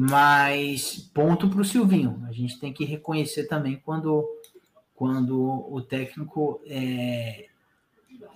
[0.00, 2.22] mas ponto para o Silvinho.
[2.28, 4.24] A gente tem que reconhecer também quando,
[4.94, 7.46] quando o técnico é,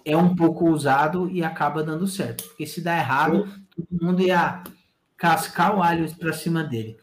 [0.05, 2.43] é um pouco usado e acaba dando certo.
[2.49, 4.65] Porque se dá errado, todo mundo ia
[5.17, 6.97] cascar o alho para cima dele.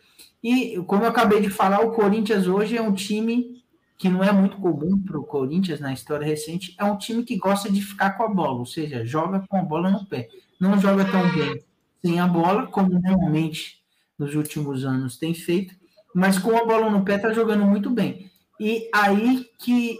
[0.44, 3.64] E, como eu acabei de falar, o Corinthians hoje é um time
[3.98, 7.38] que não é muito comum para o Corinthians na história recente, é um time que
[7.38, 10.28] gosta de ficar com a bola, ou seja, joga com a bola no pé.
[10.60, 11.64] Não joga tão bem
[12.02, 13.79] sem a bola, como normalmente
[14.20, 15.74] nos últimos anos tem feito,
[16.14, 18.30] mas com a bola no pé está jogando muito bem.
[18.60, 19.98] E aí que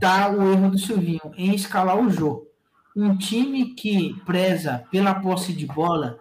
[0.00, 2.48] tá o erro do Silvinho, em escalar o jogo.
[2.94, 6.18] Um time que preza pela posse de bola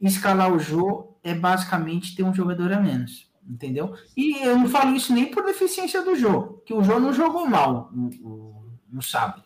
[0.00, 3.94] escalar o jogo é basicamente ter um jogador a menos, entendeu?
[4.16, 7.46] E eu não falo isso nem por deficiência do jogo, que o jogo não jogou
[7.46, 9.42] mal no, no, no sábado.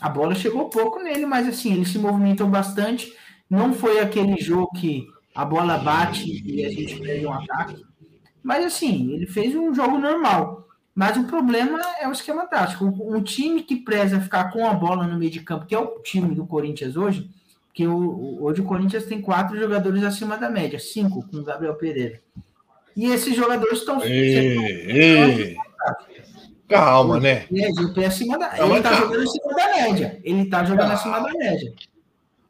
[0.00, 3.12] A bola chegou pouco nele, mas assim, eles se movimentam bastante.
[3.48, 7.82] Não foi aquele jogo que a bola bate e a gente perde um ataque.
[8.42, 10.66] Mas assim, ele fez um jogo normal.
[10.94, 12.84] Mas o problema é o esquema tático.
[12.84, 16.00] Um time que preza ficar com a bola no meio de campo, que é o
[16.00, 17.30] time do Corinthians hoje,
[17.72, 22.20] que hoje o Corinthians tem quatro jogadores acima da média, cinco com o Gabriel Pereira.
[22.94, 24.00] E esses jogadores estão.
[26.68, 27.46] Calma, né?
[27.52, 30.20] É, acima da, ele está jogando acima da média.
[30.22, 30.94] Ele está jogando ah.
[30.94, 31.72] acima da média.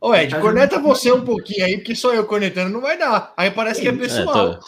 [0.03, 3.33] Ô, Ed, tá corneta você um pouquinho aí, porque só eu cornetando não vai dar.
[3.37, 4.49] Aí parece que é pessoal.
[4.49, 4.65] É, tô...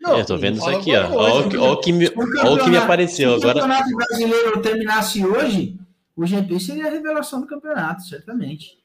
[0.00, 1.10] Não, eu tô vendo isso aqui, ó.
[1.10, 3.54] Olha o que, me, o que me apareceu agora.
[3.54, 5.76] Se o campeonato brasileiro terminasse hoje,
[6.14, 8.78] o GP seria a revelação do campeonato, certamente.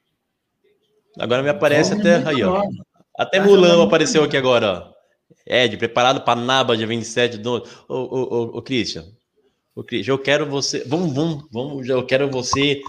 [1.20, 2.64] Agora me aparece até aí, ó.
[3.16, 4.94] Até Mulan apareceu aqui agora, ó.
[5.46, 7.64] Ed, preparado para Naba dia 27 do.
[7.88, 9.06] Ô, ô, ô, ô Christian.
[9.76, 10.84] Ô, Christian, eu quero você.
[10.88, 11.88] Vamos, vamos, vamos.
[11.88, 12.82] Eu quero você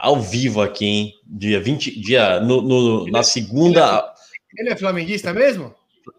[0.00, 1.14] ao vivo aqui, hein?
[1.26, 2.00] Dia 20.
[2.00, 4.12] Dia, no, no na segunda.
[4.56, 5.74] Ele é flamenguista mesmo?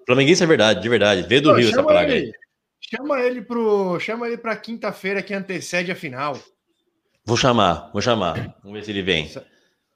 [0.05, 1.23] Flamenguista é verdade, de verdade.
[1.27, 2.33] Vê do Não, Rio essa praga ele, aí.
[2.79, 3.99] Chama ele pro.
[3.99, 6.39] Chama ele pra quinta-feira que antecede a final.
[7.25, 8.55] Vou chamar, vou chamar.
[8.63, 9.29] Vamos ver se ele vem.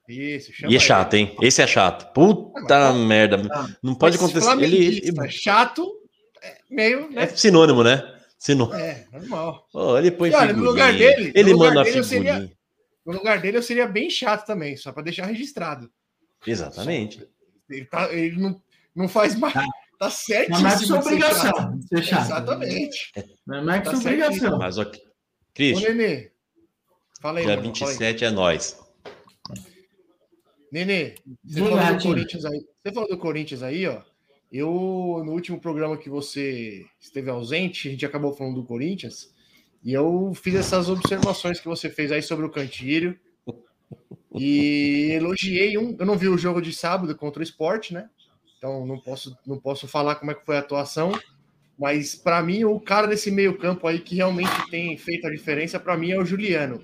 [0.08, 1.24] Isso, chama E é chato, ele.
[1.24, 1.38] hein?
[1.42, 2.12] Esse é chato.
[2.14, 3.42] Puta ah, merda.
[3.82, 4.52] Não pode acontecer.
[4.62, 5.30] Ele, ele...
[5.30, 5.92] Chato,
[6.42, 7.10] é meio.
[7.12, 7.24] Né?
[7.24, 8.04] É sinônimo, né?
[8.38, 8.76] Sinônimo.
[8.76, 9.68] É, normal.
[9.74, 11.32] Oh, ele põe olha, no lugar dele.
[11.34, 12.52] Ele manda a figurinha.
[13.06, 15.92] No lugar dele, eu seria bem chato também, só para deixar registrado.
[16.46, 17.20] Exatamente.
[17.20, 17.26] Só,
[17.70, 18.62] ele, tá, ele não,
[18.96, 19.54] não faz mais.
[19.54, 19.66] Tá,
[20.00, 20.50] tá certo.
[20.50, 21.82] Não é mais sua obrigação.
[21.82, 22.26] Ser chato.
[22.26, 23.12] Exatamente.
[23.46, 24.58] Não é mais tá sua obrigação.
[24.58, 24.92] Mas, ó,
[25.54, 25.78] Cris.
[25.78, 26.32] Ô, Nenê.
[27.22, 27.46] Fala aí.
[27.46, 28.80] Dia mano, 27 é nós.
[30.72, 32.66] Nenê, você falou do Corinthians aí.
[32.84, 34.02] Você falou do Corinthians aí, ó.
[34.52, 39.34] Eu, no último programa que você esteve ausente, a gente acabou falando do Corinthians,
[39.86, 43.16] e eu fiz essas observações que você fez aí sobre o Cantilho.
[44.34, 45.96] E elogiei um.
[46.00, 48.10] Eu não vi o jogo de sábado contra o esporte, né?
[48.58, 51.12] Então não posso, não posso falar como é que foi a atuação.
[51.78, 55.96] Mas para mim, o cara desse meio-campo aí que realmente tem feito a diferença, para
[55.96, 56.84] mim, é o Juliano,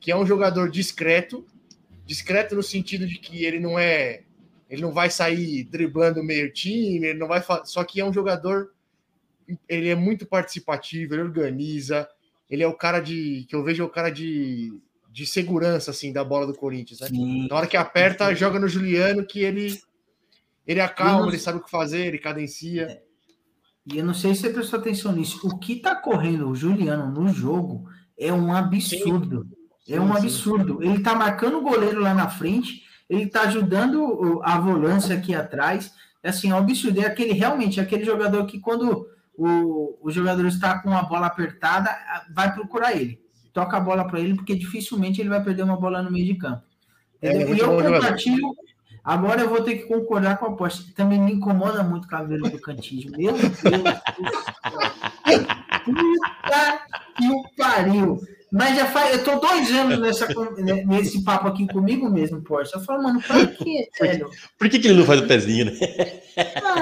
[0.00, 1.46] que é um jogador discreto,
[2.04, 4.22] discreto no sentido de que ele não é,
[4.68, 8.72] ele não vai sair driblando meio time, ele não vai, só que é um jogador,
[9.68, 12.08] ele é muito participativo, ele organiza,
[12.50, 14.72] ele é o cara de, que eu vejo é o cara de,
[15.08, 17.08] de segurança assim da bola do Corinthians, né?
[17.48, 19.80] Na hora que aperta, joga no Juliano que ele
[20.66, 23.02] ele acalma, ele sabe o que fazer, ele cadencia.
[23.86, 25.40] E eu não sei se você prestou atenção nisso.
[25.46, 29.48] O que tá correndo o Juliano no jogo é um absurdo.
[29.84, 29.94] Sim.
[29.94, 30.82] É um absurdo.
[30.82, 35.92] Ele tá marcando o goleiro lá na frente, ele tá ajudando a volância aqui atrás.
[36.22, 37.00] É assim, é um absurdo.
[37.00, 39.08] É aquele realmente é aquele jogador que quando
[39.40, 41.90] o, o jogador está com a bola apertada,
[42.34, 43.20] vai procurar ele.
[43.52, 46.34] Toca a bola para ele, porque dificilmente ele vai perder uma bola no meio de
[46.34, 46.62] campo.
[47.22, 48.54] É, e eu compartilho.
[49.02, 50.84] Agora eu vou ter que concordar com a aposta.
[50.94, 53.10] Também me incomoda muito o cabelo do Cantinho.
[53.16, 53.80] Meu Deus do céu.
[55.84, 56.82] Puta
[57.16, 58.20] que o pariu.
[58.52, 59.16] Mas já faz.
[59.16, 60.26] Eu tô dois anos nessa,
[60.58, 62.74] né, nesse papo aqui comigo mesmo, Porsche.
[62.74, 64.28] Eu falo, mano, pra quê, velho?
[64.58, 65.72] Por que, que ele não faz o pezinho, né?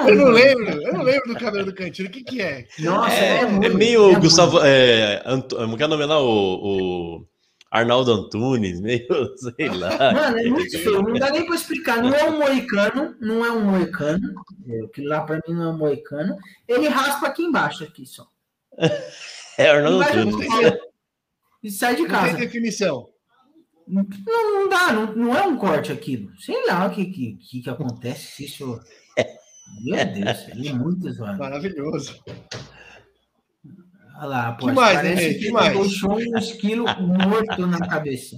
[0.06, 2.08] Eu não lembro, eu não lembro do cabelo do Cantino.
[2.08, 2.66] O que, que é?
[2.80, 4.58] Nossa, É, muito- é meio é Gustavo.
[4.62, 6.20] É, Anto, como que é o nome lá?
[6.20, 6.26] O,
[7.18, 7.26] o
[7.70, 10.12] Arnaldo Antunes, meio, sei lá.
[10.12, 11.02] Mano, é muito feio.
[11.02, 12.02] Não dá nem pra explicar.
[12.02, 14.28] Não é um moicano, não é um moicano.
[14.68, 16.36] É, Aquilo lá pra mim não é um moicano.
[16.66, 18.26] Ele raspa aqui embaixo, aqui só.
[19.56, 20.48] É Arnaldo Antunes.
[21.62, 22.36] E sai de Não casa.
[22.36, 23.08] tem definição.
[23.90, 24.04] Não,
[24.52, 26.28] não dá, não, não é um corte aquilo.
[26.38, 28.78] Sei lá o que, que, que, que acontece se isso.
[29.82, 31.38] Meu Deus, ele é muito zoado.
[31.38, 32.22] Maravilhoso.
[34.16, 35.34] Olha lá, pô, Que mais, parece Nenê?
[35.38, 35.78] que mais?
[35.78, 38.36] deixou um esquilo morto na cabeça.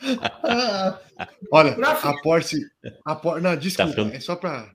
[1.50, 2.58] Olha, Pra- a Porsche.
[3.04, 3.40] A Por...
[3.40, 4.70] Não, desculpa, ficando- é só pra.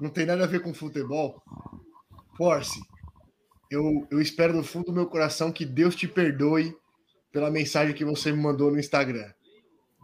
[0.00, 1.42] Não tem nada a ver com futebol.
[2.36, 2.78] Porsche,
[3.70, 6.72] eu, eu espero do fundo do meu coração que Deus te perdoe
[7.32, 9.28] pela mensagem que você me mandou no Instagram.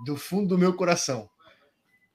[0.05, 1.29] Do fundo do meu coração.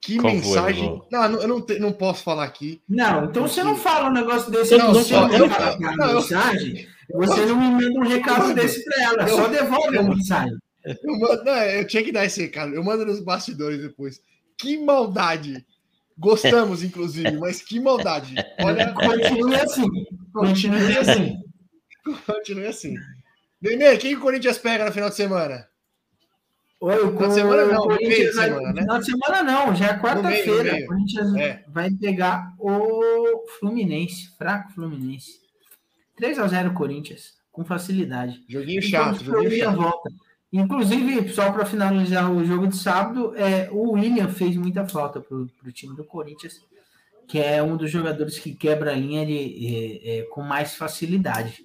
[0.02, 0.84] Que Qual foi, mensagem.
[0.84, 1.06] irmão?
[1.12, 2.80] não, eu não, te- não posso falar aqui.
[2.88, 4.76] Não, então você não fala um negócio desse.
[4.76, 8.42] Não, você não, não eu- fala eu- eu- mensagem, você não me manda um recado
[8.44, 8.54] mando.
[8.54, 10.56] desse pra ela, Eu- só devolve a mensagem.
[10.86, 12.74] Eu, mando, não, eu tinha que dar esse recado.
[12.74, 14.20] Eu mando nos bastidores depois.
[14.56, 15.64] Que maldade!
[16.18, 18.34] Gostamos, inclusive, mas que maldade.
[18.62, 19.86] Olha, Continue assim.
[20.32, 21.36] Continue assim.
[22.26, 22.94] continue assim.
[23.60, 25.66] Nenê, quem o Corinthians pega no final de semana?
[26.80, 28.98] Oi, o Final de semana não, o Corinthians vai- semana, né?
[28.98, 30.76] De semana não, já é quarta-feira.
[30.76, 31.64] O Corinthians É.
[31.68, 35.40] vai pegar o Fluminense, fraco Fluminense.
[36.16, 38.42] 3 a 0 Corinthians, com facilidade.
[38.48, 39.76] Joguinho Então, chato, o joguinho chato.
[39.76, 40.10] volta.
[40.52, 45.36] Inclusive, só para finalizar o jogo de sábado, é, o William fez muita falta para
[45.36, 46.60] o time do Corinthians,
[47.28, 51.62] que é um dos jogadores que quebra a linha de, é, é, com mais facilidade.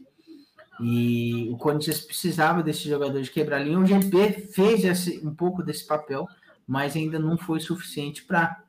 [0.81, 3.79] E o Corinthians precisava desse jogador de quebrar linha.
[3.79, 6.27] O GP fez esse, um pouco desse papel,
[6.67, 8.61] mas ainda não foi suficiente para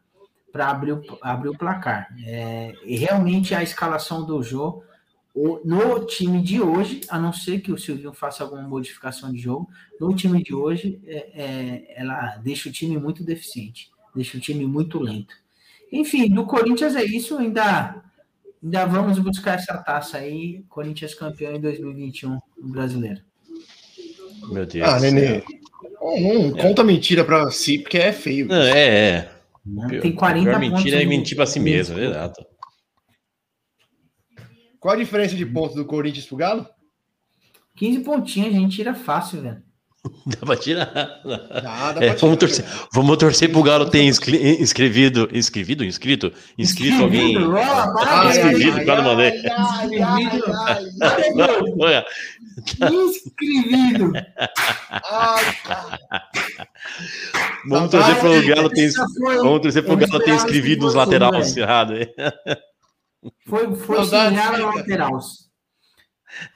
[0.55, 2.09] abrir, o- abrir o placar.
[2.25, 4.83] É, e realmente a escalação do Jô
[5.65, 9.69] no time de hoje, a não ser que o Silvio faça alguma modificação de jogo,
[10.01, 14.65] no time de hoje, é, é, ela deixa o time muito deficiente, deixa o time
[14.65, 15.35] muito lento.
[15.93, 18.03] Enfim, do Corinthians é isso, ainda,
[18.67, 23.21] ainda vamos buscar essa taça aí, Corinthians campeão em 2021 no Brasileiro.
[24.51, 24.87] Meu Deus.
[24.89, 25.43] Ah, Nenê.
[26.01, 28.47] Não, não conta mentira pra si, porque é feio.
[28.47, 29.33] Não, é, é.
[29.89, 30.73] Pior- Tem 40 pior pontos.
[30.79, 32.45] mentira é no- mentir pra si mesmo, exato.
[34.79, 36.67] Qual a diferença de pontos do Corinthians pro Galo?
[37.75, 39.63] 15 pontinhos, a gente tira fácil, velho.
[40.27, 40.93] Dá pra tirar.
[41.25, 42.89] Dá, dá É, pra vamos, tirar, torcer, cara.
[42.93, 45.29] vamos torcer pro Galo ter inscri- inscrevido.
[45.33, 45.85] Inscrivido?
[45.85, 46.33] Inscrito?
[46.59, 47.37] Inscrito alguém.
[47.99, 49.33] Ai, Inscrivido, ai, mandei.
[52.91, 54.13] Inscrevido.
[57.69, 58.91] Vamos torcer pro Galo ter,
[59.43, 61.59] vamos torcer pro Galo ter inscrivido gol, lateral velho.
[61.59, 61.93] errado.
[61.95, 62.09] aí.
[63.47, 63.67] Foi,
[64.31, 64.77] né, cara?
[64.77, 65.25] laterais.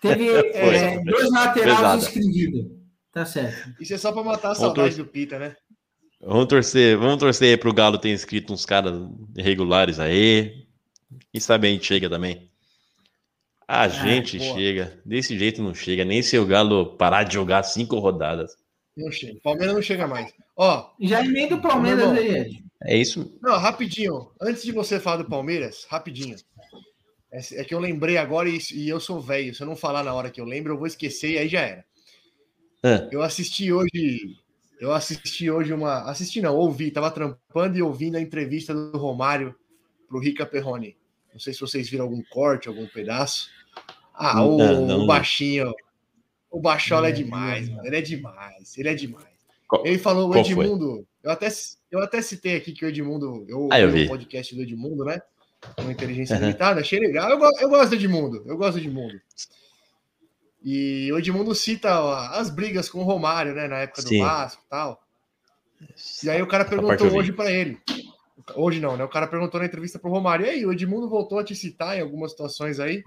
[0.01, 2.80] Teve é, dois laterais Pesada.
[3.13, 3.75] Tá certo.
[3.81, 5.57] Isso é só pra matar a Vamos saudade do Pita, né?
[6.21, 8.95] Vamos torcer, vamos torcer aí pro Galo ter inscrito uns caras
[9.37, 10.67] regulares aí.
[11.33, 12.51] Quem sabe a gente chega também.
[13.67, 14.55] A gente boa.
[14.55, 15.01] chega.
[15.05, 16.05] Desse jeito não chega.
[16.05, 18.57] Nem se o Galo parar de jogar cinco rodadas.
[18.97, 19.41] Não chega.
[19.43, 20.33] Palmeiras não chega mais.
[20.57, 22.65] Ó, Já emenda o Palmeiras aí, Ed.
[22.83, 23.39] É isso.
[23.41, 24.31] não, rapidinho.
[24.41, 26.37] Antes de você falar do Palmeiras, rapidinho.
[27.33, 29.55] É, é que eu lembrei agora e, e eu sou velho.
[29.55, 31.61] Se eu não falar na hora que eu lembro, eu vou esquecer e aí já
[31.61, 31.85] era.
[32.83, 34.37] Ah, Eu assisti hoje.
[34.81, 36.11] Eu assisti hoje uma.
[36.11, 39.55] Assisti não, ouvi, tava trampando e ouvindo a entrevista do Romário
[40.09, 40.97] pro Rica Perrone.
[41.33, 43.49] Não sei se vocês viram algum corte, algum pedaço.
[44.15, 45.01] Ah, o, Não, não.
[45.01, 45.73] o baixinho.
[46.51, 47.87] O Baixola é demais, mano.
[47.87, 48.77] Ele é demais.
[48.77, 49.25] Ele é demais.
[49.69, 50.41] Qual- Ele falou o foi?
[50.41, 51.07] Edmundo.
[51.23, 51.47] Eu até,
[51.93, 53.45] eu até citei aqui que o Edmundo.
[53.49, 54.07] Eu Ah, eu ouvi vi.
[54.07, 55.21] o podcast do Edmundo, né?
[55.77, 56.81] Com inteligência limitada.
[56.81, 57.31] Achei legal.
[57.31, 58.43] Eu, eu gosto do Edmundo.
[58.47, 59.21] Eu gosto do Edmundo.
[60.63, 63.67] E o Edmundo cita ó, as brigas com o Romário, né?
[63.67, 64.23] Na época do Sim.
[64.23, 65.03] Vasco e tal.
[66.23, 67.79] E aí o cara perguntou hoje para ele.
[68.55, 69.05] Hoje não, né?
[69.05, 70.45] O cara perguntou na entrevista pro Romário.
[70.45, 73.03] E aí, o Edmundo voltou a te citar em algumas situações aí.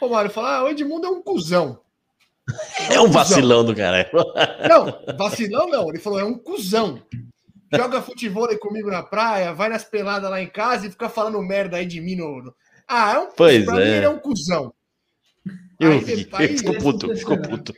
[0.00, 1.80] O Romário falou: ah, o Edmundo é um cuzão.
[2.90, 4.08] É um vacilão do caralho.
[4.68, 5.88] Não, vacilão não.
[5.88, 7.00] Ele falou: é um cuzão.
[7.72, 11.40] Joga futebol aí comigo na praia, vai nas peladas lá em casa e fica falando
[11.40, 12.52] merda aí de mim no.
[12.88, 13.96] Ah, é um Pois pra mim é.
[13.98, 14.74] ele é um cuzão.
[15.80, 16.16] Eu Aí vi.
[16.24, 17.74] depois- Ele ficou puto, ficou puto.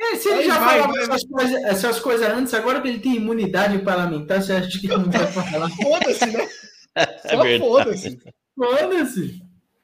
[0.00, 2.88] É, se ele Aí já vai, falava vai, essas, coisas, essas coisas antes, agora que
[2.88, 5.70] ele tem imunidade parlamentar, você acha que ele não vai falar?
[5.70, 6.48] Foda-se, né?
[6.96, 7.58] É Só verdade.
[7.58, 8.18] foda-se.
[8.56, 9.40] Foda-se.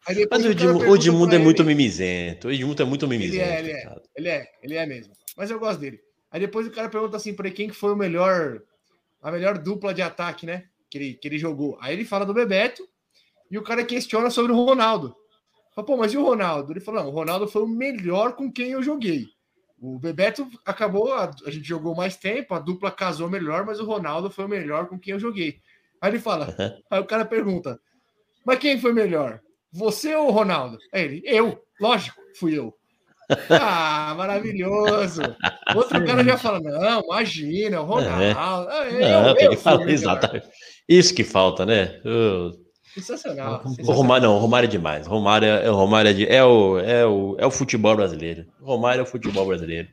[0.07, 2.48] Aí depois Mas o Edmundo, o Edmundo é muito ele- mimizento.
[2.48, 3.42] O Edmundo é muito mimizento.
[3.44, 3.96] é, ele é.
[4.16, 5.12] Ele é, ele é mesmo.
[5.36, 6.00] Mas eu gosto dele.
[6.30, 8.61] Aí depois o cara pergunta assim pra ele quem que foi o melhor,
[9.22, 10.64] a melhor dupla de ataque, né?
[10.90, 11.78] Que ele, que ele jogou.
[11.80, 12.82] Aí ele fala do Bebeto
[13.50, 15.14] E o cara questiona sobre o Ronaldo.
[15.75, 16.72] Fala, Pô, mas e o Ronaldo?
[16.72, 19.27] Ele falou: não, o Ronaldo foi o melhor com quem eu joguei.
[19.81, 23.85] O Bebeto acabou, a, a gente jogou mais tempo, a dupla casou melhor, mas o
[23.85, 25.59] Ronaldo foi o melhor com quem eu joguei.
[26.01, 26.55] Aí ele fala,
[26.91, 27.79] aí o cara pergunta:
[28.47, 29.41] Mas quem foi melhor?
[29.72, 30.79] Você ou o Ronaldo?
[30.93, 32.75] Aí ele, eu, lógico, fui eu.
[33.49, 35.22] Ah, maravilhoso.
[35.75, 38.39] Outro cara já fala: Não, imagina, o Ronaldo.
[38.39, 39.91] Ah, eu, Não, eu falar, melhor.
[39.91, 40.47] exatamente.
[40.87, 42.01] Isso que falta, né?
[42.05, 42.63] O,
[42.95, 43.62] Sensacional.
[43.82, 43.92] o.
[43.92, 45.07] Romário, não, o Romário é demais.
[45.07, 48.47] O Romário, é, o Romário é, de- é, o, é, o, é o futebol brasileiro.
[48.61, 49.88] O Romário é o futebol brasileiro.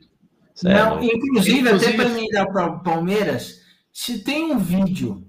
[0.64, 3.60] É Não, inclusive, Inclusive- até para mim dar para o Palmeiras,
[3.92, 5.26] se tem um vídeo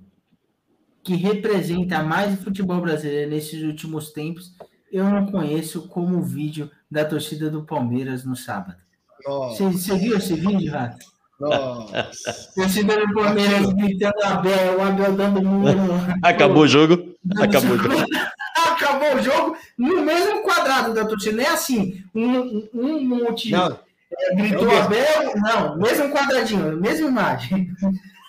[1.03, 4.53] que representa mais o futebol brasileiro nesses últimos tempos,
[4.91, 8.77] eu não conheço como o vídeo da torcida do Palmeiras no sábado.
[9.25, 11.05] Você você viu esse vídeo, Rato?
[11.39, 12.51] nossa.
[12.55, 15.77] Torcida do Palmeiras gritando Abel, o Abel dando muro.
[16.21, 17.12] Acabou o jogo.
[17.37, 18.05] Acabou o jogo.
[18.67, 21.35] Acabou o jogo no mesmo quadrado da torcida.
[21.37, 23.79] Não é assim, um, um, monte Não,
[24.11, 24.81] é, gritou é.
[24.81, 25.33] Abel.
[25.37, 27.69] Não, mesmo quadradinho, mesma imagem.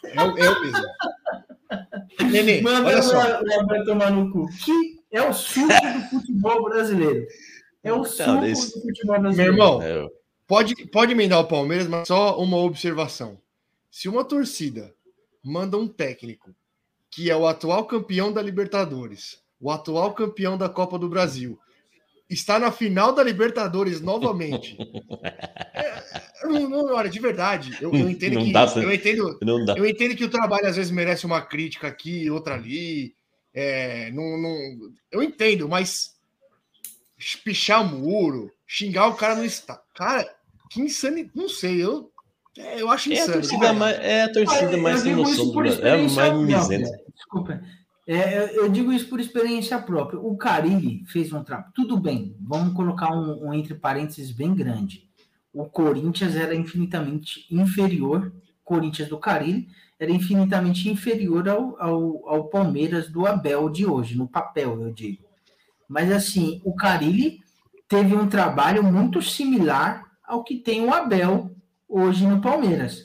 [0.04, 0.84] é, o- é o mesmo.
[2.30, 3.18] Nenê, Manda olha só.
[3.18, 4.46] o Abel tomar no cu.
[4.64, 7.26] Que é o suco do futebol brasileiro.
[7.82, 9.52] É o suco esse- do futebol Meu brasileiro.
[9.54, 10.08] irmão, É,
[10.46, 13.38] pode, pode emendar o Palmeiras, mas só uma observação.
[13.90, 14.92] Se uma torcida
[15.42, 16.50] manda um técnico
[17.14, 21.58] que é o atual campeão da Libertadores, o atual campeão da Copa do Brasil,
[22.28, 24.76] está na final da Libertadores novamente.
[25.76, 29.64] É, não, não, olha, de verdade, eu, eu entendo Não que dá, eu entendo, Não
[29.64, 29.74] dá.
[29.76, 33.14] eu entendo que o trabalho às vezes merece uma crítica aqui, outra ali.
[33.54, 36.14] É, não, não- eu entendo, mas
[37.44, 39.82] pichar o muro, xingar o cara no estádio.
[39.94, 40.28] Cara,
[40.70, 41.28] que insano.
[41.34, 42.10] Não sei, eu,
[42.58, 43.32] é, eu acho É a insano.
[43.40, 43.78] de torcida verdade.
[43.78, 45.86] mais, é a torcida mais sem noção do Brasil.
[45.86, 47.03] É a mais própria.
[47.14, 47.60] Desculpa.
[48.06, 50.18] É, eu- digo isso por experiência própria.
[50.20, 51.72] O Carilli fez um trabalho.
[51.74, 55.08] Tudo bem, vamos colocar um, um entre parênteses bem grande.
[55.52, 58.32] O Corinthians era infinitamente inferior,
[58.64, 64.28] Corinthians do Carilli era infinitamente inferior ao, ao, ao Palmeiras do Abel de hoje, no
[64.28, 65.22] papel, eu digo.
[65.88, 67.40] Mas assim, o Carilli
[67.88, 71.50] teve um trabalho muito similar ao que tem o Abel
[71.88, 73.03] hoje no Palmeiras.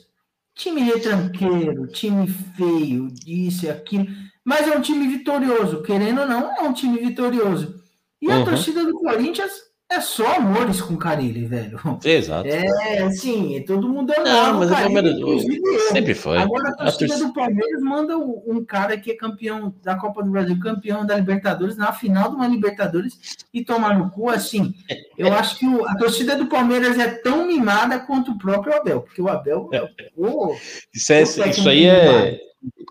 [0.60, 4.06] Time retranqueiro, time feio, isso e aquilo.
[4.44, 7.82] Mas é um time vitorioso, querendo ou não, é um time vitorioso.
[8.20, 8.44] E a Uhum.
[8.44, 9.50] torcida do Corinthians
[9.90, 11.78] é só amores com Carilli, velho.
[12.04, 12.46] Exato.
[12.48, 16.38] É, assim, todo mundo Não, amava mas o o Carilli, Palmeiras sempre foi.
[16.38, 20.22] Agora a A torcida torcida- do Palmeiras manda um cara que é campeão da Copa
[20.22, 23.18] do Brasil, campeão da Libertadores, na final de uma Libertadores
[23.52, 24.72] e tomar no cu, assim.
[25.18, 29.00] Eu acho que o- a torcida do Palmeiras é tão mimada quanto o próprio Abel,
[29.02, 29.68] porque o Abel.
[30.16, 30.54] o-
[30.94, 32.40] Isso, é- isso aí é.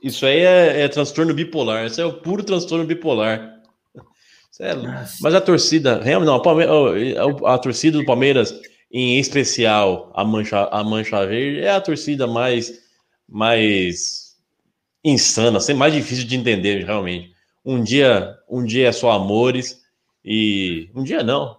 [0.02, 1.86] Isso aí é, é transtorno bipolar.
[1.86, 3.59] Isso é o puro transtorno bipolar.
[4.60, 4.76] É-
[5.22, 8.54] mas a torcida, realmente, não, a, a- torcida do Palmeiras,
[8.92, 12.80] em especial a Mancha, a Mancha Verde, é a torcida mais,
[13.28, 14.36] mais
[15.04, 17.32] insana, assim, mais difícil de entender, realmente.
[17.66, 19.82] Um dia, um dia é só amores,
[20.26, 21.58] e um dia não.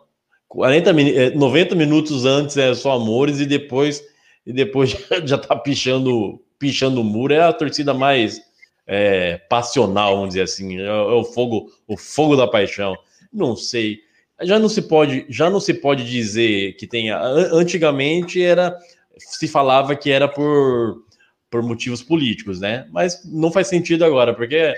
[0.49, 4.03] 40, mini- eh, 90 minutos antes é só amores, e depois,
[4.47, 7.34] e depois já, já tá pichando, pichando o muro.
[7.34, 8.41] É a torcida mais
[8.87, 10.78] é, passional, vamos dizer assim.
[10.81, 12.97] É, é o fogo, o fogo da paixão.
[13.33, 14.01] Não sei.
[14.43, 17.18] Já não se pode, já não se pode dizer que tenha.
[17.18, 18.76] an- Antigamente era
[19.18, 21.05] se falava que era por,
[21.51, 22.87] por motivos políticos, né?
[22.91, 24.74] Mas não faz sentido agora, porque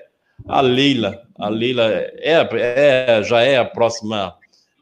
[0.49, 4.35] a Leila, a Leila é, é já é a próxima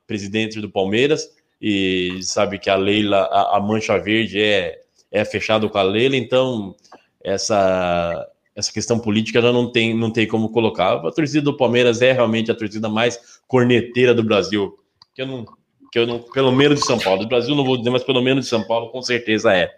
[0.06, 1.30] presidente do Palmeiras
[1.60, 4.80] e sabe que a Leila, a, a Mancha Verde é
[5.12, 6.74] é fechado com a Leila, então
[7.22, 8.26] essa
[8.60, 10.94] essa questão política já não tem não tem como colocar.
[11.04, 14.78] A torcida do Palmeiras é realmente a torcida mais corneteira do Brasil,
[15.14, 15.44] que eu não
[15.92, 18.22] que eu não, pelo menos de São Paulo, do Brasil não vou dizer, mas pelo
[18.22, 19.70] menos de São Paulo com certeza é.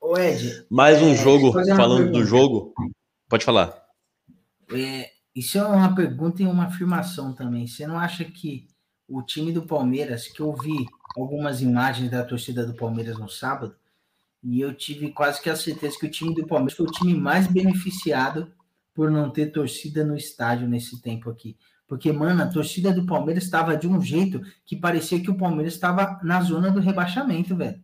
[0.00, 2.72] Ô, Ed, Mais um É, jogo, falando do jogo,
[3.28, 3.82] pode falar.
[4.72, 7.66] é, isso é uma pergunta e uma afirmação também.
[7.66, 8.66] Você não acha que
[9.08, 10.86] o time do Palmeiras, que eu vi
[11.16, 13.76] algumas imagens da torcida do Palmeiras no sábado,
[14.42, 17.14] e eu tive quase que a certeza que o time do Palmeiras foi o time
[17.14, 18.50] mais beneficiado
[18.94, 21.56] por não ter torcida no estádio nesse tempo aqui.
[21.86, 25.74] Porque, mano, a torcida do Palmeiras estava de um jeito que parecia que o Palmeiras
[25.74, 27.80] estava na zona do rebaixamento, velho.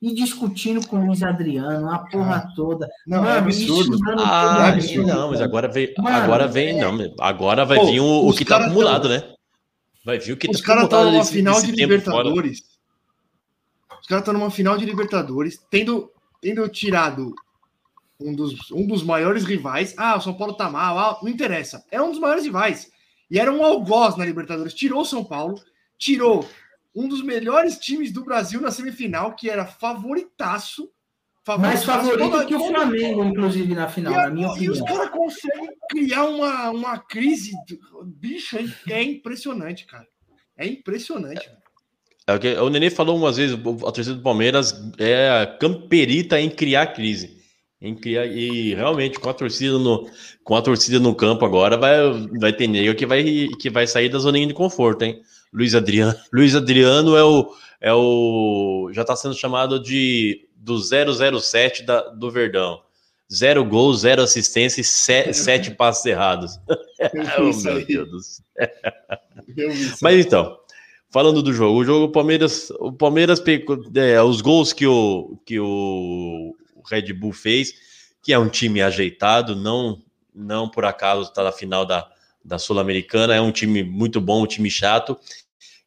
[0.00, 2.88] E discutindo com o Luiz Adriano, a porra toda.
[3.06, 3.98] Não, é Mano, e absurdo.
[4.18, 5.08] Ah, absurdo.
[5.08, 8.44] não, mas agora vem, Mano, agora vem, não, agora vai Pô, vir o, o que
[8.44, 9.24] tá acumulado, né?
[10.04, 12.28] Vai vir o que Os tá caras estão acumulado numa final de tempo fora.
[14.08, 16.10] Caras estão numa final de Libertadores, tendo,
[16.40, 17.34] tendo tirado
[18.18, 19.94] um dos, um dos maiores rivais.
[19.98, 21.84] Ah, o São Paulo tá mal, ah, não interessa.
[21.90, 22.90] É um dos maiores rivais.
[23.30, 24.72] E era um algoz na Libertadores.
[24.72, 25.60] Tirou o São Paulo,
[25.98, 26.48] tirou
[26.94, 30.90] um dos melhores times do Brasil na semifinal, que era favoritaço.
[31.58, 34.72] Mais favorito que o Flamengo, inclusive, na final, e, na minha e opinião.
[34.72, 37.52] os caras conseguem criar uma, uma crise.
[38.04, 40.06] Bicho, é, é impressionante, cara.
[40.58, 41.50] É impressionante.
[42.28, 46.50] É o, que, o Nenê falou umas vezes, a torcida do Palmeiras é camperita em
[46.50, 47.38] criar crise.
[47.80, 50.06] Em criar, e realmente, com a torcida no,
[50.44, 51.96] com a torcida no campo agora, vai,
[52.38, 53.24] vai ter nego que vai,
[53.58, 55.22] que vai sair da zoninha de conforto, hein?
[55.50, 57.50] Luiz Adriano, Luiz Adriano é o,
[57.80, 62.82] é o já está sendo chamado de do 007 da, do Verdão.
[63.32, 66.58] Zero gols, zero assistência e sete, sete passos errados.
[67.38, 68.44] oh, meu Deus do céu.
[70.02, 70.58] Mas então,
[71.10, 73.42] falando do jogo, o jogo o Palmeiras, o Palmeiras
[73.94, 76.54] é, os gols que o que o
[76.90, 77.74] Red Bull fez,
[78.22, 80.02] que é um time ajeitado, não
[80.34, 82.08] não por acaso está na final da,
[82.44, 85.18] da Sul-Americana, é um time muito bom, um time chato,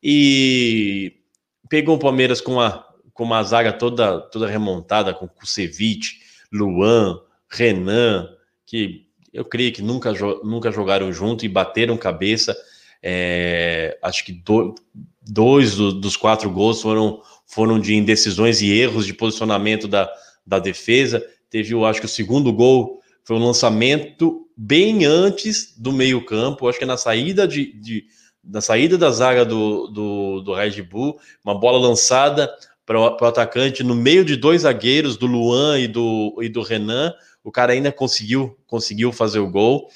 [0.04, 1.22] e
[1.70, 6.20] pegou o Palmeiras com uma, com uma zaga toda, toda remontada, com Kusevich,
[6.52, 8.30] Luan, Renan,
[8.66, 10.12] que eu creio que nunca,
[10.44, 12.56] nunca jogaram junto e bateram cabeça.
[13.02, 14.76] É, acho que do,
[15.22, 20.12] dois do, dos quatro gols foram, foram de indecisões e erros de posicionamento da,
[20.46, 21.24] da defesa.
[21.50, 26.78] Teve, eu acho que o segundo gol foi um lançamento bem antes do meio-campo, acho
[26.78, 28.06] que é na saída de, de
[28.44, 32.52] na saída da zaga do, do, do Red Bull, uma bola lançada
[32.86, 37.14] para o atacante no meio de dois zagueiros, do Luan e do, e do Renan.
[37.44, 39.88] O cara ainda conseguiu, conseguiu fazer o gol.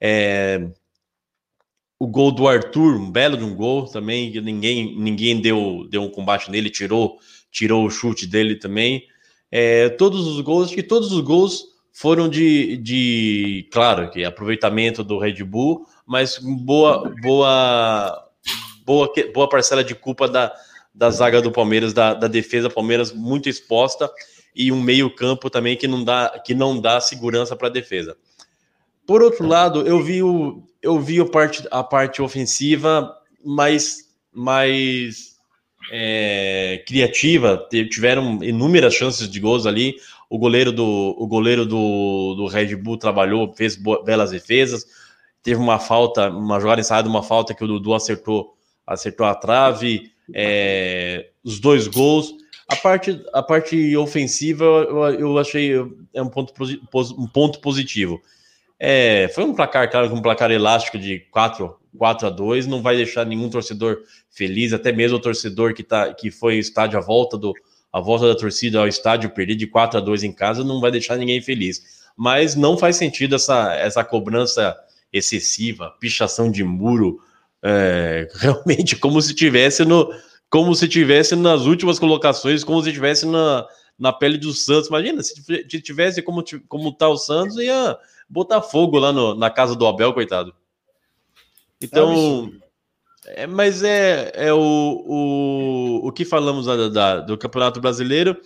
[0.00, 0.66] É,
[2.00, 6.10] o gol do Arthur, um belo de um gol também, ninguém, ninguém deu, deu um
[6.10, 7.18] combate nele, tirou,
[7.52, 9.04] tirou o chute dele também.
[9.52, 15.04] É, todos os gols, acho que todos os gols foram de, de, claro, que aproveitamento
[15.04, 18.28] do Red Bull, mas boa, boa,
[18.86, 20.54] boa, boa parcela de culpa da,
[20.94, 24.10] da zaga do Palmeiras, da, da defesa Palmeiras muito exposta
[24.56, 28.16] e um meio campo também que não dá, que não dá segurança para a defesa.
[29.10, 33.12] Por outro lado, eu vi, o, eu vi a, parte, a parte ofensiva
[33.44, 35.34] mais, mais
[35.90, 39.96] é, criativa, tiveram inúmeras chances de gols ali.
[40.30, 44.86] O goleiro do, o goleiro do, do Red Bull trabalhou, fez belas defesas.
[45.42, 48.54] Teve uma falta, uma jogada ensaiada, uma falta que o Dudu acertou,
[48.86, 52.32] acertou a trave, é, os dois gols.
[52.68, 55.72] A parte, a parte ofensiva eu, eu achei
[56.14, 56.54] é um ponto,
[57.18, 58.22] um ponto positivo.
[58.82, 62.96] É, foi um placar, claro, um placar elástico de 4, 4 a 2, não vai
[62.96, 63.98] deixar nenhum torcedor
[64.30, 67.52] feliz, até mesmo o torcedor que, tá, que foi estádio à volta do,
[67.92, 70.90] a volta da torcida ao estádio perder de 4 a 2 em casa não vai
[70.90, 72.00] deixar ninguém feliz.
[72.16, 74.74] Mas não faz sentido essa, essa cobrança
[75.12, 77.20] excessiva, pichação de muro,
[77.62, 80.10] é, realmente como se tivesse no
[80.48, 83.64] como se tivesse nas últimas colocações, como se tivesse na,
[83.96, 84.88] na pele do Santos.
[84.88, 87.96] Imagina, se tivesse como, como tá o Santos, ia
[88.30, 90.54] botar fogo lá no, na casa do Abel, coitado.
[91.82, 92.52] Então,
[93.26, 98.36] é, mas é, é o, o, o que falamos da, da, do Campeonato Brasileiro.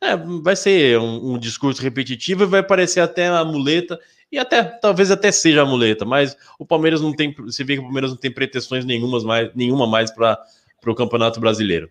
[0.00, 4.00] É, vai ser um, um, discurso repetitivo e vai parecer até a muleta,
[4.32, 7.32] e até talvez até seja a muleta, mas o Palmeiras não tem.
[7.34, 10.44] Você vê que o Palmeiras não tem pretensões nenhumas mais, nenhuma mais para
[10.84, 11.88] o Campeonato Brasileiro.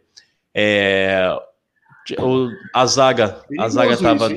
[0.54, 1.34] É,
[2.20, 4.30] o, a zaga, a zaga estava.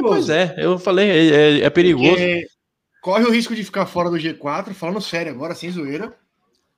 [0.00, 2.10] Pois é, eu falei, é, é, é perigoso.
[2.10, 2.46] Porque
[3.02, 6.14] corre o risco de ficar fora do G4, falando sério agora, sem zoeira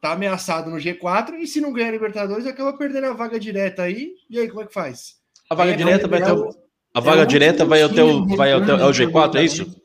[0.01, 3.83] tá ameaçado no G4 e se não ganhar a Libertadores acaba perdendo a vaga direta
[3.83, 4.15] aí.
[4.29, 5.17] E aí, como é que faz?
[5.51, 6.51] A vaga é, direta vai até o,
[6.95, 9.83] a vaga é direta vai até o vai até é o G4, é isso?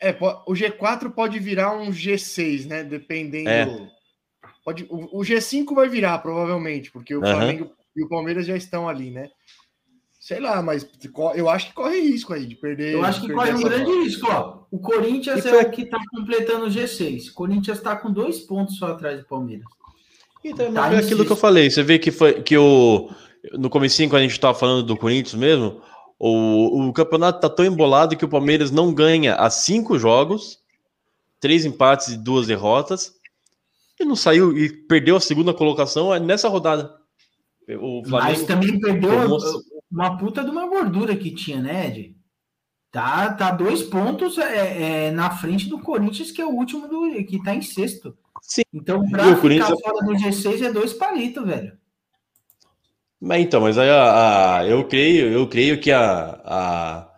[0.00, 0.10] É,
[0.46, 2.84] o G4 pode virar um G6, né?
[2.84, 3.50] Dependendo.
[3.50, 3.88] É.
[4.64, 7.26] Pode, o, o, G5 vai virar, provavelmente, porque o uhum.
[7.26, 9.28] Flamengo e o Palmeiras já estão ali, né?
[10.28, 10.86] Sei lá, mas
[11.36, 12.92] eu acho que corre risco aí de perder.
[12.92, 14.58] Eu acho que corre um grande risco, ó.
[14.70, 17.30] O Corinthians é o que está completando o G6.
[17.30, 19.64] O Corinthians está com dois pontos só atrás do Palmeiras.
[20.44, 21.70] Então, tá é aquilo que eu falei.
[21.70, 23.08] Você vê que foi que o
[23.54, 25.80] no comecinho, quando a gente estava falando do Corinthians mesmo,
[26.18, 30.58] o, o campeonato está tão embolado que o Palmeiras não ganha há cinco jogos,
[31.40, 33.14] três empates e duas derrotas,
[33.98, 36.94] e não saiu e perdeu a segunda colocação nessa rodada.
[37.80, 39.10] O Flamengo, Mas também perdeu
[39.90, 42.16] uma puta de uma gordura que tinha, né, Ed?
[42.90, 47.24] Tá, tá dois pontos é, é, na frente do Corinthians, que é o último do,
[47.24, 48.16] que tá em sexto.
[48.40, 48.62] Sim.
[48.72, 49.80] Então, pra ficar Corinthians...
[49.80, 51.76] fora do G6 é dois palitos, velho.
[53.20, 57.10] Mas então, mas aí a, a, eu creio, eu creio que a, a,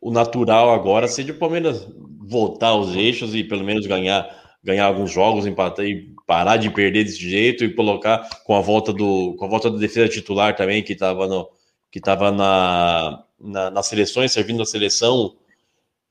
[0.00, 1.86] o natural agora seja o Palmeiras
[2.20, 7.04] voltar aos eixos e pelo menos ganhar ganhar alguns jogos, empatar e parar de perder
[7.04, 10.82] desse jeito e colocar com a volta do com a volta da defesa titular também
[10.82, 11.48] que estava no
[11.92, 15.36] que estava na, na nas seleções servindo a seleção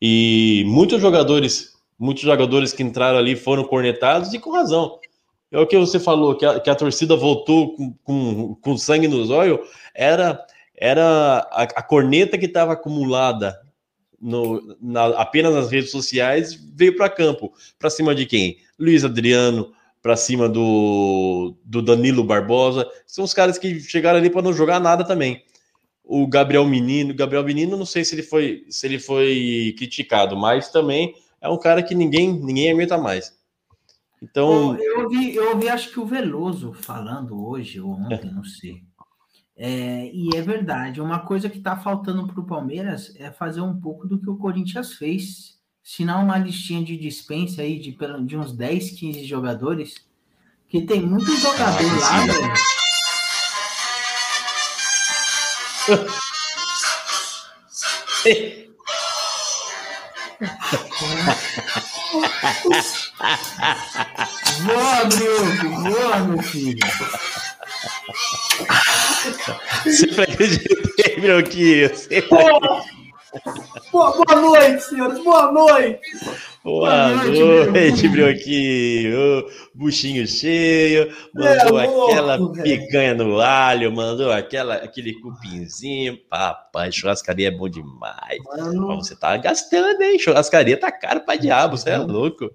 [0.02, 4.98] e muitos jogadores muitos jogadores que entraram ali foram cornetados e com razão
[5.52, 9.10] é o que você falou que a, que a torcida voltou com, com, com sangue
[9.10, 9.60] nos olhos
[9.94, 10.46] era
[10.78, 13.60] era a, a corneta que estava acumulada
[14.22, 17.52] no, na, apenas nas redes sociais, veio para campo.
[17.80, 18.58] Para cima de quem?
[18.78, 22.88] Luiz Adriano, para cima do, do Danilo Barbosa.
[23.08, 25.44] São os caras que chegaram ali para não jogar nada também.
[26.14, 30.70] O Gabriel Menino, Gabriel Menino, não sei se ele foi se ele foi criticado, mas
[30.70, 33.40] também é um cara que ninguém ninguém aguenta mais.
[34.22, 38.84] Então, eu ouvi, eu ouvi acho que o Veloso falando hoje ou ontem, não sei
[39.64, 43.80] é, e é verdade, uma coisa que está faltando para o Palmeiras é fazer um
[43.80, 45.60] pouco do que o Corinthians fez.
[45.84, 49.96] Se não uma listinha de dispensa aí de, de uns 10, 15 jogadores,
[50.68, 52.81] que tem muito jogador ah, lá, velho.
[64.64, 66.78] Voa, Brioco, voa, meu filho.
[69.92, 71.90] Sempre acreditei, meu que
[73.92, 75.24] boa, boa noite, senhores.
[75.24, 76.02] Boa noite.
[76.64, 79.46] Boa, boa noite, Brioquinho.
[79.74, 86.18] Buchinho cheio, mandou é, aquela louco, picanha no alho, mandou aquela, aquele cupinzinho.
[86.30, 88.40] Papai, churrascaria é bom demais.
[88.46, 88.98] Mano.
[88.98, 90.20] Você tá gastando, hein?
[90.20, 92.52] Churrascaria tá caro pra diabo, você é louco.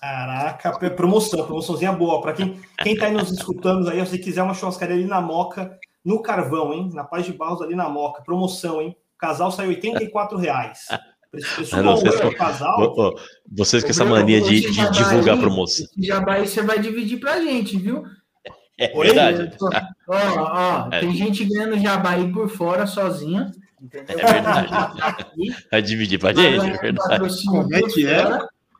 [0.00, 2.20] Caraca, promoção, promoçãozinha boa.
[2.20, 5.78] Para quem, quem tá aí nos escutando aí, se quiser uma churrascaria ali na Moca,
[6.04, 6.90] no Carvão, hein?
[6.92, 8.96] Na Paz de Barros ali na Moca, promoção, hein?
[9.22, 10.88] O casal sai 84 reais.
[11.30, 13.14] Preço não, vocês, com, casal,
[13.50, 15.86] vocês com essa mania de, de divulgar promoção.
[15.96, 18.04] Jabá aí você vai dividir pra gente, viu?
[18.78, 19.56] É verdade.
[20.06, 21.00] Ó, ó, é.
[21.00, 23.50] tem gente ganhando jabá aí por fora sozinha.
[23.80, 24.18] Entendeu?
[24.18, 24.68] É verdade.
[25.72, 27.44] Vai dividir pra gente, é verdade.
[27.46, 28.24] Como é que é?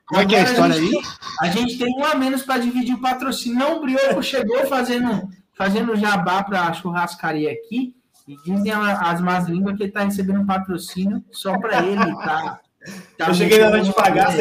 [0.07, 1.03] Como é que é a história a gente, aí?
[1.41, 3.59] A gente tem um a menos para dividir o patrocínio.
[3.59, 7.97] Não, o Brioco chegou fazendo, fazendo jabá para a churrascaria aqui.
[8.27, 12.61] E dizem as más línguas que ele está recebendo um patrocínio só para ele, tá?
[13.19, 14.33] tá eu cheguei na hora de pagar.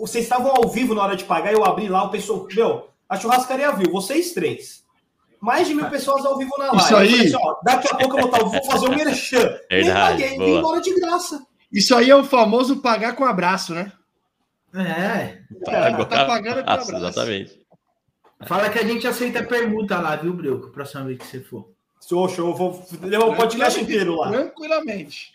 [0.00, 2.46] Vocês estavam ao vivo na hora de pagar, eu abri lá, o pessoal.
[2.54, 4.80] Meu, a churrascaria viu, vocês três.
[5.40, 6.82] Mais de mil pessoas ao vivo na live.
[6.84, 7.26] Isso aí.
[7.26, 9.58] Assim, ó, daqui a pouco eu vou, vou fazer um merchan.
[9.70, 11.46] Nem paguei, vim embora de graça.
[11.72, 13.92] Isso aí é o famoso pagar com abraço, né?
[14.74, 15.38] É.
[15.64, 16.94] Tá, tá pagando com abraço.
[16.94, 17.60] Exatamente.
[18.46, 20.70] Fala que a gente aceita permuta lá, viu, Brioco?
[20.70, 21.68] Próxima vez que você for.
[22.06, 22.54] Show, show.
[22.54, 24.30] Vou levar o podcast inteiro lá.
[24.30, 25.32] Tranquilamente.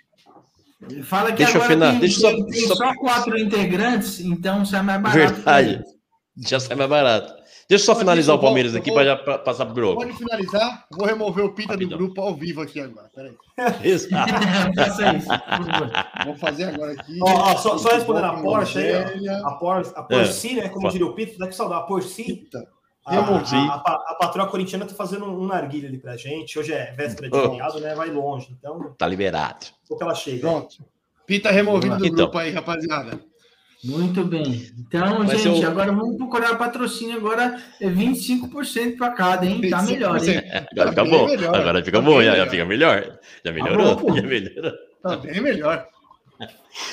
[1.03, 2.75] Fala que deixa agora eu tem, deixa tem, tem só...
[2.75, 5.33] só quatro integrantes, então sai mais barato.
[5.33, 5.83] Verdade.
[6.37, 7.33] Já sai mais barato.
[7.67, 9.95] Deixa eu só finalizar o Palmeiras aqui para já passar pro grupo.
[9.95, 10.85] Pode finalizar.
[10.91, 11.97] Vou remover o Pita Rapidão.
[11.97, 13.09] do grupo ao vivo aqui agora.
[13.15, 13.35] Peraí.
[13.83, 14.07] Isso.
[16.25, 17.17] Vou fazer agora aqui.
[17.19, 20.63] Ó, ó, só, só respondendo a Porsche aí, a Porsche, a Porsche, é.
[20.63, 20.69] né?
[20.69, 21.81] Como diria o Pita, daqui saudade.
[21.81, 22.47] A Porsche.
[23.05, 26.57] A, a, a, a, patroa corintiana tá fazendo um narguilho ali pra gente.
[26.57, 27.93] Hoje é véspera de feriado, né?
[27.93, 28.47] Vai longe.
[28.57, 28.95] Então.
[28.97, 29.67] Tá liberado.
[29.87, 30.39] Pouco ela chega.
[30.39, 30.83] Pronto.
[31.27, 32.17] Pita removido do então.
[32.17, 33.19] grupo aí, rapaziada.
[33.83, 34.67] Muito bem.
[34.79, 35.69] Então, Mas gente, eu...
[35.69, 37.17] agora vamos procurar patrocínio.
[37.17, 39.61] Agora é 25% para cada, hein?
[39.69, 40.41] Tá melhor, hein?
[40.71, 41.25] Agora fica bom.
[41.27, 41.55] Melhor.
[41.55, 43.19] Agora fica tá bom, já, já, fica melhor.
[43.43, 43.95] Já melhorou.
[43.95, 44.73] Tá bom, já melhorou.
[45.03, 45.87] Tá bem melhor.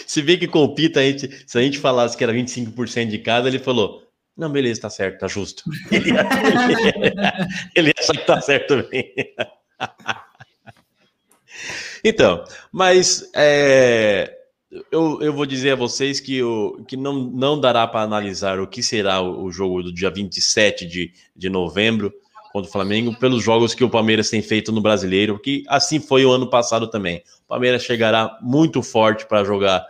[0.07, 3.09] Se vê que com o Pita, a gente, se a gente falasse que era 25%
[3.09, 4.02] de cada, ele falou:
[4.37, 5.63] Não, beleza, tá certo, tá justo.
[5.91, 6.11] Ele,
[7.77, 9.13] ele, acha que tá certo também.
[12.03, 14.39] então, mas é,
[14.91, 18.67] eu, eu vou dizer a vocês que, o, que não, não dará para analisar o
[18.67, 22.13] que será o, o, jogo do dia 27 de, de novembro
[22.53, 26.25] contra o Flamengo pelos jogos que o Palmeiras tem feito no Brasileiro, que assim foi
[26.25, 27.23] o ano passado também.
[27.45, 29.85] O Palmeiras chegará muito forte para jogar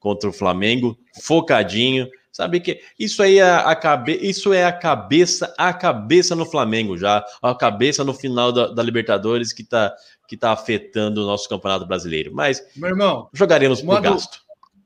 [0.00, 2.08] contra o Flamengo, focadinho.
[2.34, 4.18] Sabe que isso aí é a cabe...
[4.20, 8.82] isso é a cabeça, a cabeça no Flamengo já, a cabeça no final da, da
[8.82, 9.94] Libertadores que está
[10.26, 12.34] que está afetando o nosso Campeonato Brasileiro.
[12.34, 14.40] Mas, meu irmão, jogaremos por gasto.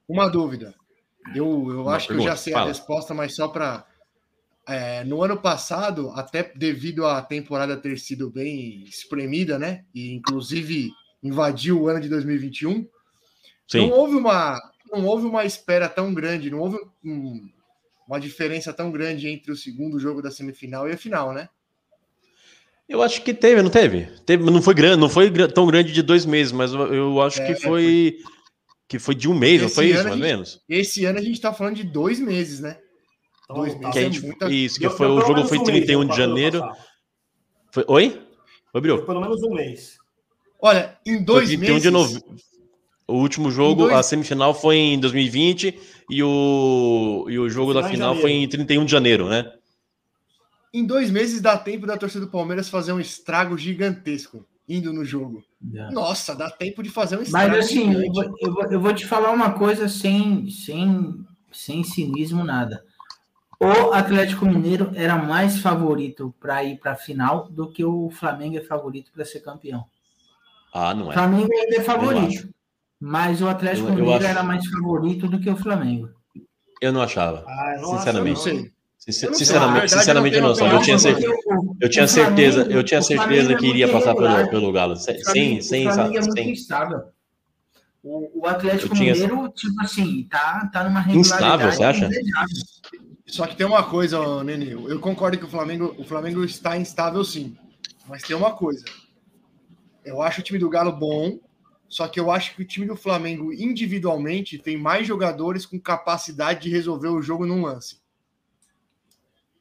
[0.06, 0.74] Uma dúvida.
[1.34, 2.66] Eu, eu acho pergunta, que eu já sei fala.
[2.66, 3.86] a resposta, mas só para.
[4.68, 9.86] É, no ano passado, até devido à temporada ter sido bem espremida, né?
[9.94, 10.90] E inclusive
[11.22, 12.86] invadiu o ano de 2021,
[13.66, 13.88] Sim.
[13.88, 17.48] não houve uma não houve uma espera tão grande, não houve um,
[18.06, 21.48] uma diferença tão grande entre o segundo jogo da semifinal e a final, né?
[22.88, 24.08] Eu acho que teve, não teve?
[24.24, 27.46] teve não foi grande, não foi tão grande de dois meses, mas eu acho é,
[27.46, 28.16] que foi,
[28.88, 30.60] que foi de um mês, não foi isso, mais ou menos?
[30.66, 32.78] Esse ano a gente tá falando de dois meses, né?
[33.44, 34.50] Então, dois meses que gente, muita...
[34.50, 36.62] Isso, que foi, o jogo foi 31 de janeiro.
[37.70, 38.22] Foi, oi?
[38.72, 39.04] Oi, Brio?
[39.04, 39.98] pelo menos um mês.
[40.60, 41.82] Olha, em dois meses.
[41.82, 42.22] De nove...
[43.08, 43.96] O último jogo, dois...
[43.96, 45.80] a semifinal foi em 2020
[46.10, 49.50] e o, e o jogo da final foi em 31 de janeiro, né?
[50.74, 55.06] Em dois meses dá tempo da torcida do Palmeiras fazer um estrago gigantesco indo no
[55.06, 55.42] jogo.
[55.72, 55.90] Yeah.
[55.90, 57.48] Nossa, dá tempo de fazer um estrago.
[57.48, 61.82] Mas assim, eu vou, eu vou, eu vou te falar uma coisa sem, sem, sem
[61.82, 62.84] cinismo, nada.
[63.58, 68.58] O Atlético Mineiro era mais favorito para ir para a final do que o Flamengo
[68.58, 69.84] é favorito para ser campeão.
[70.72, 71.08] Ah, não é.
[71.08, 72.48] O Flamengo ainda é favorito.
[73.00, 74.26] Mas o Atlético eu, eu Mineiro acho...
[74.26, 76.10] era mais favorito do que o Flamengo.
[76.80, 77.44] Eu não achava.
[77.46, 78.52] Ah, sinceramente.
[78.52, 78.78] Não
[79.32, 80.50] sinceramente, sinceramente, não.
[80.50, 81.34] Eu tinha certeza,
[81.80, 84.96] eu tinha certeza, eu tinha certeza que iria passar pelo, pelo Galo.
[84.96, 87.00] Sem, sem, o Flamengo é instável.
[88.02, 89.12] O, o Atlético tinha...
[89.12, 91.44] Mineiro, tipo assim, tá, tá numa regularidade.
[91.44, 92.10] Instável, você acha?
[93.26, 94.72] Só que tem uma coisa, Nenê.
[94.72, 97.56] Eu concordo que o Flamengo, o Flamengo está instável, sim.
[98.06, 98.84] Mas tem uma coisa.
[100.04, 101.38] Eu acho o time do Galo bom,
[101.88, 106.62] só que eu acho que o time do Flamengo, individualmente, tem mais jogadores com capacidade
[106.62, 108.00] de resolver o jogo num lance.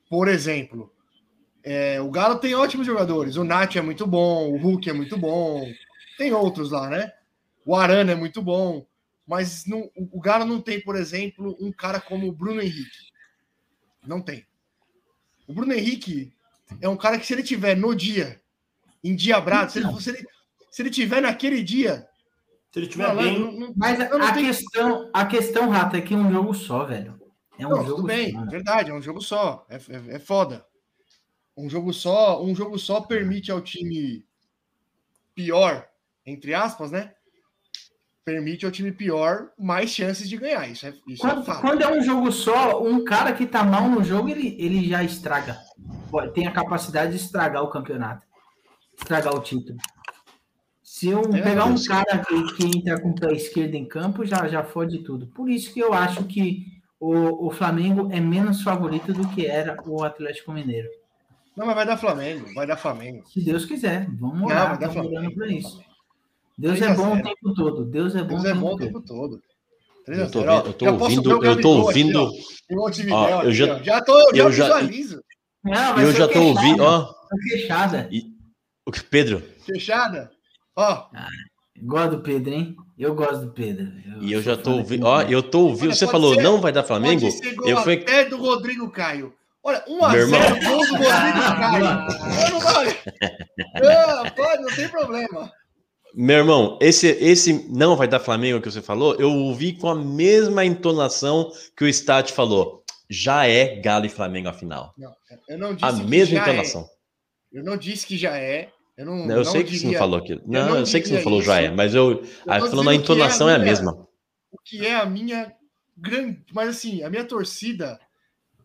[0.09, 0.93] Por exemplo,
[1.63, 3.37] é, o Galo tem ótimos jogadores.
[3.37, 5.65] O Nath é muito bom, o Hulk é muito bom.
[6.17, 7.13] Tem outros lá, né?
[7.65, 8.85] O Arana é muito bom.
[9.25, 13.07] Mas não, o Galo não tem, por exemplo, um cara como o Bruno Henrique.
[14.05, 14.45] Não tem.
[15.45, 16.33] O Bruno Henrique
[16.81, 18.41] é um cara que, se ele tiver no dia,
[19.03, 20.25] endiabrado, se ele, se ele,
[20.71, 22.06] se ele tiver naquele dia,
[22.77, 23.39] se ele tiver bem.
[23.39, 27.19] Não, não, mas a, questão, a questão, Rato, é que é um jogo só, velho.
[27.57, 28.45] É um não, jogo tudo bem, só.
[28.45, 29.65] verdade, é um jogo só.
[29.69, 30.65] É, é, é, foda.
[31.55, 34.23] Um jogo só, um jogo só permite ao time
[35.33, 35.87] pior,
[36.23, 37.13] entre aspas, né?
[38.23, 40.69] Permite ao time pior mais chances de ganhar.
[40.69, 41.61] Isso é, isso quando, é fato.
[41.61, 45.03] Quando é um jogo só, um cara que tá mal no jogo, ele, ele já
[45.03, 45.57] estraga.
[46.35, 48.27] Tem a capacidade de estragar o campeonato.
[48.95, 49.79] Estragar o título.
[50.97, 54.25] Se eu é, pegar um cara que, que, entra com o pé esquerdo em campo,
[54.25, 55.27] já, já fode tudo.
[55.27, 56.65] Por isso que eu acho que
[56.99, 60.89] o, o Flamengo é menos favorito do que era o Atlético Mineiro.
[61.55, 63.23] Não, mas vai dar Flamengo, vai dar Flamengo.
[63.27, 65.79] Se Deus quiser, vamos orar, estamos orando para isso.
[66.57, 67.85] Deus é bom o tempo todo.
[67.85, 69.41] Deus é bom, Deus é bom o tempo todo.
[70.07, 72.25] Eu tô, eu tô ouvindo, eu tô ouvindo.
[72.25, 75.21] Aqui, ó, eu já, já tô, já eu visualizo.
[75.63, 77.13] Já, eu já tô ouvindo, ó.
[77.51, 78.09] Fechada.
[78.11, 78.23] E,
[78.83, 79.43] o que, Pedro?
[79.63, 80.35] Fechada.
[80.77, 81.09] Ó.
[81.13, 81.27] Ah,
[81.81, 82.75] gosto do Pedro, hein?
[82.97, 83.91] Eu gosto do Pedro.
[84.05, 85.05] Eu e eu já tô ouvindo.
[85.07, 85.95] Ó, eu tô ouvindo.
[85.95, 87.21] Você falou, ser, não vai dar Flamengo?
[87.21, 87.95] Pode ser gol eu fui...
[87.95, 89.33] até do Rodrigo Caio.
[89.63, 91.07] Olha, 1 a 0 gol do Rodrigo
[91.59, 92.51] Caio.
[92.51, 92.97] não vai.
[93.81, 95.51] Não, pode, não tem problema.
[96.13, 99.95] Meu irmão, esse, esse não vai dar Flamengo que você falou, eu ouvi com a
[99.95, 102.83] mesma entonação que o Stat falou.
[103.09, 104.93] Já é Galo e Flamengo a final.
[104.97, 105.11] Não,
[105.47, 106.41] eu não disse a mesma é.
[106.41, 106.81] entonação.
[107.53, 107.59] É.
[107.59, 108.69] Eu não disse que já é.
[108.97, 110.41] Eu não, não eu sei que você não falou aquilo.
[110.45, 112.89] Não, eu, não eu sei que você não falou já é, mas eu, eu falando
[112.89, 114.07] a entonação é a, minha, é a, mesma.
[114.51, 115.53] O que é a minha
[115.95, 116.43] grande.
[116.51, 117.99] Mas assim, a minha torcida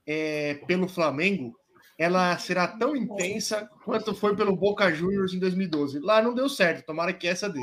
[0.07, 1.55] é, pelo Flamengo
[1.99, 6.01] ela será tão intensa quanto foi pelo Boca Juniors em 2012.
[6.01, 7.63] Lá não deu certo, tomara que essa dê.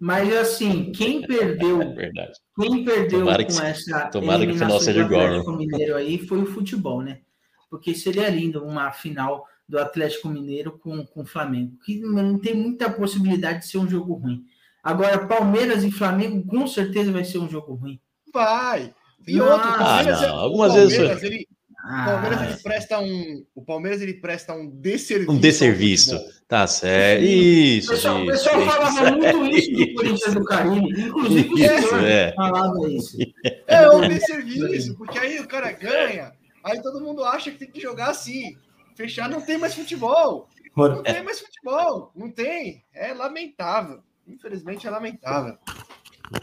[0.00, 2.32] Mas assim, quem perdeu, é verdade.
[2.58, 5.56] quem perdeu tomara com que, essa tomara que o final seja igual.
[5.56, 7.20] Mineiro aí foi o futebol, né?
[7.68, 12.54] Porque seria lindo uma final do Atlético Mineiro com, com o Flamengo, que não tem
[12.54, 14.44] muita possibilidade de ser um jogo ruim.
[14.82, 18.00] Agora, Palmeiras e Flamengo, com certeza vai ser um jogo ruim.
[18.32, 18.94] Vai.
[19.26, 20.38] E outro, ah, não.
[20.38, 21.22] Algumas vezes.
[21.22, 21.46] Ele,
[21.84, 22.02] ah.
[22.02, 25.32] O Palmeiras ele presta um, o Palmeiras ele presta um desserviço.
[25.32, 26.20] Um desserviço.
[26.46, 27.24] Tá certo.
[27.24, 27.88] Isso.
[27.88, 31.00] O pessoal, isso, pessoal isso, falava muito isso do Corinthians do Caribe.
[31.02, 32.32] Inclusive isso, o é.
[32.34, 33.18] falava isso.
[33.66, 36.32] É um desserviço, porque aí o cara ganha,
[36.64, 38.56] aí todo mundo acha que tem que jogar assim.
[38.98, 40.48] Fechar não tem mais futebol.
[40.76, 42.10] Não tem mais futebol.
[42.16, 42.84] Não tem.
[42.92, 44.02] É lamentável.
[44.26, 45.56] Infelizmente é lamentável.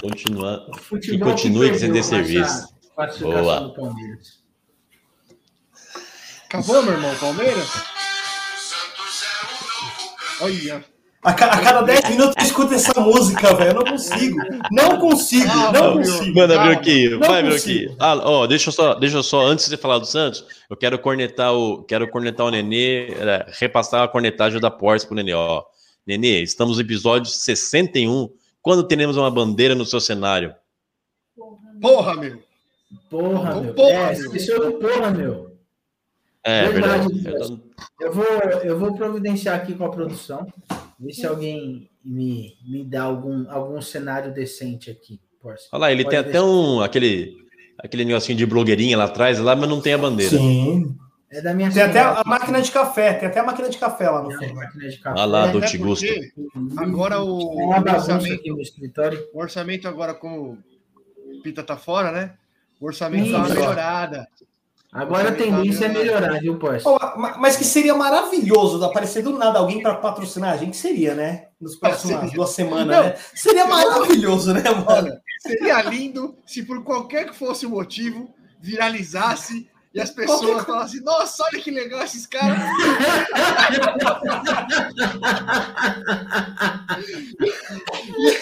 [0.01, 0.65] Continua.
[1.01, 2.73] Que continue sem desserviço.
[3.19, 3.75] Boa.
[6.45, 7.69] Acabou, meu irmão, Palmeiras?
[10.39, 10.94] Olha.
[11.25, 13.71] A, a cada 10 minutos eu escuto essa música, velho.
[13.71, 14.37] Eu não consigo.
[14.71, 16.35] Não consigo, ah, não consigo.
[16.39, 17.95] Manda, vir aqui, vai, vir aqui.
[17.97, 20.99] Ah, ó, deixa eu só, deixa eu só, antes de falar do Santos, eu quero
[20.99, 25.63] cornetar o, quero cornetar o Nenê, é, repassar a cornetagem da Porsche pro Nenê, ó.
[26.05, 28.29] Nenê, estamos no episódio 61.
[28.61, 30.53] Quando teremos uma bandeira no seu cenário?
[31.81, 32.39] Porra, meu.
[33.09, 33.73] Porra, meu.
[33.73, 34.25] Porra, é, meu.
[34.25, 35.57] esqueceu do porra, meu.
[36.43, 37.11] É, verdade.
[37.15, 37.61] verdade.
[37.99, 38.25] Eu, vou,
[38.63, 40.45] eu vou providenciar aqui com a produção,
[40.99, 45.19] ver se alguém me, me dá algum, algum cenário decente aqui.
[45.43, 47.35] Olha lá, ele Pode tem até um, aquele,
[47.77, 50.35] aquele negocinho de blogueirinha lá atrás, lá, mas não tem a bandeira.
[50.37, 50.95] Sim.
[51.29, 52.29] É da minha Tem até a cidade.
[52.29, 54.55] máquina de café, tem até a máquina de café lá no fundo.
[54.55, 55.19] máquina de café.
[55.19, 56.05] Ah lá, É, do Tigusto.
[56.77, 59.19] Agora o, É orçamento, aqui no escritório.
[59.33, 62.33] o orçamento agora, como o Pita tá fora, né?
[62.79, 64.27] O orçamento tá uma melhorada.
[64.97, 66.85] Agora a tendência é melhorar, viu, Porsche?
[67.17, 71.13] Ma- mas que seria maravilhoso de aparecer do nada alguém para patrocinar a gente, seria,
[71.13, 71.47] né?
[71.59, 72.33] Nos próximas Seria.
[72.35, 73.03] duas semanas, Não.
[73.03, 73.15] né?
[73.33, 75.11] Seria maravilhoso, né, mano?
[75.41, 81.43] Seria lindo se por qualquer que fosse o motivo viralizasse e as pessoas falassem: Nossa,
[81.45, 82.59] olha que legal esses caras.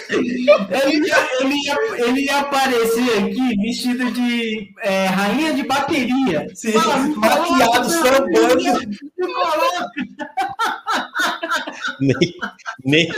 [0.09, 6.47] Ele ia, ele ia- ele ia aparecer aqui vestido de é, rainha de bateria.
[6.53, 8.63] Sim, Fala, maquiado, sambando.
[11.99, 12.33] Nem,
[12.83, 13.09] nem,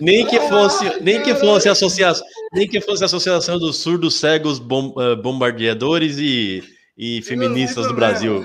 [0.00, 4.58] nem que fosse, nem que fosse associação, nem que fosse a associação dos surdos cegos
[4.58, 6.62] bom- eh, bombardeadores e,
[6.96, 8.44] e feministas do Brasil.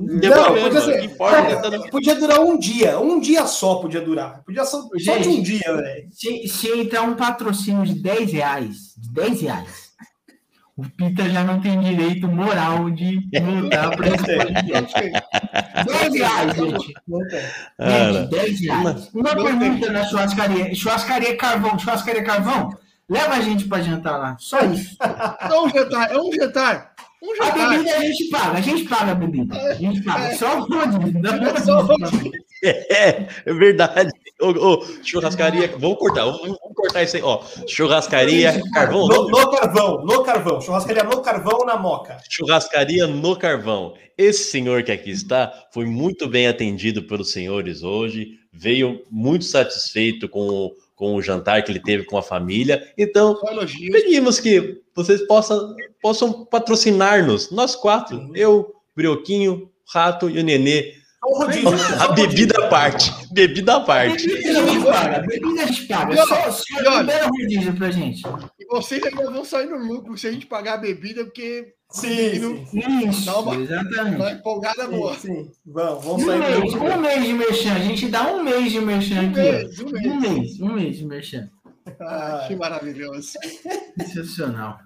[0.00, 2.98] Não tem Não, problema, podia ser- importa é que tá no- Podia durar um dia,
[2.98, 4.42] um dia só podia durar.
[4.44, 5.28] Podia só, só de Gente.
[5.28, 6.08] um dia, velho.
[6.12, 9.88] Se, se entrar um patrocínio de 10 reais, de 10 reais,
[10.76, 14.94] o Pita já não tem direito moral de voltar para esse podcast.
[15.00, 16.94] 10 reais, gente.
[17.76, 19.10] Cara, Gente, 10 reais.
[19.12, 20.74] Uma pergunta na churrascaria.
[20.74, 22.70] Churrascaria Carvão, churrascaria Carvão,
[23.10, 24.36] leva a gente para jantar lá.
[24.38, 24.96] Só isso.
[25.50, 26.92] É um jantar, é um jantar.
[27.22, 27.70] Um A jantar.
[27.70, 29.56] bebida a gente paga, a gente paga a bebida.
[29.56, 30.34] A gente paga.
[30.36, 31.12] Só pode.
[31.14, 32.30] Não Só pode.
[32.62, 34.10] É, é verdade.
[34.40, 37.42] Ô, ô, churrascaria, vamos cortar, vamos, vamos cortar isso aí, ó.
[37.66, 40.60] Churrascaria, carvão, No, no carvão, no carvão.
[40.60, 42.18] Churrascaria no carvão ou na moca?
[42.30, 43.94] churrascaria no carvão.
[44.16, 50.28] Esse senhor que aqui está foi muito bem atendido pelos senhores hoje, veio muito satisfeito
[50.28, 52.92] com, o- com o jantar que ele teve com a família.
[52.98, 53.38] Então,
[53.92, 60.98] pedimos que vocês possam, possam patrocinar-nos, nós quatro, eu, Brioquinho, Rato e o Nenê.
[61.22, 61.68] Rodízio.
[62.00, 64.26] A bebida à parte, bebida à parte.
[64.26, 66.16] Bebida a gente paga, bebida a gente paga.
[66.16, 68.22] Só, só libera rodízio pra gente.
[68.58, 72.38] E vocês ainda vão sair no lucro se a gente pagar a bebida, porque Sim,
[72.40, 73.08] não- sim.
[73.08, 74.16] Isso, Dá uma- exatamente.
[74.16, 75.14] uma empolgada boa.
[75.14, 75.50] Sim, sim.
[75.64, 77.72] Vamos, Um vamos sair mês, um mês de merchan.
[77.74, 79.40] A gente dá um mês de merchan Um aqui.
[79.40, 80.06] mês, um mês.
[80.06, 81.48] Um mês, um mês de merchan.
[82.00, 83.30] Ah, que maravilhoso.
[83.98, 84.78] Sensacional.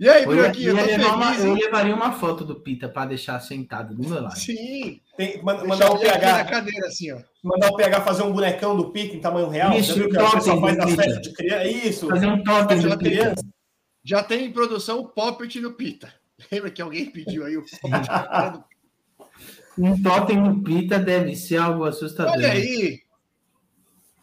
[0.00, 2.88] E aí, Brioquinho, eu eu tô levar uma- feliz, eu levaria uma foto do Pita
[2.88, 4.36] pra deixar sentado do meu lado.
[4.36, 5.00] Sim.
[5.16, 7.18] Tem, mandar o aqui na PH, cadeira, assim, ó.
[7.44, 9.72] mandar o PH fazer um bonecão do Pique em tamanho real.
[9.78, 11.68] Isso, Já viu que um a pessoa totem faz na festa de criança?
[11.68, 12.08] Isso.
[12.08, 12.96] Fazer um totem de Pita.
[12.98, 13.44] criança.
[14.04, 16.12] Já tem em produção o Poppet do Pita.
[16.50, 18.06] Lembra que alguém pediu aí o Poppet?
[18.06, 18.64] cara do-
[19.78, 22.32] Um totem do Pita deve ser algo assustador.
[22.32, 23.00] Olha aí.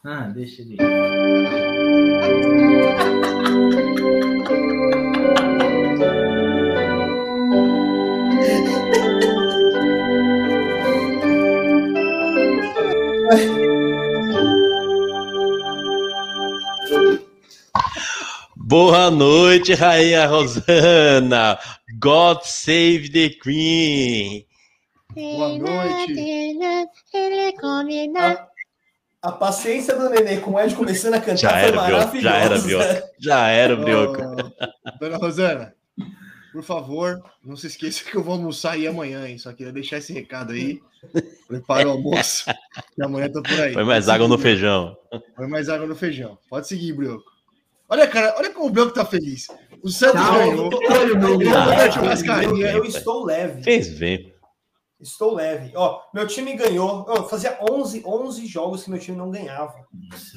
[0.03, 0.77] Ah, deixa ele.
[18.69, 21.57] Boa noite, Rainha Rosana.
[21.99, 24.45] God save the Queen.
[25.11, 26.59] Boa noite.
[29.23, 32.21] A paciência do Nenê com o Ed começando a cantar Já foi era, maravilhosa.
[32.21, 33.11] Já era, Bioca.
[33.17, 34.27] Já era, Bioca.
[34.29, 35.73] Ô, Dona Rosana,
[36.53, 39.39] por favor, não se esqueça que eu vou almoçar aí amanhã, hein?
[39.39, 40.79] Só queria deixar esse recado aí.
[41.47, 42.45] Prepara o almoço.
[42.93, 43.73] Que amanhã eu tô por aí.
[43.73, 44.95] Foi mais água no feijão.
[45.35, 46.37] Põe mais água no feijão.
[46.47, 47.38] Pode seguir, Brioco.
[47.89, 49.47] Olha, cara, olha como o Brioco tá feliz.
[49.83, 50.69] O Santos Tá, ganhou.
[50.91, 53.63] olha o meu Eu, Ah, eu- eu estou leve.
[53.63, 54.33] Fez bem.
[55.01, 55.71] Estou leve.
[55.75, 57.05] Ó, meu time ganhou.
[57.07, 59.73] Ó, fazia 11, 11 jogos que meu time não ganhava.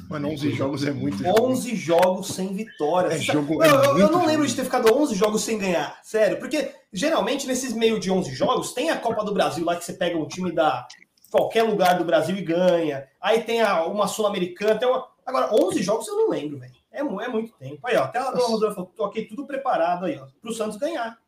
[0.08, 1.20] Mano, 11 jogos é muito.
[1.40, 3.12] 11 jogos sem vitória.
[3.12, 4.46] É jogo- eu, é eu- eu não lembro jogo.
[4.46, 5.98] de ter ficado 11 jogos sem ganhar.
[6.04, 6.38] Sério.
[6.38, 9.94] Porque geralmente nesses meio de 11 jogos tem a Copa do Brasil lá que você
[9.94, 10.86] pega um time da
[11.30, 13.08] qualquer lugar do Brasil e ganha.
[13.20, 14.78] Aí tem a, uma Sul-Americana.
[14.86, 16.72] uma- Agora, 11 jogos eu não lembro, velho.
[16.92, 17.78] É, é muito tempo.
[17.84, 20.76] Aí, ó, até a dona Rosana falou: tô aqui tudo preparado aí, ó, pro Santos
[20.76, 21.18] ganhar.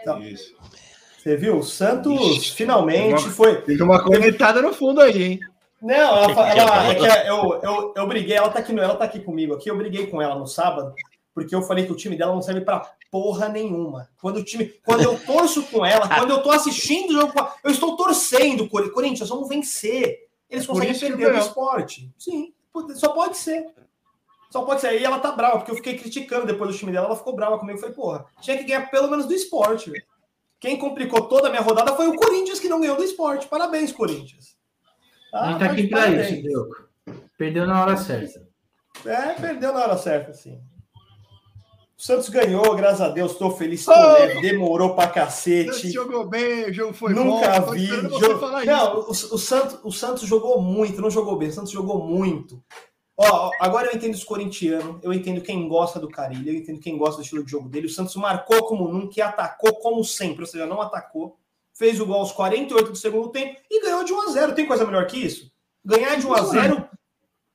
[0.00, 0.54] Então, Isso.
[1.18, 1.58] você viu?
[1.58, 3.60] O Santos Ixi, finalmente uma- foi.
[3.62, 5.40] Teve uma cornetada no fundo aí, hein?
[5.82, 9.04] Não, ela, ela- é é que eu, eu, eu briguei, ela tá, aqui, ela tá
[9.04, 10.94] aqui comigo aqui, eu briguei com ela no sábado,
[11.34, 14.08] porque eu falei que o time dela não serve pra porra nenhuma.
[14.20, 17.38] Quando o time, quando eu torço com ela, quando eu tô assistindo o jogo, com
[17.40, 20.26] ela, eu estou torcendo, Cori- Corinthians, vamos vencer.
[20.48, 22.10] Eles É conseguem perder o esporte.
[22.18, 22.52] Sim,
[22.94, 23.66] só pode ser.
[24.56, 24.98] Só pode ser.
[24.98, 27.58] E ela tá brava, porque eu fiquei criticando depois do time dela, ela ficou brava
[27.58, 27.76] comigo.
[27.76, 29.92] Eu falei, porra, tinha que ganhar pelo menos do esporte.
[30.58, 33.46] Quem complicou toda a minha rodada foi o Corinthians que não ganhou do esporte.
[33.48, 34.56] Parabéns, Corinthians.
[35.34, 36.30] A gente tá tá aqui pra parabéns.
[36.30, 36.74] isso, Diogo.
[37.36, 38.46] Perdeu na hora certa.
[39.04, 40.58] É, perdeu na hora certa, sim.
[41.98, 44.12] O Santos ganhou, graças a Deus, estou feliz, tô oh!
[44.12, 45.72] leve, demorou pra cacete.
[45.72, 47.72] Santos jogou bem, o jogo foi Nunca bom.
[47.72, 47.86] vi.
[47.86, 48.64] Jogo...
[48.64, 52.62] Não, o, o, Santos, o Santos jogou muito, não jogou bem, o Santos jogou muito.
[53.18, 56.98] Ó, agora eu entendo os corintianos, eu entendo quem gosta do Carilho, eu entendo quem
[56.98, 57.86] gosta do estilo de jogo dele.
[57.86, 61.38] O Santos marcou como nunca e atacou como sempre, ou seja, não atacou.
[61.72, 64.66] Fez o gol aos 48 do segundo tempo e ganhou de 1 a 0 Tem
[64.66, 65.50] coisa melhor que isso?
[65.84, 66.88] Ganhar de 1 a 0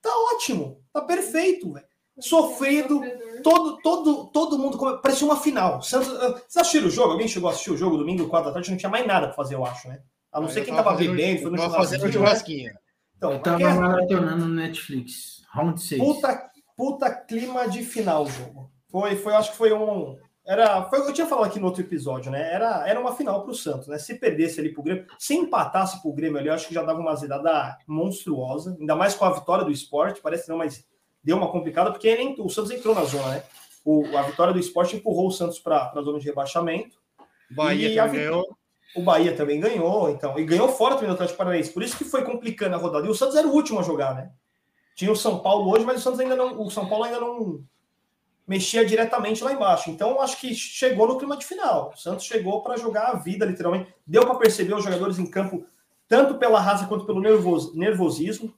[0.02, 1.86] tá ótimo, tá perfeito, velho.
[2.20, 3.02] Sofrido,
[3.44, 4.78] todo, todo, todo mundo.
[5.00, 5.82] Parecia uma final.
[5.82, 7.12] Santos, ah, vocês assistiram o jogo?
[7.14, 8.70] Alguém chegou a assistir o jogo domingo, 4 da tarde?
[8.70, 10.02] Não tinha mais nada pra fazer, eu acho, né?
[10.32, 12.12] A não ser quem tava, tava bebendo, foi no churrasquinho.
[12.12, 12.74] churrasquinho.
[13.18, 13.74] Então, eu tava é...
[13.74, 15.41] maratonando no Netflix.
[15.54, 16.02] Round 6.
[16.02, 18.72] Puta, puta clima de final o jogo.
[18.90, 20.18] Foi, foi, acho que foi um.
[20.46, 22.52] Era, foi, eu tinha falado aqui no outro episódio, né?
[22.54, 23.98] Era, era uma final para o Santos, né?
[23.98, 27.00] Se perdesse ali pro Grêmio, se empatasse pro Grêmio ali, eu acho que já dava
[27.00, 30.86] uma zidada monstruosa, ainda mais com a vitória do esporte, parece não, mas
[31.24, 33.44] deu uma complicada, porque nem, o Santos entrou na zona, né?
[33.86, 36.98] O, a vitória do esporte empurrou o Santos para a zona de rebaixamento.
[37.50, 38.58] Bahia também ganhou.
[38.96, 41.72] O Bahia também ganhou, então, e ganhou fora também do Atlético Paranaense.
[41.72, 43.08] Por isso que foi complicando a rodada.
[43.08, 44.32] E o Santos era o último a jogar, né?
[44.96, 47.64] Tinha o São Paulo hoje, mas o Santos ainda não, o São Paulo ainda não
[48.48, 49.90] mexia diretamente lá embaixo.
[49.90, 51.92] Então, acho que chegou no clima de final.
[51.94, 53.94] O Santos chegou para jogar a vida, literalmente.
[54.06, 55.66] Deu para perceber os jogadores em campo,
[56.08, 58.54] tanto pela raça quanto pelo nervos, nervosismo.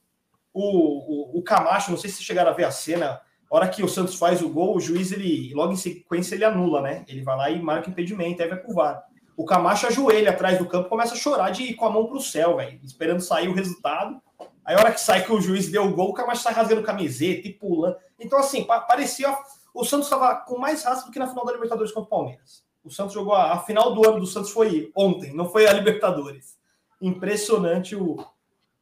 [0.54, 3.22] O, o, o Camacho, não sei se chegaram a ver a cena,
[3.54, 6.44] a hora que o Santos faz o gol, o juiz, ele logo em sequência, ele
[6.44, 7.06] anula, né?
[7.08, 9.04] Ele vai lá e marca impedimento, aí vai pro VAR.
[9.38, 12.20] O Camacho ajoelha atrás do campo, começa a chorar de ir com a mão pro
[12.20, 14.20] céu, velho, esperando sair o resultado.
[14.66, 16.84] Aí a hora que sai que o juiz deu o gol, o Camacho sai rasgando
[16.84, 17.98] camiseta e pulando.
[18.20, 19.36] Então, assim, parecia.
[19.74, 22.64] O Santos estava com mais raça do que na final da Libertadores contra o Palmeiras.
[22.84, 23.34] O Santos jogou.
[23.34, 26.58] A, a final do ano do Santos foi ontem, não foi a Libertadores.
[27.02, 28.24] Impressionante o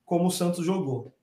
[0.05, 1.13] como o Santos jogou.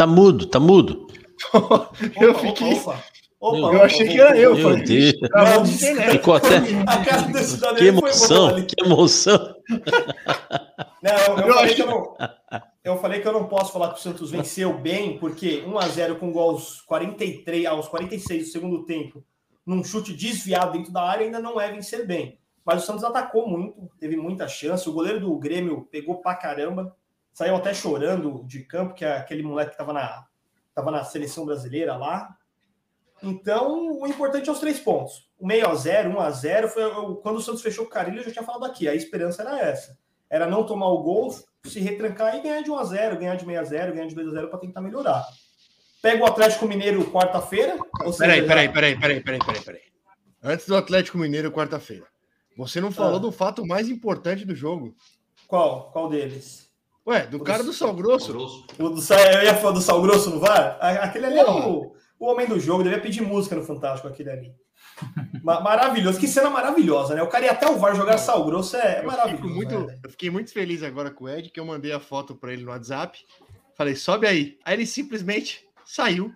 [0.00, 1.06] Tá mudo, tá mudo.
[2.18, 2.72] eu fiquei.
[2.72, 3.04] Opa, opa,
[3.40, 4.54] eu achei que era eu.
[4.54, 5.14] Meu Deus.
[6.10, 6.60] Ficou até.
[7.78, 9.56] que emoção, que emoção.
[11.02, 12.16] Não, eu, eu, falei que eu, não,
[12.84, 16.30] eu falei que eu não posso falar que o Santos venceu bem, porque 1x0 com
[16.30, 19.24] gol aos 43, aos 46 do segundo tempo,
[19.64, 22.38] num chute desviado dentro da área, ainda não é vencer bem.
[22.64, 24.88] Mas o Santos atacou muito, teve muita chance.
[24.88, 26.94] O goleiro do Grêmio pegou pra caramba
[27.32, 30.26] saiu até chorando de campo, que é aquele moleque que estava na,
[30.74, 32.36] tava na seleção brasileira lá.
[33.22, 35.28] Então, o importante é os três pontos.
[35.38, 36.82] O meio a zero, um a zero, foi
[37.22, 38.88] quando o Santos fechou o Carilho, eu já tinha falado aqui.
[38.88, 39.98] A esperança era essa.
[40.28, 41.34] Era não tomar o gol,
[41.64, 44.14] se retrancar e ganhar de 1 a 0 ganhar de 6 a 0 ganhar de
[44.14, 45.24] 2 a 0 para tentar melhorar.
[46.00, 47.76] Pega o Atlético Mineiro quarta-feira.
[48.16, 49.82] Peraí, peraí, peraí, peraí, peraí, peraí, peraí.
[50.42, 52.06] Antes do Atlético Mineiro quarta-feira.
[52.56, 53.20] Você não falou ah.
[53.20, 54.94] do fato mais importante do jogo.
[55.46, 55.90] Qual?
[55.92, 56.70] Qual deles?
[57.06, 58.32] Ué, do o cara do Sal Grosso.
[58.78, 60.78] O do, eu ia falar do Sal Grosso no VAR?
[60.80, 64.54] Aquele ali é o, o homem do jogo, devia pedir música no Fantástico, aquele ali.
[65.42, 67.22] maravilhoso, que cena maravilhosa, né?
[67.22, 69.54] O cara ia até o VAR jogar Sal Grosso é eu maravilhoso.
[69.54, 69.98] Muito, né?
[70.04, 72.62] Eu fiquei muito feliz agora com o Ed, que eu mandei a foto para ele
[72.62, 73.18] no WhatsApp.
[73.74, 74.58] Falei, sobe aí.
[74.62, 76.30] Aí ele simplesmente saiu.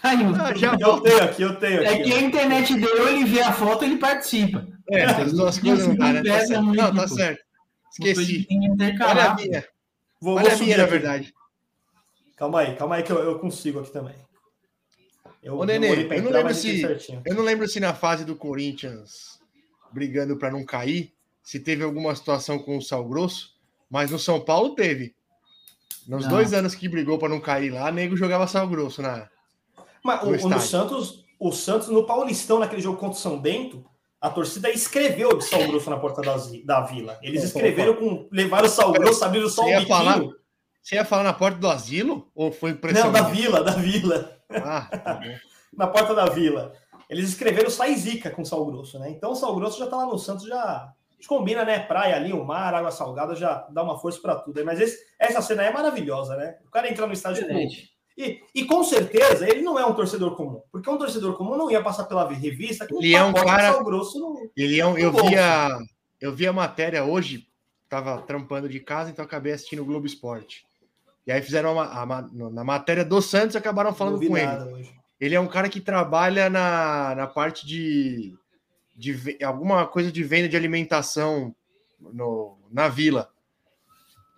[0.00, 0.28] Saiu.
[0.36, 2.02] Ah, já eu tenho aqui, eu tenho é aqui.
[2.02, 4.64] É que a internet dele, ele vê a foto ele participa.
[4.88, 6.22] É, as duas coisas não dá, né?
[6.22, 6.62] Tá certo.
[6.62, 7.44] Não, tá certo.
[7.90, 8.46] Esqueci.
[9.02, 9.64] Olha a minha.
[10.20, 11.34] Vou, Olha vou subir, na verdade.
[12.36, 14.14] Calma aí, calma aí que eu, eu consigo aqui também.
[15.48, 16.82] Eu, Ô, Nenê, eu não, lembro se,
[17.24, 19.40] eu não lembro se na fase do Corinthians,
[19.90, 21.10] brigando para não cair,
[21.42, 23.54] se teve alguma situação com o Sal Grosso,
[23.88, 25.14] mas no São Paulo teve.
[26.06, 26.32] Nos não.
[26.32, 29.26] dois anos que brigou para não cair lá, nego jogava Sal Grosso na.
[30.04, 33.82] Mas no, o, no Santos, o Santos no Paulistão, naquele jogo contra o São Bento,
[34.20, 37.18] a torcida escreveu de sal grosso na porta das, da vila.
[37.22, 38.28] Eles escreveram com.
[38.30, 39.88] Levaram o sal grosso, abriram só o biquinho.
[39.88, 40.20] Falar,
[40.82, 42.30] você ia falar na porta do asilo?
[42.34, 43.04] Ou foi impressão?
[43.04, 44.37] Não, da vila, da vila.
[44.50, 45.20] Ah, tá
[45.76, 46.72] na porta da vila.
[47.08, 49.10] Eles escreveram sai zica com sal grosso, né?
[49.10, 50.58] Então o sal grosso já tá lá no Santos, já.
[50.58, 51.80] A gente combina, né?
[51.80, 54.64] Praia ali, o mar, água salgada, já dá uma força para tudo.
[54.64, 56.56] Mas esse, essa cena é maravilhosa, né?
[56.66, 57.54] O cara entra no estádio com
[58.18, 61.70] e, e com certeza ele não é um torcedor comum, porque um torcedor comum não
[61.70, 65.12] ia passar pela revista com ele é um cara grosso no, ele é um, eu
[65.12, 65.78] vi a
[66.20, 67.46] eu vi a matéria hoje,
[67.88, 70.66] tava trampando de casa, então acabei assistindo o Globo Esporte.
[71.28, 74.72] E aí fizeram uma, a, na matéria do Santos acabaram falando com ele.
[74.72, 74.90] Hoje.
[75.20, 78.34] Ele é um cara que trabalha na, na parte de,
[78.96, 81.54] de alguma coisa de venda de alimentação
[82.00, 83.28] no, na vila.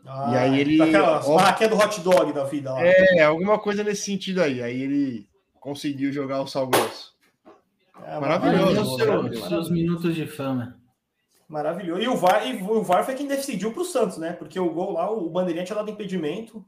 [0.05, 0.83] Ah, e aí ele.
[0.83, 2.83] Aquela ó, do hot dog da vida lá.
[2.83, 4.61] É, alguma coisa nesse sentido aí.
[4.61, 5.29] Aí ele
[5.61, 7.15] conseguiu jogar o sal grosso.
[8.05, 8.97] É, maravilhoso.
[8.97, 10.77] Seus, seus minutos de fama.
[11.49, 12.03] Maravilhoso.
[12.03, 14.33] E o VAR, e o VAR foi quem decidiu para o Santos, né?
[14.33, 16.65] Porque o gol lá, o Bandeirinha tinha dado impedimento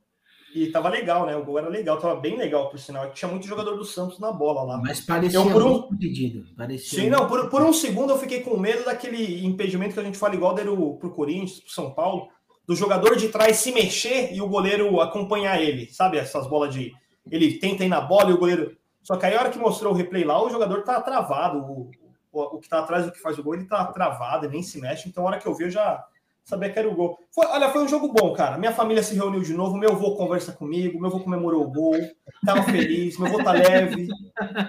[0.55, 1.37] e tava legal, né?
[1.37, 3.11] O gol era legal, tava bem legal, por sinal.
[3.13, 4.79] Tinha muito jogador do Santos na bola lá.
[4.79, 6.45] Mas parecia eu, por um impedido.
[6.57, 10.03] Parecia Sim, não, por, por um segundo eu fiquei com medo daquele impedimento que a
[10.03, 12.29] gente fala igual dele pro Corinthians, pro São Paulo,
[12.67, 15.91] do jogador de trás se mexer e o goleiro acompanhar ele.
[15.91, 16.93] Sabe essas bolas de.
[17.31, 18.77] Ele tenta ir na bola e o goleiro.
[19.03, 21.59] Só que aí a hora que mostrou o replay lá, o jogador tá travado.
[21.59, 21.91] O,
[22.31, 24.63] o, o que tá atrás do que faz o gol, ele tá travado, ele nem
[24.63, 25.09] se mexe.
[25.09, 26.05] Então, a hora que eu vi, eu já
[26.45, 27.19] sabia que era o gol.
[27.35, 28.59] Foi, olha, foi um jogo bom, cara.
[28.59, 31.99] Minha família se reuniu de novo, meu avô conversa comigo, meu avô comemorou o gol,
[32.45, 34.09] tava feliz, meu avô tá leve.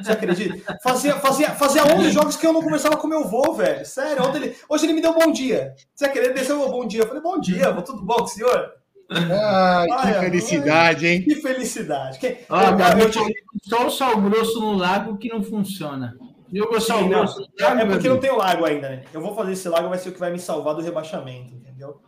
[0.02, 0.78] Você acredita?
[0.84, 3.86] Fazia, fazia, fazia 11 jogos que eu não conversava com meu avô, velho.
[3.86, 5.74] Sério, ontem ele, hoje ele me deu bom dia.
[5.94, 6.34] Você acredita?
[6.34, 7.02] Desceu meu bom dia.
[7.02, 8.72] Eu falei, bom dia, vou tudo bom com o senhor?
[9.10, 11.24] Ai, que felicidade, hein?
[11.24, 12.20] Que felicidade.
[12.20, 12.38] Que...
[12.50, 13.34] Ah, eu, eu, eu,
[13.64, 16.16] só o sal grosso no lago que não funciona.
[16.54, 17.24] Eu vou Sim, não.
[17.24, 19.04] É, é porque não tem o lago ainda, né?
[19.12, 22.00] Eu vou fazer esse lago, vai ser o que vai me salvar do rebaixamento, entendeu?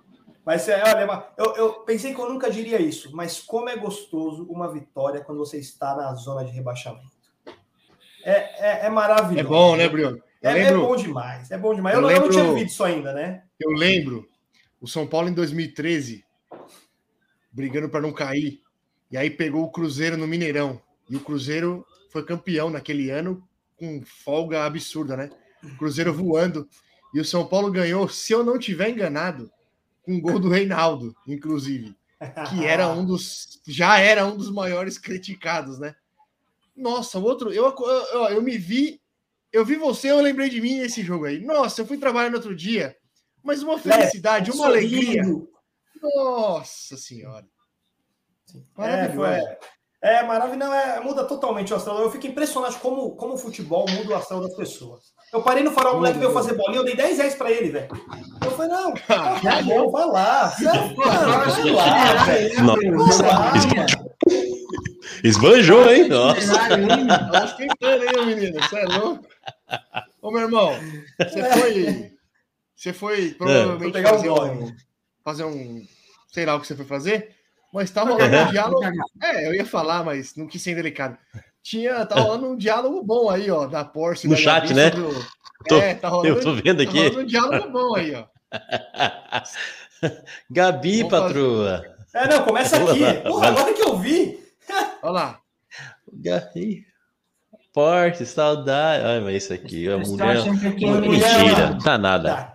[0.46, 4.46] Mas é, olha, eu, eu pensei que eu nunca diria isso, mas como é gostoso
[4.48, 7.16] uma vitória quando você está na zona de rebaixamento.
[8.24, 9.40] É, é, é maravilhoso.
[9.40, 10.22] É bom, né, Bruno?
[10.42, 11.96] É, lembro, é, bom demais, é bom demais.
[11.96, 13.44] Eu, eu, lembro, eu não tinha visto isso ainda, né?
[13.60, 14.28] Eu lembro
[14.80, 16.24] o São Paulo em 2013
[17.56, 18.62] brigando para não cair.
[19.10, 20.82] E aí pegou o Cruzeiro no Mineirão.
[21.10, 23.42] E o Cruzeiro foi campeão naquele ano
[23.78, 25.30] com folga absurda, né?
[25.78, 26.68] Cruzeiro voando.
[27.14, 29.52] E o São Paulo ganhou, se eu não tiver enganado,
[30.04, 31.96] com um gol do Reinaldo, inclusive,
[32.50, 35.96] que era um dos já era um dos maiores criticados, né?
[36.76, 39.02] Nossa, o outro, eu, eu, eu me vi,
[39.52, 41.44] eu vi você, eu lembrei de mim nesse jogo aí.
[41.44, 42.96] Nossa, eu fui trabalhar no outro dia,
[43.42, 45.24] mas uma felicidade, uma alegria.
[46.02, 47.48] Nossa senhora.
[48.78, 49.26] Maravilhoso.
[49.26, 49.60] É,
[50.06, 52.00] é maravilhoso, não, é, muda totalmente o astral.
[52.00, 55.16] Eu fico impressionado como, como o futebol muda o astral das pessoas.
[55.34, 57.72] Eu parei no farol, o moleque veio fazer bolinha, eu dei 10 reais pra ele,
[57.72, 57.88] velho.
[58.44, 60.54] Eu falei, não, tá bom, vai lá.
[60.96, 62.56] Vai lá, velho.
[65.24, 66.08] Esbanjou, hein?
[66.08, 66.54] Nossa.
[67.58, 68.62] Que entendo, hein, menino?
[68.62, 69.26] Você é louco?
[70.22, 70.72] Ô, meu irmão,
[71.18, 72.12] você foi.
[72.76, 74.04] Você foi provavelmente é.
[74.04, 74.72] fazer, um,
[75.24, 75.84] fazer um.
[76.32, 77.35] Sei lá o que você foi fazer.
[77.76, 78.82] Mas tá rolando um diálogo.
[79.22, 81.18] É, eu ia falar, mas não quis ser delicado.
[81.62, 84.30] Tinha, tá rolando um diálogo bom aí, ó, da Porsche.
[84.30, 84.92] No da chat, né?
[85.68, 86.94] Tô, é, tá rolando, eu tô vendo aqui.
[86.94, 88.24] Tá rolando um diálogo bom aí, ó.
[90.50, 91.84] Gabi, Vamos patroa.
[92.14, 92.26] Fazer...
[92.26, 93.14] É, não, começa aqui.
[93.28, 94.40] Porra, agora que eu vi.
[95.04, 95.40] Olha lá.
[96.14, 96.86] Gabi.
[97.74, 99.04] Porsche, saudade.
[99.04, 100.46] Olha, mas isso aqui, a mulher.
[100.46, 102.54] Mentira, não tá nada.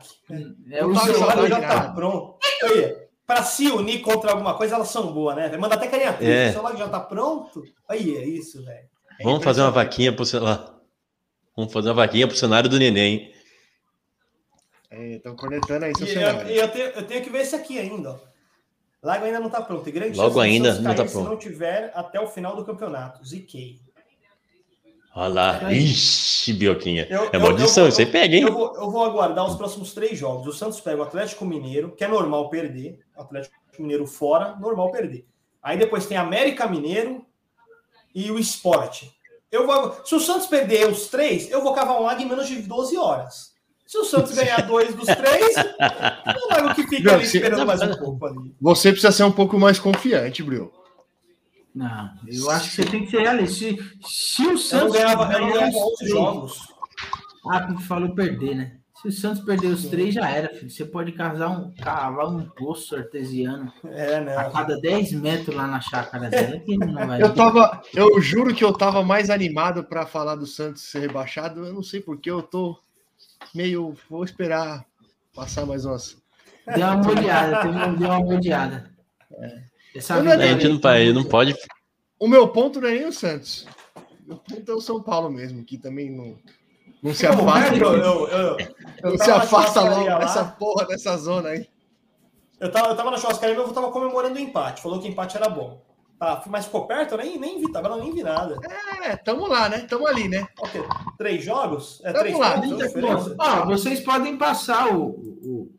[0.70, 2.38] É, o celular já tá pronto.
[2.64, 2.99] Olha
[3.30, 5.56] para se unir contra alguma coisa, elas são boas, né?
[5.56, 6.32] Manda até carinha triste.
[6.32, 6.48] É.
[6.48, 7.62] O celular já tá pronto.
[7.88, 8.88] Aí, é isso, velho.
[9.20, 10.74] É Vamos fazer uma vaquinha pro celular.
[11.56, 13.32] Vamos fazer uma vaquinha pro cenário do neném.
[14.90, 16.50] Estão é, conectando aí seu e cenário.
[16.50, 18.18] Eu, eu, tenho, eu tenho que ver esse aqui ainda, ó.
[19.00, 19.84] Lago ainda não tá pronto.
[19.84, 21.10] Tem grande Logo ainda não tá pronto.
[21.10, 23.24] Se não tiver até o final do campeonato.
[23.24, 23.78] Ziquei.
[25.14, 25.72] Olha lá.
[25.72, 27.06] Ixi, Bioquinha.
[27.10, 28.42] Eu, é maldição, isso aí pega, hein?
[28.42, 30.46] Eu vou, eu vou aguardar os próximos três jogos.
[30.46, 32.98] O Santos pega o Atlético Mineiro, que é normal perder.
[33.22, 35.26] Atlético Mineiro fora, normal perder.
[35.62, 37.24] Aí depois tem América Mineiro
[38.14, 39.10] e o Esporte.
[39.50, 42.46] Eu vou, se o Santos perder os três, eu vou cavar um lago em menos
[42.46, 43.50] de 12 horas.
[43.86, 47.96] Se o Santos ganhar dois dos três, o lago que fica ali esperando mais um
[47.96, 48.54] pouco ali.
[48.60, 50.72] Você precisa ser um pouco mais confiante, Bril.
[51.74, 53.54] Não, eu acho que você tem que ser realista.
[53.54, 54.72] Se, se o Santos.
[54.72, 56.68] Eu não ganhava, eu não ganhava 11 jogos.
[57.48, 58.79] Ah, porque falou perder, né?
[59.00, 60.70] Se o Santos perder os três, já era, filho.
[60.70, 64.36] Você pode casar um, cavar um poço artesiano é, né?
[64.36, 66.58] a cada 10 metros lá na chácara dela.
[66.60, 70.46] Que não vai eu, tava, eu juro que eu tava mais animado para falar do
[70.46, 71.64] Santos ser rebaixado.
[71.64, 72.78] Eu não sei porque eu tô
[73.54, 73.94] meio.
[74.10, 74.84] Vou esperar
[75.34, 76.18] passar mais umas.
[76.66, 77.62] Deu uma molhada,
[77.96, 78.90] deu uma molhada.
[79.32, 79.62] É.
[79.94, 81.54] Essa não, a gente não, pai, não pode.
[82.18, 83.66] O meu ponto não é nem o Santos.
[84.28, 86.38] O ponto é o São Paulo mesmo, que também não,
[87.02, 87.76] não se afasta.
[87.76, 91.68] Eu, eu, eu, não se afasta logo dessa porra dessa zona aí.
[92.58, 94.82] Eu tava, eu tava na churrascaria, meu avô tava comemorando o empate.
[94.82, 95.82] Falou que o empate era bom.
[96.18, 98.58] Tá, mas ficou perto, eu nem, nem vi, tava nem vi nada.
[99.02, 99.86] É, tamo lá, né?
[99.88, 100.46] Tamo ali, né?
[100.58, 100.82] Okay.
[101.16, 102.02] Três jogos?
[102.04, 102.60] É, tamo três lá.
[102.60, 105.74] Pontos, ah, vocês podem passar o, o,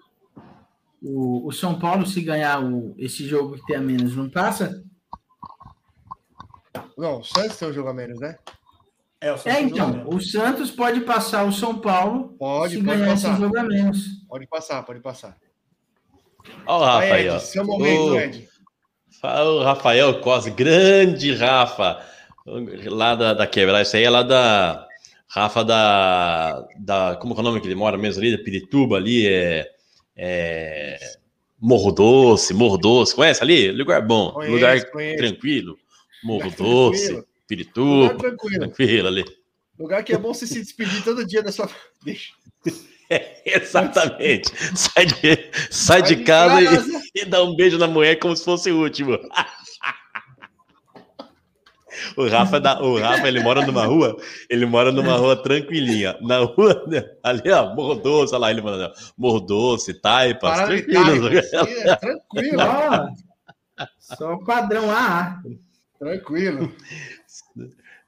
[0.99, 4.83] o, o São Paulo, se ganhar o, esse jogo que tem a menos, não passa?
[6.97, 8.35] Não, o Santos tem um jogo a menos, né?
[9.21, 13.11] É, o é então, o Santos pode passar o São Paulo pode, se pode ganhar
[13.11, 13.33] passar.
[13.33, 14.07] esse jogo a menos.
[14.27, 15.37] Pode passar, pode passar.
[16.65, 17.39] Olha o Rafa aí, ó.
[17.39, 18.19] Seu momento, o...
[18.19, 18.49] Ed.
[19.23, 22.03] O Rafael Costa, grande Rafa,
[22.87, 23.83] lá da, da quebra.
[23.83, 24.87] Isso aí é lá da
[25.27, 27.15] Rafa da, da.
[27.17, 28.35] Como é o nome que ele mora mesmo ali?
[28.35, 29.69] Da Pirituba ali, é.
[30.17, 30.97] é
[31.59, 33.15] Morro Doce, Morro Doce.
[33.15, 33.71] Conhece ali?
[33.71, 35.17] Lugar bom, conheço, lugar conheço.
[35.17, 35.77] tranquilo.
[36.23, 37.30] Morro Doce, tranquilo.
[37.51, 38.13] Pirituba.
[38.13, 38.59] Lugar tranquilo.
[38.59, 39.25] tranquilo ali.
[39.77, 41.69] Lugar que é bom você se despedir todo dia da sua.
[42.01, 42.31] Deixa.
[43.09, 44.49] É, exatamente.
[44.73, 47.01] Sai de, sai, sai de, casa, casa.
[47.13, 49.19] E, e, dá um beijo na mulher como se fosse o último.
[52.17, 54.17] O Rafa, da, o Rafa, ele mora numa rua,
[54.49, 56.17] ele mora numa rua tranquilinha.
[56.21, 56.83] Na rua,
[57.21, 61.27] ali, ó, Morro Doce, olha lá, ele mora, Morro Doce, Taipas, tranquilo.
[61.27, 62.61] É, tranquilo.
[63.99, 65.41] Só padrão A.
[65.99, 66.73] Tranquilo.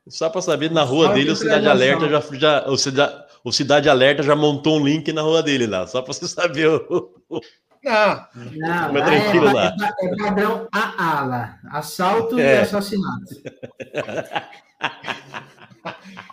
[0.08, 3.90] Só para saber, na rua dele, o Cidade Alerta já, já o, Cidade, o Cidade
[3.90, 7.42] Alerta já montou um link na rua dele lá, só para você saber o,
[7.84, 8.28] não.
[8.56, 9.76] Não, é, tranquilo é, lá.
[10.00, 11.60] É, é padrão AA lá.
[11.70, 12.56] Assalto é.
[12.56, 13.36] e assassinato.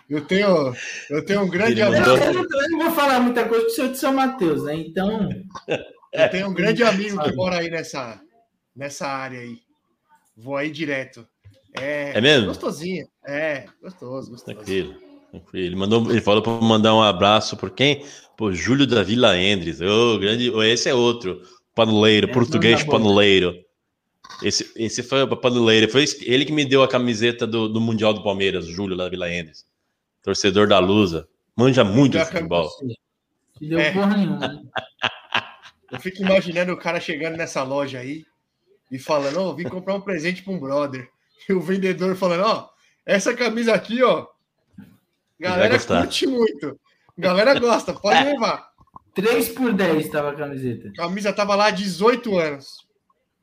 [0.09, 0.73] Eu tenho,
[1.09, 2.05] eu tenho um grande amigo.
[2.05, 4.75] Eu, eu, não vou falar muita coisa porque sou de São Mateus, né?
[4.75, 5.29] Então.
[6.11, 8.21] Eu tenho um grande amigo que mora aí nessa,
[8.75, 9.59] nessa área aí.
[10.35, 11.27] Vou aí direto.
[11.73, 12.47] É, é mesmo?
[12.47, 13.07] Gostosinho.
[13.25, 14.45] É, gostoso, gostoso.
[14.45, 14.95] Tranquilo.
[15.53, 18.05] Ele, mandou, ele falou para mandar um abraço por quem?
[18.35, 19.79] Pô, Júlio da Vila Endres.
[19.79, 21.41] Oh, grande, esse é outro.
[21.73, 23.55] Panuleiro, é, português panuleiro.
[24.43, 25.89] Esse, esse foi o panuleiro.
[25.89, 29.31] Foi ele que me deu a camiseta do, do Mundial do Palmeiras, Júlio da Vila
[29.31, 29.65] Endres.
[30.21, 31.27] Torcedor da Lusa.
[31.55, 32.69] Manja muito de futebol.
[33.59, 33.91] Deu é.
[33.91, 34.63] porra nenhuma.
[35.91, 38.25] Eu fico imaginando o cara chegando nessa loja aí
[38.91, 41.07] e falando: Ó, oh, vim comprar um presente para um brother.
[41.49, 42.69] E o vendedor falando: Ó,
[43.05, 44.27] essa camisa aqui, ó.
[45.39, 46.79] Galera curte muito.
[47.17, 48.23] Galera gosta, pode é.
[48.33, 48.69] levar.
[49.13, 50.89] 3 por 10 estava a camiseta.
[50.89, 52.87] A camisa tava lá há 18 anos.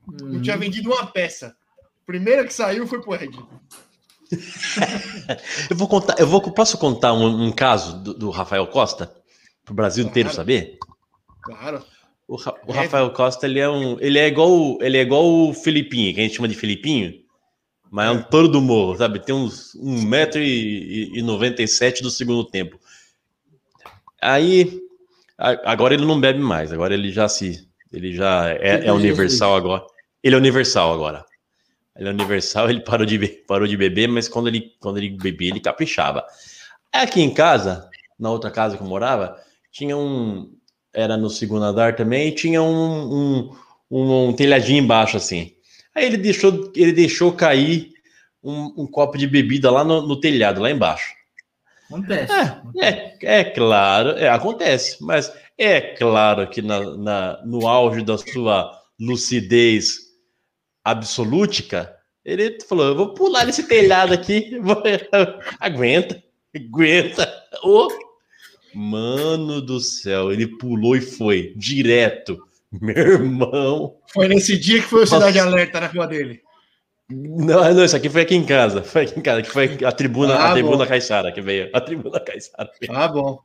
[0.07, 0.29] Uhum.
[0.35, 1.55] Não tinha vendido uma peça.
[2.07, 3.39] Primeira que saiu foi pro Ed.
[5.71, 9.13] eu vou contar, eu vou, posso contar um, um caso do, do, Rafael Costa
[9.65, 10.11] para o Brasil claro.
[10.11, 10.79] inteiro saber?
[11.43, 11.85] Claro.
[12.27, 16.15] O, o Rafael Costa ele é um, ele é igual, ele é igual o Filipinho,
[16.15, 17.13] que a gente chama de Filipinho,
[17.91, 19.19] mas é, um touro do morro, sabe?
[19.19, 22.79] Tem uns 1,97m do segundo tempo.
[24.21, 24.79] Aí,
[25.37, 27.67] agora ele não bebe mais, agora ele já se.
[27.91, 29.83] Ele já é, é universal agora.
[30.23, 31.25] Ele é universal agora.
[31.97, 35.51] Ele é universal, ele parou de, parou de beber, mas quando ele, quando ele bebia,
[35.51, 36.25] ele caprichava.
[36.93, 37.89] Aqui em casa,
[38.19, 39.37] na outra casa que eu morava,
[39.71, 40.53] tinha um.
[40.93, 43.57] Era no segundo andar também, e tinha um, um,
[43.91, 45.55] um, um telhadinho embaixo assim.
[45.99, 47.91] Aí ele deixou, ele deixou cair
[48.43, 51.13] um, um copo de bebida lá no, no telhado, lá embaixo.
[51.87, 52.33] Acontece.
[52.81, 58.17] É, é, é claro, é, acontece, mas é claro que na, na, no auge da
[58.17, 58.71] sua
[59.01, 59.99] lucidez
[60.85, 61.93] absolútica,
[62.25, 64.81] ele falou: eu vou pular nesse telhado aqui, vou...
[65.59, 66.23] aguenta,
[66.55, 67.45] aguenta.
[67.65, 67.89] Oh.
[68.73, 72.48] Mano do céu, ele pulou e foi direto.
[72.81, 73.97] Meu irmão.
[74.13, 75.51] Foi nesse dia que foi o Cidade Nossa.
[75.51, 76.43] Alerta na rua dele.
[77.11, 78.83] Não, não, isso aqui foi aqui em casa.
[78.83, 81.71] Foi aqui em casa, que foi a tribuna, ah, a tribuna Caixara que veio.
[81.73, 82.71] A tribuna Caixara.
[82.91, 83.41] Ah, bom.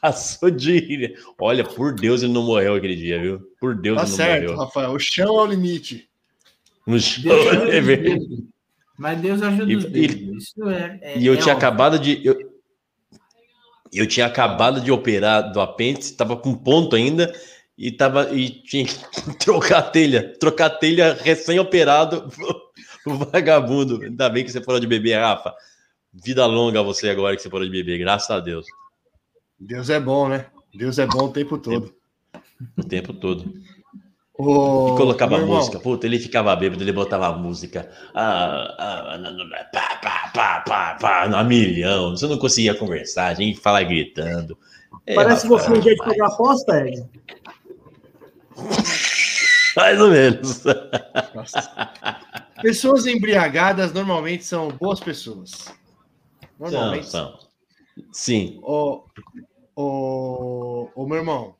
[0.00, 1.14] Passou de.
[1.38, 3.40] Olha, por Deus, ele não morreu aquele dia, viu?
[3.60, 4.58] Por Deus, tá ele não certo, morreu.
[4.58, 4.90] Rafael.
[4.92, 6.08] O chão é o limite.
[6.86, 7.32] O chão
[7.70, 7.80] é
[8.96, 11.68] Mas Deus ajuda e, os e, Isso é, é, e eu é tinha óbvio.
[11.68, 12.24] acabado de.
[12.24, 12.54] Eu,
[13.92, 17.32] eu tinha acabado de operar do apêndice, estava com ponto ainda
[17.76, 18.94] e tava e tinha que
[19.38, 22.28] trocar a telha, trocar a telha recém-operado
[23.06, 24.02] o vagabundo.
[24.02, 25.54] Ainda bem que você parou de beber, Rafa.
[26.12, 28.66] Vida longa a você agora que você parou de beber, graças a Deus.
[29.58, 30.46] Deus é bom, né?
[30.72, 31.94] Deus é bom o tempo todo.
[32.76, 33.52] O tempo todo.
[34.36, 40.30] Oh, e colocava música, puta, ele ficava bêbado, ele botava música ah, ah, pá, pá,
[40.34, 44.58] pá, pá, pá, a milhão, você não conseguia conversar, a gente fala gritando.
[45.14, 47.04] Parece você um jeito de pegar aposta, Ed.
[49.76, 50.62] Mais ou menos.
[52.62, 55.72] Pessoas embriagadas normalmente são boas pessoas.
[56.58, 57.32] Normalmente são.
[57.32, 57.38] são.
[58.12, 58.58] Sim.
[58.62, 59.04] Ô,
[59.74, 61.54] ô, ô, meu irmão,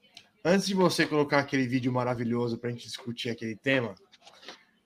[0.45, 3.95] antes de você colocar aquele vídeo maravilhoso para a gente discutir aquele tema,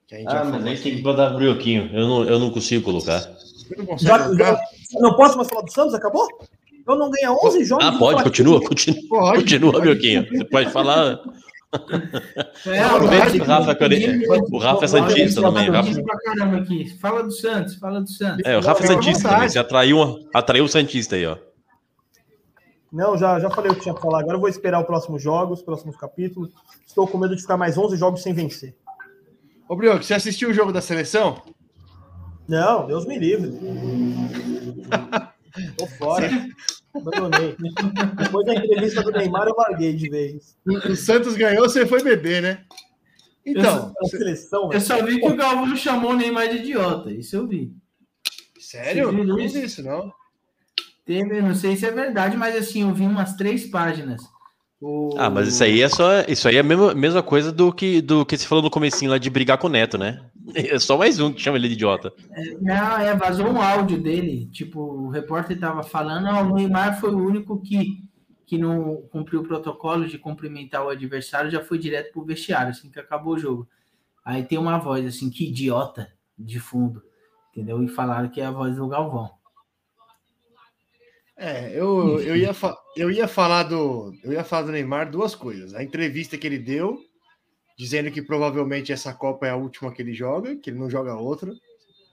[0.06, 1.90] que a gente ah, mas aí tem que botar brioquinho.
[1.93, 3.20] Eu não, eu não consigo colocar.
[3.20, 4.55] Você não consegue já, colocar?
[4.55, 5.94] Já, não posso mais falar do Santos?
[5.94, 6.26] Acabou?
[6.89, 7.85] Eu não ganha 11 jogos.
[7.85, 9.02] Ah, pode, continua, continua.
[9.09, 9.82] Pode, continua, pode.
[9.82, 10.26] Brioquinho.
[10.26, 11.20] Você pode falar.
[12.66, 13.76] É, o, Rafa,
[14.50, 15.70] o Rafa é Santista também.
[15.70, 15.90] Rafa...
[16.98, 18.42] Fala do Santos, fala do Santos.
[18.44, 19.48] É, o Rafa é Santista também.
[19.48, 21.36] Você atraiu, atraiu o Santista aí, ó.
[22.90, 24.20] Não, já, já falei o que tinha que falar.
[24.20, 26.50] Agora eu vou esperar os próximos jogos, os próximos capítulos.
[26.86, 28.74] Estou com medo de ficar mais 11 jogos sem vencer.
[29.68, 31.42] Ô, Brioco, você assistiu o jogo da seleção?
[32.48, 33.52] Não, Deus me livre.
[35.76, 36.30] Tô fora.
[36.94, 37.56] Abandonei.
[38.16, 40.56] Depois da entrevista do Neymar, eu larguei de vez.
[40.66, 42.65] O Santos ganhou, você foi beber, né?
[43.44, 43.94] Então.
[44.01, 47.10] Eu, seleção, eu só vi que o Galvão chamou o Neymar de idiota.
[47.10, 47.73] Isso eu vi.
[48.59, 49.12] Sério?
[49.12, 50.12] Não fiz isso, não.
[51.05, 54.20] Teve, não sei se é verdade, mas assim, eu vi umas três páginas.
[54.81, 55.15] O...
[55.16, 56.20] Ah, mas isso aí é só.
[56.28, 59.10] Isso aí é a mesma, mesma coisa do que, do que você falou no comecinho
[59.10, 60.20] lá de brigar com o Neto, né?
[60.54, 62.12] É só mais um que chama ele de idiota.
[62.30, 64.46] É, não, é, vazou um áudio dele.
[64.46, 68.02] Tipo, o repórter tava falando, o Neymar foi o único que,
[68.46, 72.90] que não cumpriu o protocolo de cumprimentar o adversário, já foi direto pro vestiário, assim
[72.90, 73.68] que acabou o jogo.
[74.24, 77.02] Aí tem uma voz assim, que idiota, de fundo.
[77.52, 77.82] Entendeu?
[77.82, 79.30] E falaram que é a voz do Galvão.
[81.36, 82.50] É, eu, eu, ia
[82.96, 85.72] eu ia falar do eu ia falar do Neymar duas coisas.
[85.72, 86.98] A entrevista que ele deu,
[87.78, 91.14] dizendo que provavelmente essa Copa é a última que ele joga, que ele não joga
[91.14, 91.55] outra,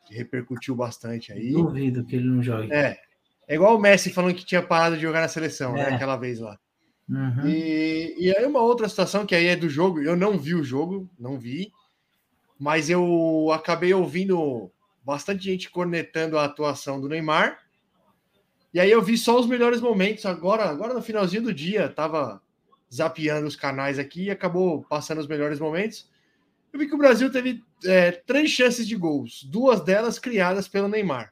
[0.05, 1.51] que repercutiu bastante aí.
[1.51, 2.71] Duvido que ele não jogue.
[2.71, 2.99] É.
[3.47, 5.89] É igual o Messi falando que tinha parado de jogar na seleção, né, é.
[5.89, 6.57] né, aquela vez lá.
[7.09, 7.47] Uhum.
[7.47, 10.63] E, e aí uma outra situação que aí é do jogo, eu não vi o
[10.63, 11.71] jogo, não vi,
[12.59, 14.71] mas eu acabei ouvindo
[15.03, 17.59] bastante gente cornetando a atuação do Neymar
[18.75, 20.25] e aí eu vi só os melhores momentos.
[20.25, 22.41] Agora, agora no finalzinho do dia, tava
[22.95, 26.09] zapeando os canais aqui e acabou passando os melhores momentos.
[26.71, 30.87] Eu vi que o Brasil teve é, três chances de gols, duas delas criadas pelo
[30.87, 31.31] Neymar.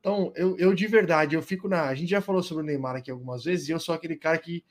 [0.00, 1.84] Então, eu, eu de verdade, eu fico na.
[1.84, 4.38] A gente já falou sobre o Neymar aqui algumas vezes, e eu sou aquele cara
[4.38, 4.64] que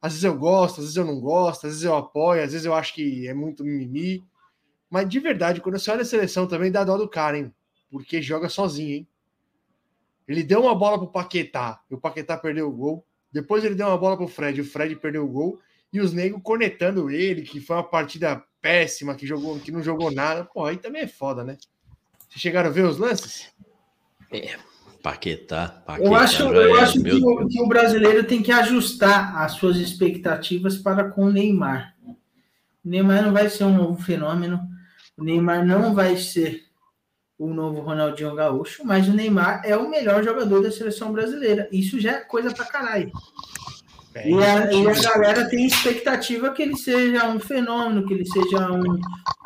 [0.00, 2.64] às vezes eu gosto, às vezes eu não gosto, às vezes eu apoio, às vezes
[2.64, 4.24] eu acho que é muito mimimi.
[4.88, 7.52] Mas de verdade, quando você olha a seleção também dá dó do cara, hein?
[7.90, 9.08] Porque joga sozinho, hein?
[10.28, 13.04] Ele deu uma bola para o Paquetá, e o Paquetá perdeu o gol.
[13.32, 15.58] Depois ele deu uma bola para o Fred, o Fred perdeu o gol.
[15.92, 20.10] E os negros cornetando ele, que foi uma partida péssima, que jogou, que não jogou
[20.10, 20.44] nada.
[20.44, 21.56] Pô, aí também é foda, né?
[22.28, 23.50] Vocês chegaram a ver os lances?
[24.30, 24.56] É,
[25.02, 26.06] Paquetá, Paquetá.
[26.06, 29.76] Eu acho, eu é, acho que, o, que o brasileiro tem que ajustar as suas
[29.76, 31.94] expectativas para com o Neymar.
[32.84, 34.60] O Neymar não vai ser um novo fenômeno.
[35.16, 36.64] O Neymar não vai ser
[37.38, 41.68] o novo Ronaldinho Gaúcho, mas o Neymar é o melhor jogador da seleção brasileira.
[41.70, 43.12] Isso já é coisa pra caralho.
[44.18, 48.26] É, e, a, e, a, galera tem expectativa que ele seja um fenômeno, que ele
[48.26, 48.98] seja um,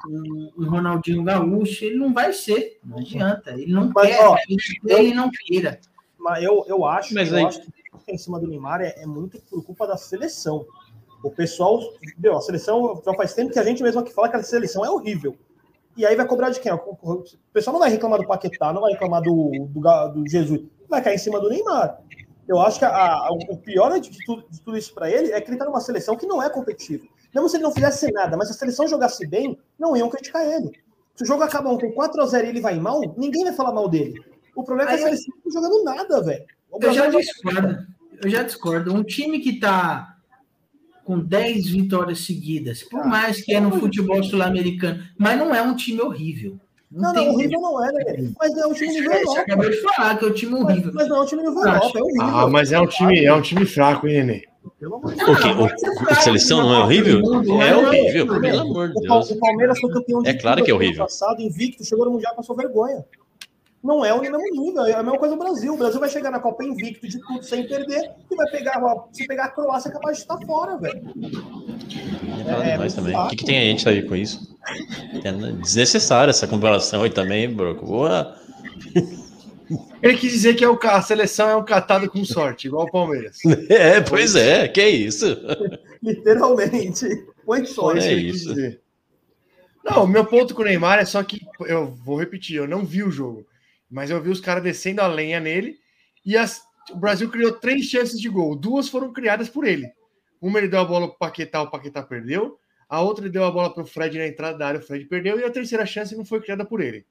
[0.08, 1.84] um, um Ronaldinho Gaúcho.
[1.84, 3.52] Ele não vai ser, não adianta.
[3.52, 5.78] Ele não mas, quer, ó, ele, eu, não queira.
[6.18, 7.44] Mas eu, eu acho, mas eu aí...
[7.44, 10.66] acho que em cima do Neymar é, é muito por culpa da seleção.
[11.22, 11.80] O pessoal,
[12.18, 14.84] meu, a seleção já faz tempo que a gente mesmo aqui fala que a seleção
[14.84, 15.36] é horrível.
[15.96, 16.72] E aí vai cobrar de quem?
[16.72, 21.02] O pessoal não vai reclamar do Paquetá, não vai reclamar do, do, do Jesus, vai
[21.02, 22.00] cair em cima do Neymar.
[22.48, 25.40] Eu acho que a, a, o pior de tudo, de tudo isso para ele é
[25.40, 27.06] que ele está numa seleção que não é competitiva.
[27.34, 30.44] Mesmo se ele não fizesse nada, mas se a seleção jogasse bem, não iam criticar
[30.44, 30.70] ele.
[31.14, 34.20] Se o jogo acaba ontem 4x0 e ele vai mal, ninguém vai falar mal dele.
[34.54, 36.44] O problema é que a seleção não tá jogando nada, velho.
[36.80, 37.86] Eu já discordo.
[38.22, 38.94] Eu já discordo.
[38.94, 40.16] Um time que tá
[41.04, 45.60] com 10 vitórias seguidas, por ah, mais que é no futebol sul-americano, mas não é
[45.60, 46.60] um time horrível.
[46.92, 48.32] Não, não, não horrível não é, né?
[48.38, 49.30] Mas é um time nível Europa.
[49.32, 50.92] Você acabou de falar que é um time horrível.
[50.92, 52.22] Mas, mas não é um time nível Europa, é horrível.
[52.22, 54.42] Ah, mas é um time, é um time fraco, hein, Nenê?
[54.78, 56.02] Pelo amor de Deus.
[56.02, 57.20] O, a seleção não é horrível?
[57.62, 59.30] É horrível, pelo amor de Deus.
[59.30, 61.04] O Palmeiras foi campeão de É claro que é horrível.
[61.04, 63.04] passado, invicto, chegou no Mundial, passou vergonha
[63.82, 65.74] não é o mesmo nível, é a mesma coisa do Brasil.
[65.74, 68.80] O Brasil vai chegar na Copa invicto de tudo sem perder e vai pegar,
[69.12, 71.02] se pegar a Croácia, é capaz de estar fora, velho.
[72.64, 73.16] É, é também.
[73.16, 74.56] O que, que, tem a gente aí com isso?
[75.24, 77.84] É desnecessária essa comparação aí também, Broco.
[77.84, 78.36] Boa.
[80.00, 82.90] Ele quis dizer que é o, a seleção é um catado com sorte, igual o
[82.90, 83.38] Palmeiras.
[83.68, 85.26] É, pois é, que é isso.
[86.02, 87.06] Literalmente.
[87.44, 88.06] Põe sorte.
[88.06, 88.54] É isso.
[89.84, 92.84] Não, o meu ponto com o Neymar é só que, eu vou repetir, eu não
[92.84, 93.44] vi o jogo.
[93.92, 95.78] Mas eu vi os caras descendo a lenha nele
[96.24, 98.56] e as, o Brasil criou três chances de gol.
[98.56, 99.92] Duas foram criadas por ele.
[100.40, 102.58] Uma ele deu a bola para o Paquetá, o Paquetá perdeu.
[102.88, 105.04] A outra ele deu a bola para o Fred na entrada da área, o Fred
[105.04, 105.38] perdeu.
[105.38, 107.04] E a terceira chance não foi criada por ele.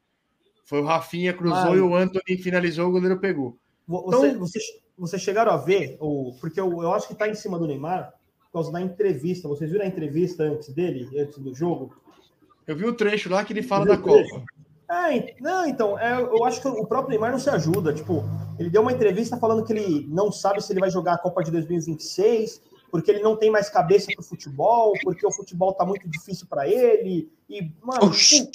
[0.66, 3.58] Foi o Rafinha, cruzou e o Anthony finalizou, o goleiro pegou.
[3.88, 4.64] Você, então, vocês,
[4.98, 8.12] vocês chegaram a ver, ou, porque eu, eu acho que está em cima do Neymar,
[8.46, 9.48] por causa da entrevista.
[9.48, 11.94] Vocês viram a entrevista antes dele, antes do jogo?
[12.66, 14.44] Eu vi o trecho lá que ele fala da Copa.
[14.92, 17.94] É, não, então, é, eu acho que o próprio Neymar não se ajuda.
[17.94, 18.26] Tipo,
[18.60, 21.42] ele deu uma entrevista falando que ele não sabe se ele vai jogar a Copa
[21.42, 22.62] de 2026,
[22.92, 26.46] porque ele não tem mais cabeça para o futebol, porque o futebol tá muito difícil
[26.46, 27.32] para ele.
[27.50, 28.52] E, mano, tipo,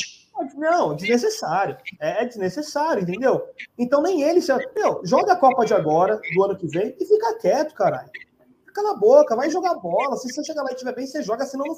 [0.56, 1.78] não, desnecessário.
[1.98, 3.42] É, é desnecessário, entendeu?
[3.78, 4.52] Então nem ele se.
[4.74, 8.10] Meu, joga a Copa de agora, do ano que vem, e fica quieto, caralho.
[8.66, 10.16] Fica na boca, vai jogar bola.
[10.16, 11.76] Se você chegar lá e estiver bem, você joga, senão não.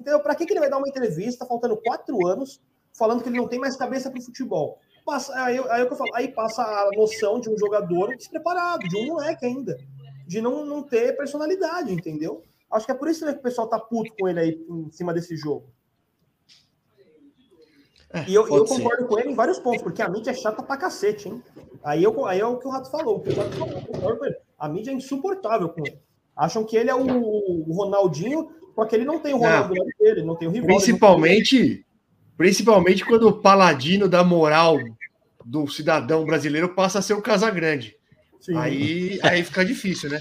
[0.00, 0.18] Entendeu?
[0.18, 2.60] Pra que, que ele vai dar uma entrevista faltando quatro anos
[2.96, 4.78] falando que ele não tem mais cabeça para o futebol.
[5.04, 9.06] passa, aí, aí, eu falo, aí passa a noção de um jogador despreparado, de um
[9.06, 9.76] moleque ainda,
[10.26, 12.42] de não, não ter personalidade, entendeu?
[12.70, 14.90] Acho que é por isso né, que o pessoal tá puto com ele aí em
[14.90, 15.66] cima desse jogo.
[18.12, 20.62] É, e eu, eu concordo com ele em vários pontos, porque a mídia é chata
[20.62, 21.42] pra cacete, hein?
[21.82, 23.16] Aí, eu, aí é o que o Rato falou.
[23.16, 24.20] O que Rato falou.
[24.58, 25.98] A mídia é insuportável com ele.
[26.36, 29.86] Acham que ele é o, o Ronaldinho, porque ele não tem o Ronaldo não.
[29.98, 30.68] dele, não tem o rival.
[30.68, 31.84] Principalmente,
[32.42, 34.76] principalmente quando o paladino da moral
[35.44, 37.96] do cidadão brasileiro passa a ser o Casagrande.
[38.56, 40.18] Aí, aí fica difícil, né?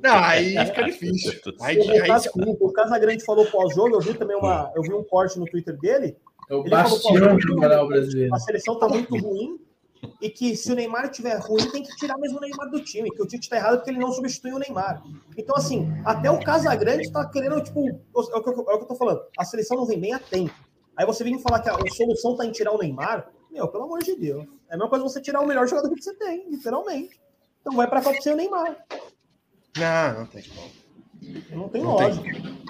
[0.00, 1.32] Não, aí fica difícil.
[1.60, 5.02] Aí, o, aí, Casa, o Casagrande falou pós-jogo, eu vi também uma, eu vi um
[5.02, 6.16] corte no Twitter dele.
[6.48, 8.32] É o bastião do moral brasileiro.
[8.32, 9.58] A seleção tá muito ruim
[10.20, 13.10] e que se o Neymar tiver ruim, tem que tirar mesmo o Neymar do time,
[13.10, 15.02] que o Tite tá errado porque ele não substitui o Neymar.
[15.36, 18.84] Então, assim, até o Casagrande tá querendo, tipo, é o que eu, é o que
[18.84, 20.54] eu tô falando, a seleção não vem bem a tempo.
[20.96, 23.84] Aí você vem falar que a, a solução tá em tirar o Neymar, meu, pelo
[23.84, 24.46] amor de Deus.
[24.68, 27.20] É a mesma coisa você tirar o melhor jogador que você tem, literalmente.
[27.60, 28.76] Então vai pra Copa sem o Neymar.
[29.76, 30.70] Não, não tem como.
[31.50, 32.22] Não tem não lógica.
[32.22, 32.64] Tem.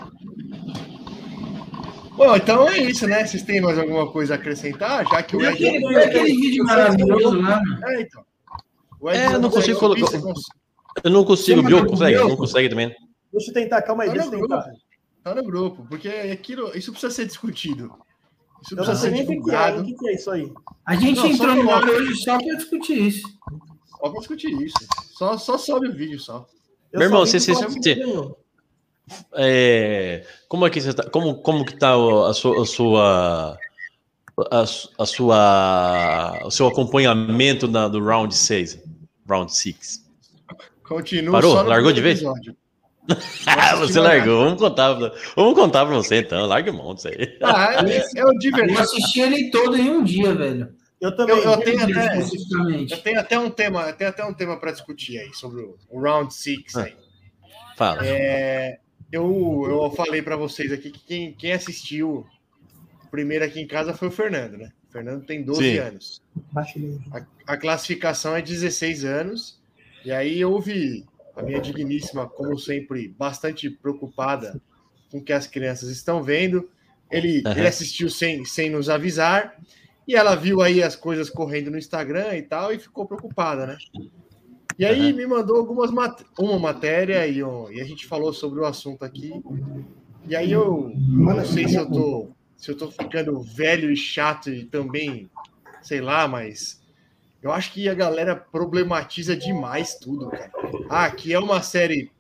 [2.16, 3.26] Bom, então é isso, né?
[3.26, 5.04] Vocês têm mais alguma coisa a acrescentar?
[5.08, 5.48] Já que o Ed.
[5.48, 7.60] Aquele, aquele vídeo maravilhoso lá.
[7.88, 8.24] É, então.
[9.00, 10.06] O Ed é, eu não consigo colocar.
[11.02, 11.84] Eu não consigo, viu?
[11.86, 12.94] Consegue, não consegue também.
[13.32, 14.62] Deixa eu tentar, calma aí, tá deixa eu tentar.
[14.62, 14.80] Grupo.
[15.24, 17.92] Tá no grupo, porque aquilo, isso precisa ser discutido.
[18.64, 20.50] Isso eu não sei nem o que é, o que é isso aí.
[20.86, 23.28] A gente não, entrou no ar hoje só para discutir isso.
[23.90, 24.76] Só para discutir isso.
[25.12, 26.46] Só, só sobe o vídeo só.
[26.90, 28.02] Eu Meu irmão, você, você, você,
[29.34, 33.58] é, como é que você tá, como, como que tá a sua, a sua
[34.50, 34.62] a,
[34.98, 38.82] a sua o seu acompanhamento na, do round 6,
[39.28, 40.04] round 6?
[40.82, 41.62] Continua Parou?
[41.62, 42.22] Largou de vez?
[43.78, 44.94] você largou, vamos contar,
[45.36, 47.38] vamos contar pra você então, larga mão disso aí.
[47.42, 48.78] Ah, é, é o divertido.
[48.78, 50.74] Eu assisti ele todo em um dia, velho.
[51.00, 51.36] Eu também.
[51.36, 55.18] Eu, eu tenho, até, eu tenho até um tema, tenho até um tema para discutir
[55.18, 56.94] aí sobre o, o round 6 aí.
[57.76, 58.06] Fala.
[58.06, 58.78] É,
[59.12, 62.26] eu, eu falei para vocês aqui que quem, quem assistiu
[63.10, 64.72] primeiro aqui em casa foi o Fernando, né?
[64.88, 65.78] O Fernando tem 12 Sim.
[65.78, 66.22] anos.
[67.12, 69.60] A, a, classificação é 16 anos.
[70.04, 71.04] E aí houve
[71.36, 74.60] a minha digníssima, como sempre, bastante preocupada
[75.10, 76.68] com o que as crianças estão vendo.
[77.10, 77.52] Ele, uhum.
[77.52, 79.56] ele assistiu sem, sem nos avisar.
[80.06, 83.78] E ela viu aí as coisas correndo no Instagram e tal, e ficou preocupada, né?
[84.78, 85.16] E aí uhum.
[85.16, 89.04] me mandou algumas mat uma matéria e, um, e, a gente falou sobre o assunto
[89.04, 89.32] aqui.
[90.28, 94.48] E aí eu, não sei se eu tô se eu tô ficando velho e chato
[94.48, 95.30] e também,
[95.82, 96.82] sei lá, mas
[97.44, 100.50] eu acho que a galera problematiza demais tudo, cara.
[100.88, 102.10] Ah, que é uma série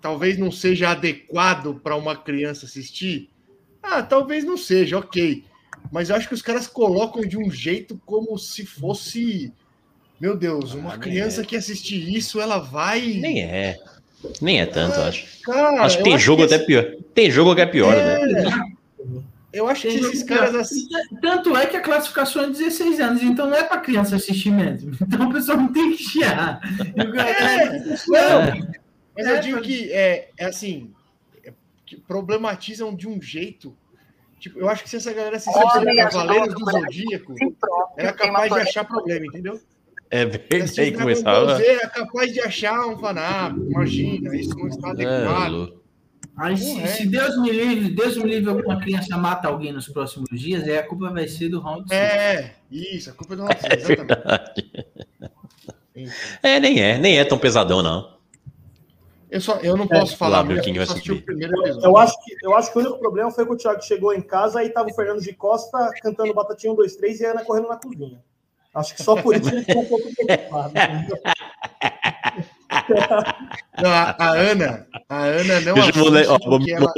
[0.00, 3.28] talvez não seja adequado para uma criança assistir.
[3.82, 5.44] Ah, talvez não seja, ok.
[5.92, 9.52] Mas eu acho que os caras colocam de um jeito como se fosse
[10.18, 11.44] meu Deus, uma ah, criança é.
[11.44, 13.00] que assistir isso, ela vai.
[13.00, 13.78] Nem é.
[14.40, 15.26] Nem é tanto, ah, acho.
[15.42, 16.66] Cara, acho que tem jogo até esse...
[16.66, 16.86] pior.
[17.14, 18.26] Tem jogo que é pior, é...
[18.26, 18.50] né?
[19.52, 20.86] Eu acho que esses caras assim.
[21.20, 24.92] Tanto é que a classificação é 16 anos, então não é para criança assistir mesmo.
[25.02, 26.60] Então o pessoal não tem que chiar.
[26.96, 28.70] É, não,
[29.16, 30.92] mas eu digo que é, é assim,
[31.44, 31.52] é,
[31.84, 33.76] que problematizam de um jeito.
[34.38, 37.34] Tipo, eu acho que se essa galera assistisse oh, Cavaleiros do Zodíaco,
[37.96, 39.60] era capaz de achar problema, entendeu?
[40.10, 41.56] É verdade, aí começava.
[41.56, 45.79] Você é capaz de achar um fanático, imagina, isso não está adequado.
[46.40, 49.88] É, Aí, se, se, Deus me livre, Deus me livre, alguma criança mata alguém nos
[49.88, 52.00] próximos dias, aí a culpa vai ser do round 6.
[52.00, 54.70] É, isso, a culpa é do round 6, é exatamente.
[56.42, 58.18] É, é, nem é, nem é tão pesadão, não.
[59.30, 62.34] Eu, só, eu não posso é, falar muito, eu só o primeiro Eu acho, que,
[62.42, 64.88] eu acho que o único problema foi que o Thiago chegou em casa e tava
[64.88, 68.18] o Fernando de Costa cantando Batatinha 1, 2, 3 e a Ana correndo na cozinha.
[68.74, 70.72] Acho que só por isso ele ficou um pouco preocupado.
[73.82, 76.88] Não, a, a, Ana, a Ana não Deixa eu ó, vou, ela...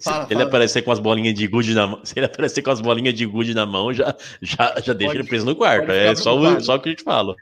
[0.00, 2.70] Fala, se ele aparecer com as bolinhas de gude na mão, se ele aparecer com
[2.70, 5.90] as bolinhas de gude na mão, já, já, já deixa ele preso no quarto.
[5.90, 7.34] É só o, só o que a gente fala.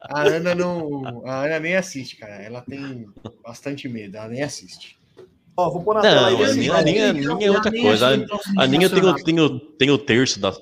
[0.00, 1.22] A Ana não.
[1.26, 2.34] A Ana nem assiste, cara.
[2.34, 3.06] Ela tem
[3.44, 4.96] bastante medo, ela nem assiste.
[5.56, 6.44] Ó, vou pôr na não, tela aí.
[6.44, 8.08] A Ninha, a Ninha, a Ninha é outra coisa.
[8.08, 10.56] A, a Ninha tem o, tem, o, tem o terço da,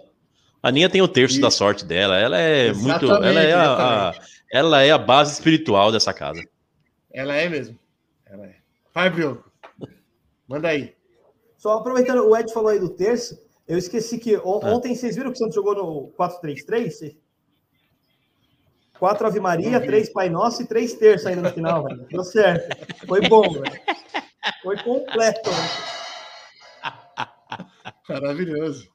[0.62, 1.42] a Ninha tem o terço Isso.
[1.42, 2.18] da sorte dela.
[2.18, 3.24] Ela é exatamente, muito.
[3.24, 4.14] Ela é a, a,
[4.52, 6.42] ela é a base espiritual dessa casa.
[7.12, 7.78] Ela é mesmo.
[8.26, 8.56] Ela é.
[8.94, 9.44] Vai, Bruno.
[10.46, 10.94] Manda aí.
[11.56, 13.38] Só aproveitando, o Ed falou aí do terço.
[13.66, 14.74] Eu esqueci que on, ah.
[14.74, 17.16] ontem vocês viram que o Santos jogou no 4-3-3?
[18.98, 22.06] 4 Ave Maria, 3 Pai Nosso e 3 terço ainda no final, velho.
[22.10, 23.06] Deu certo.
[23.06, 23.80] Foi bom, velho.
[24.62, 25.50] Foi completo.
[25.50, 25.90] Velho.
[28.20, 28.90] Maravilhoso.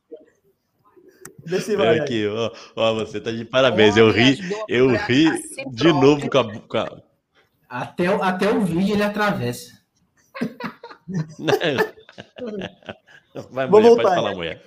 [1.45, 3.95] Desse vai, aqui, ó, ó, você tá de parabéns.
[3.97, 5.29] Eu ri, eu ri
[5.71, 7.01] de novo com a, com a...
[7.69, 9.71] Até, até o vídeo ele atravessa.
[13.51, 14.03] Vai, mulher, Vou voltar.
[14.03, 14.63] pode falar, mulher.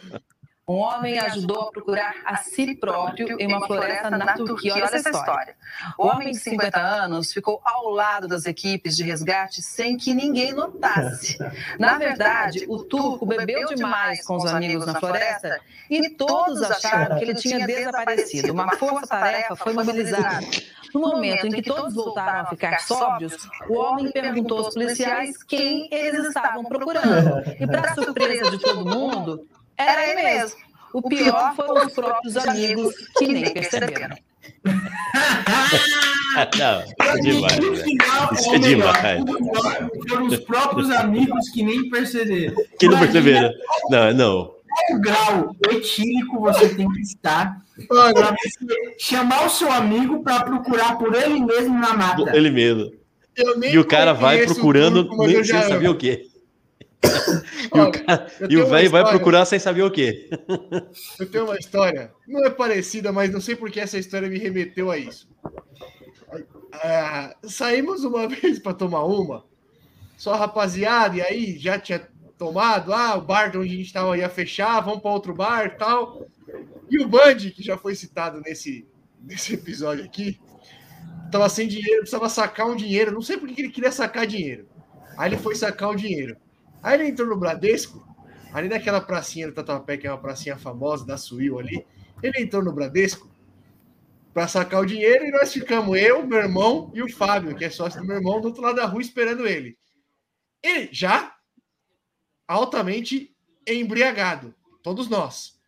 [0.69, 4.74] Um homem ajudou a procurar a si próprio em uma floresta na Turquia.
[4.74, 5.57] Olha essa história.
[5.97, 10.53] O homem de 50 anos ficou ao lado das equipes de resgate sem que ninguém
[10.53, 11.39] notasse.
[11.78, 15.59] Na verdade, o turco bebeu demais com os amigos na floresta
[15.89, 18.53] e todos acharam que ele tinha desaparecido.
[18.53, 20.47] Uma força-tarefa foi mobilizada.
[20.95, 25.89] No momento em que todos voltaram a ficar sóbrios, o homem perguntou aos policiais quem
[25.90, 27.43] eles estavam procurando.
[27.59, 29.47] E, para surpresa de todo mundo,
[29.79, 30.59] era ele mesmo.
[30.93, 34.17] O pior foram os próprios amigos que nem perceberam.
[36.59, 37.59] Não, é demais.
[37.59, 37.69] Né?
[38.33, 39.25] Isso é demais.
[40.09, 42.55] Foram os próprios amigos que nem perceberam.
[42.79, 43.51] Que não perceberam.
[43.91, 44.59] Não, não.
[44.87, 48.35] Qual grau etílico você tem que estar para
[48.99, 52.37] chamar o seu amigo para procurar por ele mesmo na mata?
[52.37, 52.93] Ele mesmo.
[53.71, 56.27] E o cara vai procurando, nem sem saber o quê.
[57.75, 60.29] e o, cara, e o velho vai procurar sem saber o quê.
[61.19, 64.91] Eu tenho uma história, não é parecida, mas não sei porque essa história me remeteu
[64.91, 65.29] a isso.
[66.73, 69.45] Ah, saímos uma vez para tomar uma,
[70.16, 72.07] só rapaziada, e aí já tinha
[72.37, 75.70] tomado, ah, o bar onde a gente estava ia fechar, vamos para outro bar e
[75.70, 76.27] tal.
[76.91, 78.87] E o Band, que já foi citado nesse,
[79.20, 80.41] nesse episódio aqui,
[81.27, 84.66] estava sem dinheiro, precisava sacar um dinheiro, não sei por que ele queria sacar dinheiro.
[85.16, 86.37] Aí ele foi sacar o dinheiro.
[86.83, 88.07] Aí ele entrou no Bradesco,
[88.53, 91.87] ali naquela pracinha do Tatuapé, que é uma pracinha famosa da Suíl ali.
[92.23, 93.29] Ele entrou no Bradesco
[94.33, 97.71] para sacar o dinheiro e nós ficamos eu, meu irmão e o Fábio, que é
[97.71, 99.77] sócio do meu irmão, do outro lado da rua esperando ele.
[100.63, 101.37] E já
[102.47, 103.35] altamente
[103.67, 105.59] embriagado, todos nós.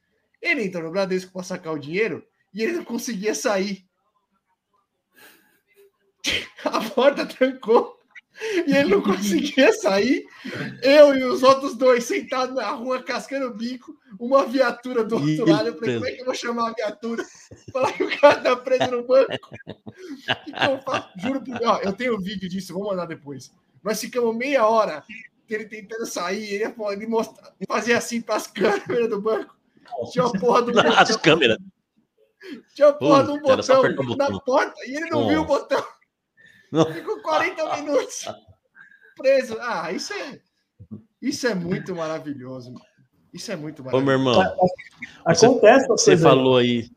[0.41, 3.87] Ele entrou no Bradesco para sacar o dinheiro e ele não conseguia sair.
[6.65, 8.00] A porta trancou.
[8.67, 10.25] E ele não conseguia sair.
[10.83, 15.51] Eu e os outros dois sentados na rua, cascando o bico, uma viatura do outro
[15.51, 15.69] lado.
[15.69, 17.25] Eu falei, como é que eu vou chamar a viatura?
[17.73, 19.33] Falar que o cara tá preso no banco.
[19.33, 21.09] eu faço?
[21.19, 23.53] Juro por ó, eu tenho vídeo disso, vou mandar depois.
[23.83, 25.05] Nós ficamos meia hora
[25.55, 29.57] ele tentando sair, ele, ele mostrar, fazia assim para as câmeras do banco.
[30.13, 30.93] Tinha a porra do botão.
[30.97, 31.59] As câmeras.
[32.75, 33.83] Tinha a porra do botão
[34.17, 35.85] na porta e ele não viu o botão.
[36.71, 36.87] Não.
[36.93, 38.27] Ficou 40 minutos
[39.21, 39.57] preso.
[39.61, 40.41] Ah, isso é,
[41.21, 42.75] isso é muito maravilhoso.
[43.33, 44.03] Isso é muito maravilhoso.
[44.03, 44.57] Ô, meu irmão,
[45.25, 46.89] Acontece você, você falou aí.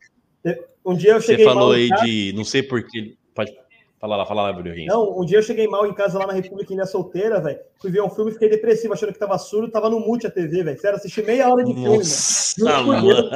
[0.86, 2.34] Um dia eu cheguei Você falou aí de.
[2.36, 3.16] Não sei porquê.
[3.36, 3.54] Pode.
[4.00, 4.88] Fala lá, fala lá, Bruninho.
[4.88, 7.58] Não, um dia eu cheguei mal em casa lá na República ainda solteira, velho.
[7.80, 10.32] Fui ver um filme e fiquei depressivo, achando que tava surdo, tava no mute a
[10.32, 10.78] TV, velho.
[10.78, 13.30] Sério, assisti meia hora de filme, Nossa, mano.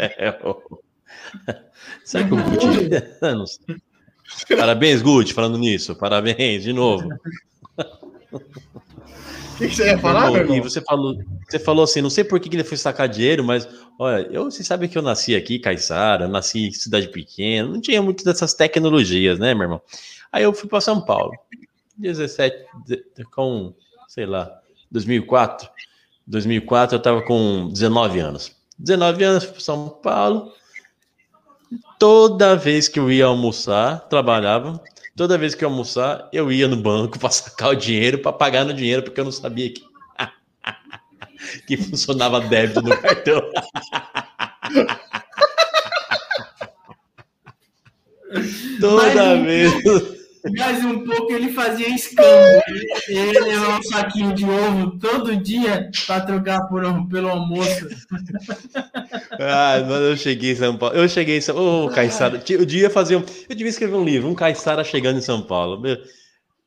[0.00, 0.56] Sério.
[2.04, 3.84] Será que o mute...
[4.56, 5.94] Parabéns, Gucci, falando nisso.
[5.94, 7.08] Parabéns, de novo.
[9.54, 10.56] O que, que, você ia falar, meu irmão?
[10.56, 11.16] E você falou,
[11.48, 13.68] você falou assim, não sei por que ele foi sacar dinheiro, mas
[14.00, 18.02] olha, eu, você sabe que eu nasci aqui, Caiçara, nasci em cidade pequena, não tinha
[18.02, 19.82] muito dessas tecnologias, né, meu irmão?
[20.32, 21.32] Aí eu fui para São Paulo,
[21.96, 22.66] 17,
[23.32, 23.72] com,
[24.08, 24.50] sei lá,
[24.90, 25.70] 2004.
[26.26, 28.56] 2004 eu estava com 19 anos.
[28.76, 30.52] 19 anos, fui para São Paulo,
[31.98, 34.80] toda vez que eu ia almoçar, trabalhava,
[35.16, 38.64] toda vez que eu almoçar, eu ia no banco para sacar o dinheiro, para pagar
[38.64, 39.82] no dinheiro, porque eu não sabia que,
[41.66, 43.42] que funcionava débito no cartão.
[48.80, 50.23] toda Mas, vez.
[50.52, 52.62] Mais um pouco ele fazia escambo.
[53.08, 57.88] Ele levava um saquinho de ovo todo dia para trocar por, pelo almoço.
[59.40, 60.96] Ah, mano, eu cheguei em São Paulo.
[60.96, 61.70] Eu cheguei em São Paulo.
[61.70, 62.42] Ô, oh, Caissara.
[62.48, 63.24] Eu devia fazer um.
[63.48, 65.82] Eu devia escrever um livro, um Caissara chegando em São Paulo.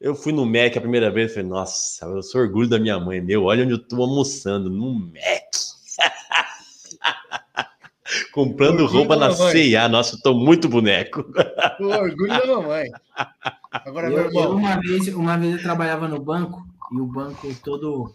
[0.02, 3.00] Eu fui no Mac a primeira vez e falei, nossa, eu sou orgulho da minha
[3.00, 3.46] mãe, meu.
[3.46, 5.44] Olha onde eu tô almoçando, no Mac.
[8.32, 9.90] Comprando roupa na CIA.
[9.90, 11.26] Nossa, eu tô muito boneco.
[11.80, 12.88] O orgulho da mamãe.
[13.86, 18.14] Agora, eu, eu, uma, vez, uma vez eu trabalhava no banco e o banco todo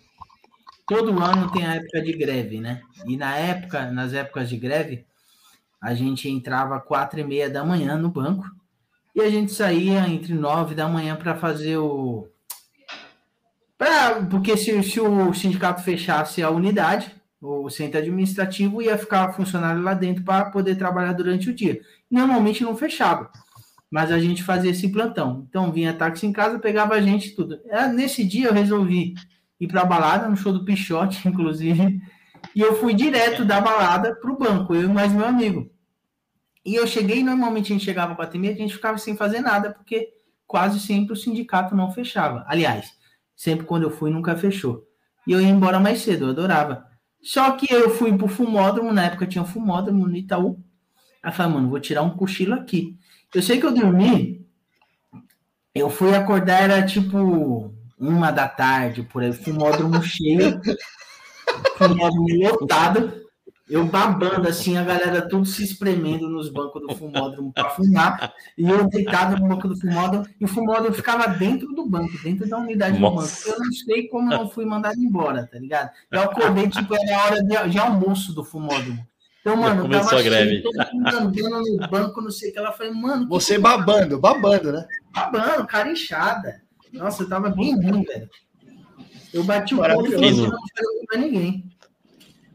[0.87, 2.83] todo ano tem a época de greve, né?
[3.07, 5.07] E na época, nas épocas de greve,
[5.81, 8.45] a gente entrava quatro e meia da manhã no banco
[9.15, 12.29] e a gente saía entre nove da manhã para fazer o
[13.77, 19.83] pra, porque se, se o sindicato fechasse a unidade, o centro administrativo ia ficar funcionário
[19.83, 21.81] lá dentro para poder trabalhar durante o dia.
[22.09, 23.31] Normalmente não fechava,
[23.93, 25.47] mas a gente fazia esse plantão.
[25.47, 27.61] Então vinha táxi em casa, pegava a gente tudo.
[27.67, 29.13] É, nesse dia eu resolvi
[29.61, 32.01] ir para balada no show do Pichote, inclusive,
[32.57, 35.71] E eu fui direto da balada pro banco, eu e mais meu amigo.
[36.65, 39.71] E eu cheguei, normalmente a gente chegava para e a gente ficava sem fazer nada,
[39.75, 40.09] porque
[40.47, 42.45] quase sempre o sindicato não fechava.
[42.49, 42.93] Aliás,
[43.37, 44.87] sempre quando eu fui, nunca fechou.
[45.27, 46.87] E eu ia embora mais cedo, eu adorava.
[47.23, 50.65] Só que eu fui pro fumódromo, na época tinha um fumódromo no Itaú.
[51.23, 52.99] Aí eu falei, mano, vou tirar um cochilo aqui.
[53.35, 54.47] Eu sei que eu dormi,
[55.75, 60.61] eu fui acordar, era tipo uma da tarde, por aí, fumódromo cheio,
[61.79, 63.23] fumódromo lotado.
[63.71, 68.69] Eu babando assim, a galera tudo se espremendo nos bancos do fumódromo para fumar, e
[68.69, 72.59] eu deitado no banco do fumódromo, e o fumódromo ficava dentro do banco, dentro da
[72.59, 73.47] unidade Nossa.
[73.47, 73.61] do banco.
[73.61, 75.91] Eu não sei como não fui mandado embora, tá ligado?
[76.11, 79.07] Eu acordei, tipo, era hora de, de almoço do fumódromo.
[79.43, 80.63] Então, mano, começou tava a greve.
[81.05, 82.59] andando no banco, não sei o que.
[82.61, 83.29] Ela falou, mano.
[83.29, 84.87] Você babando, babando, né?
[85.11, 86.63] Babando, cara inchada.
[86.93, 88.31] Nossa, eu tava bem ruim, velho.
[89.35, 90.51] Eu bati o corpo e não
[91.11, 91.73] falei ninguém.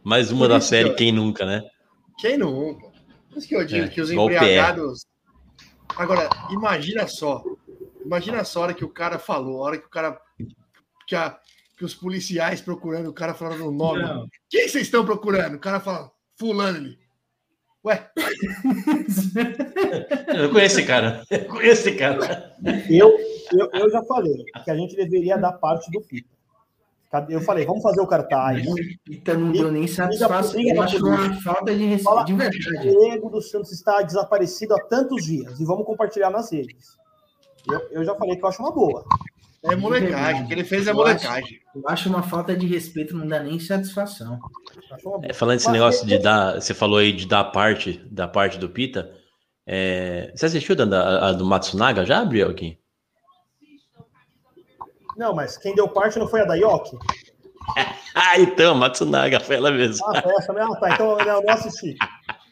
[0.01, 0.95] Mais uma da série, eu...
[0.95, 1.61] quem nunca, né?
[2.17, 2.87] Quem nunca?
[3.29, 5.05] Por isso que eu digo é, que os embriagados.
[5.93, 7.43] Agora, imagina só.
[8.05, 10.17] Imagina só a hora que o cara falou, a hora que o cara.
[11.05, 11.37] Que, a,
[11.77, 14.03] que os policiais procurando, o cara falando o nome.
[14.03, 14.25] Não.
[14.49, 15.55] Quem vocês estão procurando?
[15.55, 16.97] O cara fala, Fulano ali.
[17.85, 18.09] Ué?
[20.35, 21.23] eu conheço esse cara.
[21.29, 22.55] Eu conheço esse cara.
[22.89, 23.17] Eu,
[23.53, 26.35] eu, eu já falei que a gente deveria dar parte do Pita.
[27.29, 28.65] Eu falei, vamos fazer o cartaz.
[29.05, 30.61] Pita não deu nem satisfação.
[30.61, 32.89] Eu acho uma falta de respeito de verdade.
[32.89, 36.97] O Diego dos Santos está desaparecido há tantos dias e vamos compartilhar nas redes.
[37.69, 39.05] Eu, eu já falei que eu acho uma boa.
[39.63, 41.59] É molecagem, o que ele fez é molecagem.
[41.73, 44.39] Eu acho, eu acho uma falta de respeito, não dá nem satisfação.
[45.23, 48.69] É, falando desse negócio de dar, você falou aí de dar parte, da parte do
[48.69, 49.11] Pita.
[49.65, 52.79] É, você assistiu a, a, do Matsunaga já, Gabriel, aqui?
[55.17, 56.95] Não, mas quem deu parte não foi a da Yoki?
[58.15, 60.05] ah, então, Matsunaga, foi ela mesmo.
[60.05, 60.79] Ah, foi essa mesmo?
[60.79, 61.95] Tá, então eu não assisti.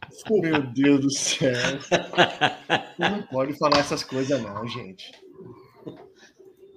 [0.09, 0.47] Desculpa.
[0.47, 1.53] Meu Deus do céu.
[2.97, 5.11] não pode falar essas coisas, não, gente.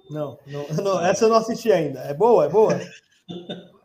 [0.09, 1.99] Não, não, não, essa eu não assisti ainda.
[2.01, 2.45] É boa?
[2.45, 2.79] É boa?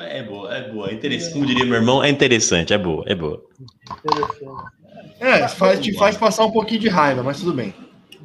[0.00, 0.90] É boa, é boa.
[0.90, 1.32] É interessante.
[1.32, 3.42] Como diria meu irmão, é interessante, é boa, é boa.
[5.18, 7.74] É, faz, te faz passar um pouquinho de raiva, mas tudo bem.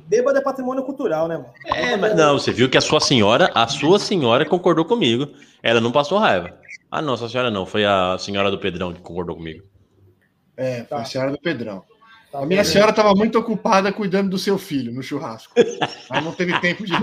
[0.05, 1.49] Bêbado é patrimônio cultural, né, mano?
[1.65, 5.27] É, mas não, você viu que a sua senhora, a sua senhora concordou comigo.
[5.63, 6.55] Ela não passou raiva.
[6.91, 9.63] Ah, não, sua senhora não, foi a senhora do Pedrão que concordou comigo.
[10.55, 11.83] É, foi a senhora do Pedrão.
[12.33, 15.53] Tá a minha senhora estava muito ocupada cuidando do seu filho no churrasco.
[16.09, 16.91] Aí não teve tempo de.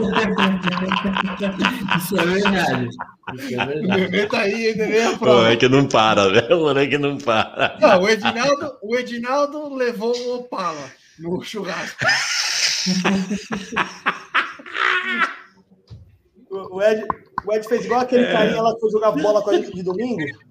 [1.96, 2.88] Isso é verdade.
[3.36, 3.84] Isso é verdade.
[3.84, 4.74] O bebê tá aí,
[5.20, 5.52] prova.
[5.52, 6.62] é que não para, velho.
[6.62, 7.78] O é que não para.
[7.80, 12.04] Não, o Edinaldo, o Edinaldo levou um Opala no churrasco.
[16.50, 17.06] o, Ed,
[17.46, 18.32] o Ed fez igual aquele é.
[18.32, 20.49] carinha lá que foi jogar bola com a gente de domingo.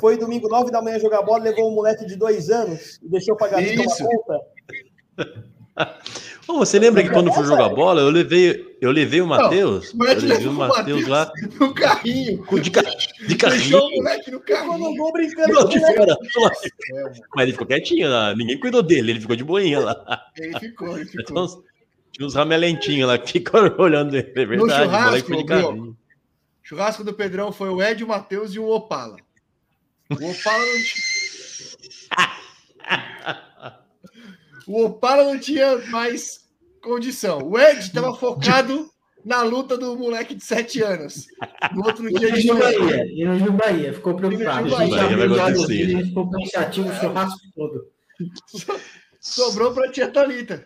[0.00, 3.36] Foi domingo, nove da manhã jogar bola, levou um moleque de dois anos e deixou
[3.36, 4.04] pagar Isso.
[4.04, 4.40] conta.
[6.48, 9.94] Oh, você lembra que quando fui jogar bola, eu levei, eu levei o Matheus?
[9.94, 11.30] Eu levei o Matheus lá.
[11.60, 12.44] No carrinho.
[12.60, 12.82] De, ca...
[12.82, 13.60] de carrinho.
[13.70, 14.72] Deixou o moleque no carrinho.
[14.72, 16.16] Eu não vou brincando não, de fora.
[17.36, 18.34] Mas ele ficou quietinho lá.
[18.34, 20.24] Ninguém cuidou dele, ele ficou de boinha lá.
[20.36, 21.22] Ele ficou, ele ficou.
[21.22, 21.62] Então,
[22.10, 24.32] tinha uns ramelentinhos lá que ficam olhando ele.
[24.34, 25.96] É verdade, no churrasco, de carrinho.
[26.62, 29.16] churrasco do Pedrão foi o Ed, o Matheus e o Opala.
[30.10, 31.04] O Opala não tinha.
[34.66, 36.48] o Opala não tinha mais
[36.82, 37.38] condição.
[37.38, 38.90] O Ed estava focado
[39.24, 41.26] na luta do moleque de 7 anos.
[41.74, 43.04] No outro dia de Bahia.
[43.06, 44.68] E no ficou preocupado.
[44.68, 45.02] No Bahia.
[45.68, 47.86] Ele ficou pensativo o churrasco todo.
[49.20, 50.64] Sobrou para a tia Thalita.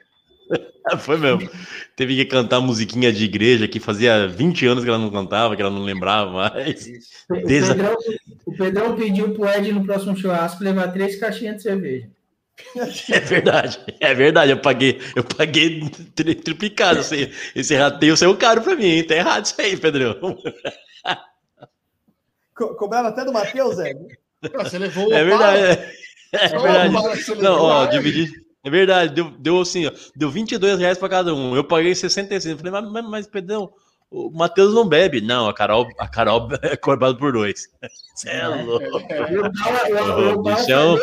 [0.98, 1.48] Foi mesmo.
[1.96, 5.62] Teve que cantar musiquinha de igreja que fazia 20 anos que ela não cantava, que
[5.62, 6.86] ela não lembrava mais.
[7.30, 7.96] O Pedrão,
[8.44, 12.10] o Pedrão pediu pro Ed no próximo churrasco levar três caixinhas de cerveja.
[13.10, 14.52] É verdade, é verdade.
[14.52, 17.00] Eu paguei, eu paguei tri, triplicado.
[17.00, 19.06] Esse, esse rateio saiu caro pra mim, hein?
[19.06, 20.14] Tá errado isso aí, Pedrão.
[22.54, 23.94] Co cobraram até do Matheus, Zé.
[24.54, 25.82] Você levou É verdade.
[26.32, 26.92] É, é verdade.
[27.40, 28.30] Não, ó, dividi.
[28.64, 31.54] É verdade, deu, deu assim, ó, deu 22 reais pra cada um.
[31.54, 32.54] Eu paguei 65.
[32.54, 33.70] Eu falei, mas, mas, mas Pedrão,
[34.10, 35.20] o Matheus não bebe.
[35.20, 37.68] Não, a Carol, a Carol é cobrado por dois.
[38.16, 38.84] Você é louco.
[40.34, 40.98] O bichão.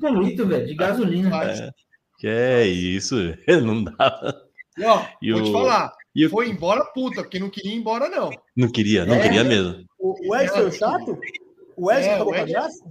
[0.00, 1.44] muito, velho, de gasolina.
[1.44, 1.70] É,
[2.18, 3.16] que é isso,
[3.62, 4.34] não dá.
[4.76, 5.44] E, ó, e vou o...
[5.44, 8.30] te falar, e foi embora puta, porque não queria ir embora, não.
[8.56, 9.84] Não queria, não é, queria mesmo.
[9.98, 11.18] O, o foi o chato?
[11.76, 12.84] O Ed é, acabou com a graça?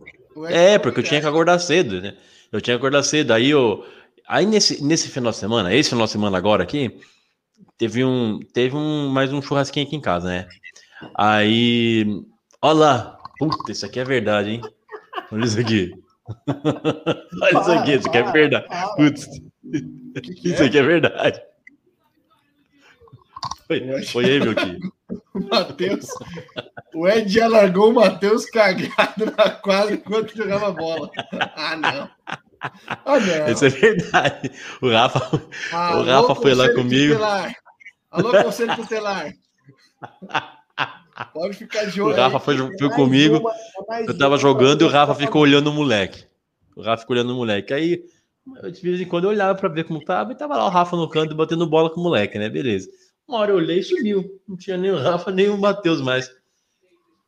[0.48, 2.16] É, porque eu tinha que acordar cedo, né?
[2.52, 3.34] Eu tinha que acordar cedo.
[3.34, 3.86] Aí eu.
[4.30, 6.98] Aí nesse, nesse final de semana, esse final de semana agora aqui,
[7.78, 10.48] teve um, teve um mais um churrasquinho aqui em casa, né?
[11.18, 12.06] Aí,
[12.62, 14.62] olha lá, Puta, isso aqui é verdade, hein?
[15.32, 15.94] Olha isso aqui.
[17.42, 18.68] Olha isso aqui, isso aqui é verdade.
[18.98, 19.28] Putz,
[20.44, 21.42] isso aqui é verdade.
[23.66, 24.94] Foi, foi aí, meu querido.
[25.34, 26.08] O Matheus.
[26.94, 31.10] O Ed já largou o Matheus cagado na quadra enquanto jogava bola.
[31.56, 32.10] Ah, não.
[32.62, 33.52] Ah.
[33.52, 34.52] Isso é verdade.
[34.82, 35.42] O Rafa,
[35.72, 37.14] Alô, o Rafa foi lá comigo.
[37.14, 37.56] Tutelar.
[38.12, 39.34] Alô, conselho tutelar.
[41.34, 42.14] Pode ficar de olho.
[42.14, 43.38] O Rafa foi, foi comigo.
[43.38, 43.54] Uma,
[44.08, 46.26] eu tava jogando e o Rafa ficou olhando o moleque.
[46.76, 47.74] O Rafa ficou olhando o moleque.
[47.74, 48.04] Aí,
[48.72, 50.96] de vez em quando eu olhava pra ver como tava e tava lá o Rafa
[50.96, 52.50] no canto batendo bola com o moleque, né?
[52.50, 52.90] Beleza.
[53.28, 54.42] Uma hora eu olhei e sumiu.
[54.48, 56.32] Não tinha nem o Rafa, nem o Matheus mais.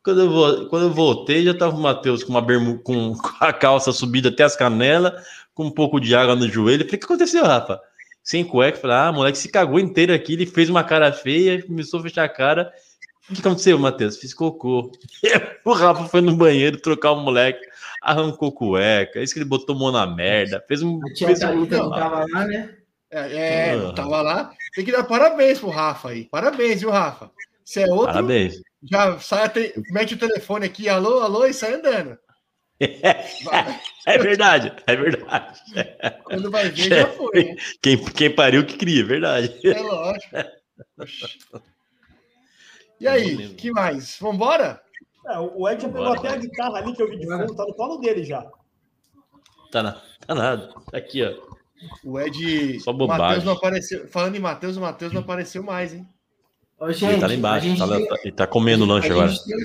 [0.04, 3.52] Quando eu, vou, quando eu voltei, já tava o Matheus com uma bermu, com a
[3.52, 5.12] calça subida até as canelas,
[5.54, 6.82] com um pouco de água no joelho.
[6.82, 7.80] Eu falei, o que aconteceu, Rafa?
[8.22, 8.78] Sem cueca.
[8.78, 10.32] Falei, ah, moleque se cagou inteiro aqui.
[10.32, 12.72] Ele fez uma cara feia, começou a fechar a cara.
[13.30, 14.16] O que aconteceu, Matheus?
[14.16, 14.90] Fiz cocô.
[15.64, 17.64] o Rafa foi no banheiro trocar o moleque,
[18.02, 19.20] arrancou cueca.
[19.20, 20.62] É isso que ele botou mão na merda.
[20.66, 20.98] Fez um.
[21.04, 21.64] A tia fez um...
[21.64, 22.74] não tava lá, né?
[23.08, 24.52] É, é não tava lá.
[24.74, 26.24] Tem que dar parabéns pro Rafa aí.
[26.24, 27.30] Parabéns, viu, Rafa?
[27.64, 28.06] Se é outro.
[28.06, 29.50] Parabéns já sai,
[29.90, 32.18] mete o telefone aqui, alô, alô, e sai andando.
[34.04, 35.60] É, verdade, é verdade.
[36.24, 37.44] Quando vai ver, já foi.
[37.44, 37.56] Né?
[37.80, 39.60] Quem, quem pariu que cria, é verdade.
[39.64, 41.62] É lógico.
[42.98, 44.18] E aí, que mais?
[44.20, 44.82] Vambora?
[45.28, 47.64] É, o Ed já pegou até a guitarra ali que eu vi de fundo, tá
[47.64, 48.44] no colo dele já.
[49.70, 49.92] Tá, na,
[50.26, 50.74] tá nada.
[50.90, 51.32] Tá aqui, ó.
[52.04, 52.80] O Ed.
[52.80, 53.24] Só bobagem.
[53.24, 54.08] Mateus não apareceu.
[54.08, 56.06] Falando em Matheus, o Matheus não apareceu mais, hein?
[56.82, 58.08] Ô, gente, ele tá lá embaixo, tá, tem...
[58.24, 59.30] ele tá comendo lanche agora.
[59.30, 59.56] Tem,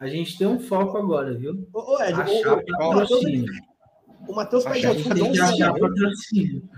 [0.00, 1.64] a gente tem um foco agora, viu?
[1.72, 6.68] Ô, ô Ed, o, o, Matheus pede Tem que achar patrocínio.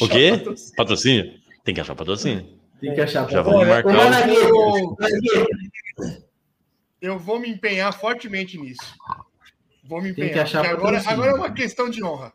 [0.00, 0.32] O quê?
[0.76, 1.32] Patrocínio?
[1.62, 2.58] Tem que achar patrocínio.
[2.80, 3.94] Tem que achar Já vamos marcar.
[7.00, 8.96] Eu vou me empenhar fortemente nisso.
[9.84, 10.44] Vou me empenhar.
[10.66, 12.32] Agora, agora é uma questão de honra.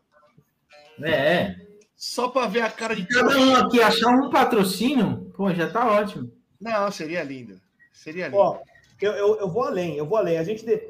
[1.03, 1.57] É.
[1.94, 5.86] Só para ver a cara de cada um aqui achar um patrocínio, pô, já tá
[5.91, 6.36] ótimo.
[6.59, 7.59] Não, seria lindo.
[7.91, 8.38] Seria lindo.
[8.38, 8.59] Ó,
[9.01, 10.38] eu, eu, eu vou além, eu vou além.
[10.38, 10.81] A gente, de...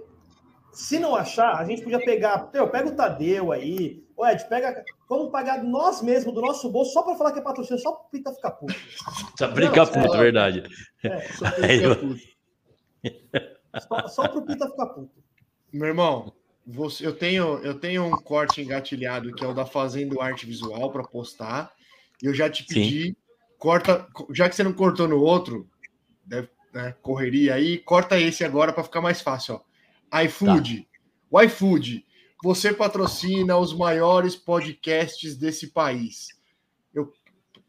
[0.71, 2.49] se não achar, a gente podia pegar.
[2.53, 4.03] Eu pega o Tadeu aí.
[4.15, 4.83] Ô, Ed, pega.
[5.09, 8.05] Vamos pagar nós mesmos, do nosso bolso, só para falar que é patrocínio, só para
[8.05, 8.75] o Pita ficar puto.
[9.37, 10.63] Só brincar puto, é, verdade.
[11.03, 12.19] É, só para puto.
[13.87, 15.11] Só, só para o Pita ficar puto.
[15.71, 16.33] Meu irmão,
[16.65, 20.91] você, eu, tenho, eu tenho um corte engatilhado que é o da Fazendo Arte Visual
[20.91, 21.71] para postar.
[22.21, 23.15] E eu já te pedi, Sim.
[23.57, 25.69] Corta, já que você não cortou no outro,
[26.25, 29.61] deve, né, correria aí, corta esse agora para ficar mais fácil.
[30.11, 30.21] Ó.
[30.23, 30.81] iFood.
[30.81, 30.87] Tá.
[31.29, 32.05] O iFood,
[32.43, 36.27] você patrocina os maiores podcasts desse país.
[36.93, 37.11] Eu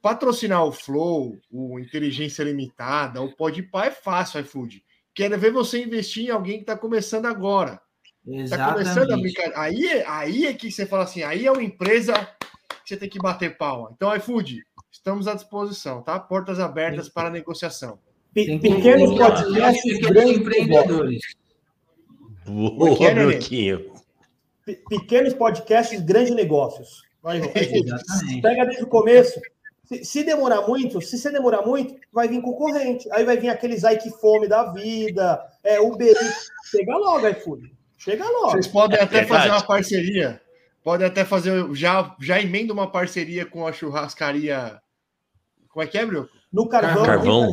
[0.01, 4.85] patrocinar o Flow, o Inteligência Limitada, o Podpah é fácil, iFood.
[5.15, 7.81] Quero ver você investir em alguém que está começando agora.
[8.27, 8.49] Exatamente.
[8.49, 9.53] Tá começando a brincar.
[9.57, 12.15] Aí, aí é que você fala assim, aí é uma empresa
[12.85, 13.91] que você tem que bater palma.
[13.95, 14.65] Então, iFood,
[14.99, 16.19] estamos à disposição, tá?
[16.19, 17.99] Portas abertas para negociação.
[18.35, 21.23] Pequenos podcasts, grandes empreendedores.
[22.47, 22.97] Boa,
[24.89, 27.03] Pequenos podcasts, grandes negócios.
[27.23, 27.41] Vai,
[28.43, 29.41] Pega desde o começo.
[29.85, 33.09] Se, se, demorar muito, se você demorar muito, vai vir concorrente.
[33.13, 36.15] Aí vai vir aqueles aí que fome da vida, é Uber
[36.71, 37.73] Pega logo, iFood.
[37.97, 38.51] Chega logo.
[38.51, 40.41] Vocs podem até é fazer uma parceria.
[40.85, 41.75] Podem até fazer.
[41.75, 44.81] Já, já emenda uma parceria com a churrascaria.
[45.79, 46.29] Como é que é, Bruno?
[46.53, 47.05] No carvão.
[47.05, 47.53] carvão.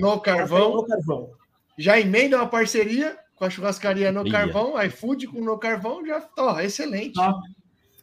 [0.00, 0.74] No carvão.
[0.74, 1.30] No carvão.
[1.78, 4.32] Já emenda uma parceria com a churrascaria no Ia.
[4.32, 7.16] carvão, iFood com no carvão, já tá excelente.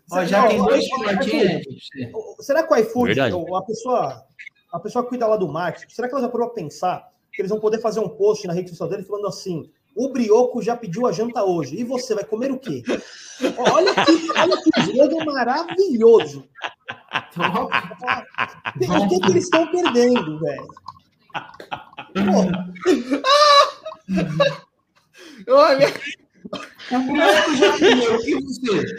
[0.10, 0.86] Ó, já tem dois.
[2.40, 3.36] Será que o iFood, Verdade.
[3.36, 4.26] a pessoa,
[4.72, 7.42] a pessoa que cuida lá do marketing, será que ela já parou a pensar que
[7.42, 10.78] eles vão poder fazer um post na rede social dele falando assim: o Brioco já
[10.78, 11.76] pediu a janta hoje.
[11.76, 12.84] E você vai comer o quê?
[13.58, 16.48] Olha que, olha que jogo maravilhoso.
[18.76, 20.68] O que, que eles estão perdendo, velho?
[25.48, 25.88] Olha.
[26.90, 28.22] O brioco já comeu.
[28.26, 28.96] E você?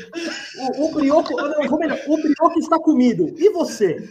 [0.59, 1.35] O, o brioco.
[1.35, 3.35] Não, melhor, o brioco está comido.
[3.39, 4.07] E você?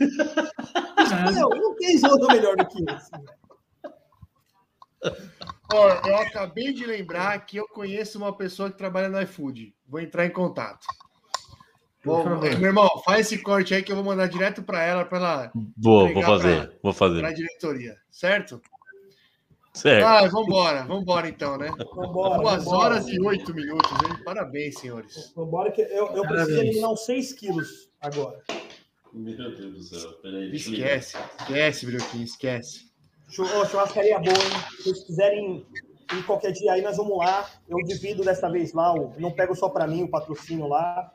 [1.33, 3.11] Não, não tem jogo melhor do que esse.
[5.71, 9.75] Ó, eu acabei de lembrar que eu conheço uma pessoa que trabalha no iFood.
[9.85, 10.87] Vou entrar em contato.
[12.07, 15.17] Bom, meu irmão, faz esse corte aí que eu vou mandar direto para ela, para
[15.17, 15.51] ela.
[15.75, 17.19] Boa, vou fazer, pra, vou fazer.
[17.19, 18.61] Para a diretoria, certo?
[19.73, 20.05] Certo.
[20.05, 21.69] Ah, vamos embora então, né?
[21.95, 22.77] Vambora, Duas vambora.
[22.77, 24.23] horas e oito minutos, hein?
[24.25, 25.31] Parabéns, senhores.
[25.35, 28.41] Vamos embora que eu, eu preciso eliminar uns 6 quilos agora.
[29.13, 30.55] Meu Deus do céu, peraí.
[30.55, 32.87] Esquece, esquece, Brioquinho, esquece.
[33.29, 34.61] Churrascaria boa, hein?
[34.77, 35.65] Se vocês quiserem
[36.11, 37.49] E qualquer dia aí nós vamos lá.
[37.67, 41.11] Eu divido dessa vez lá, não pego só para mim o patrocínio lá.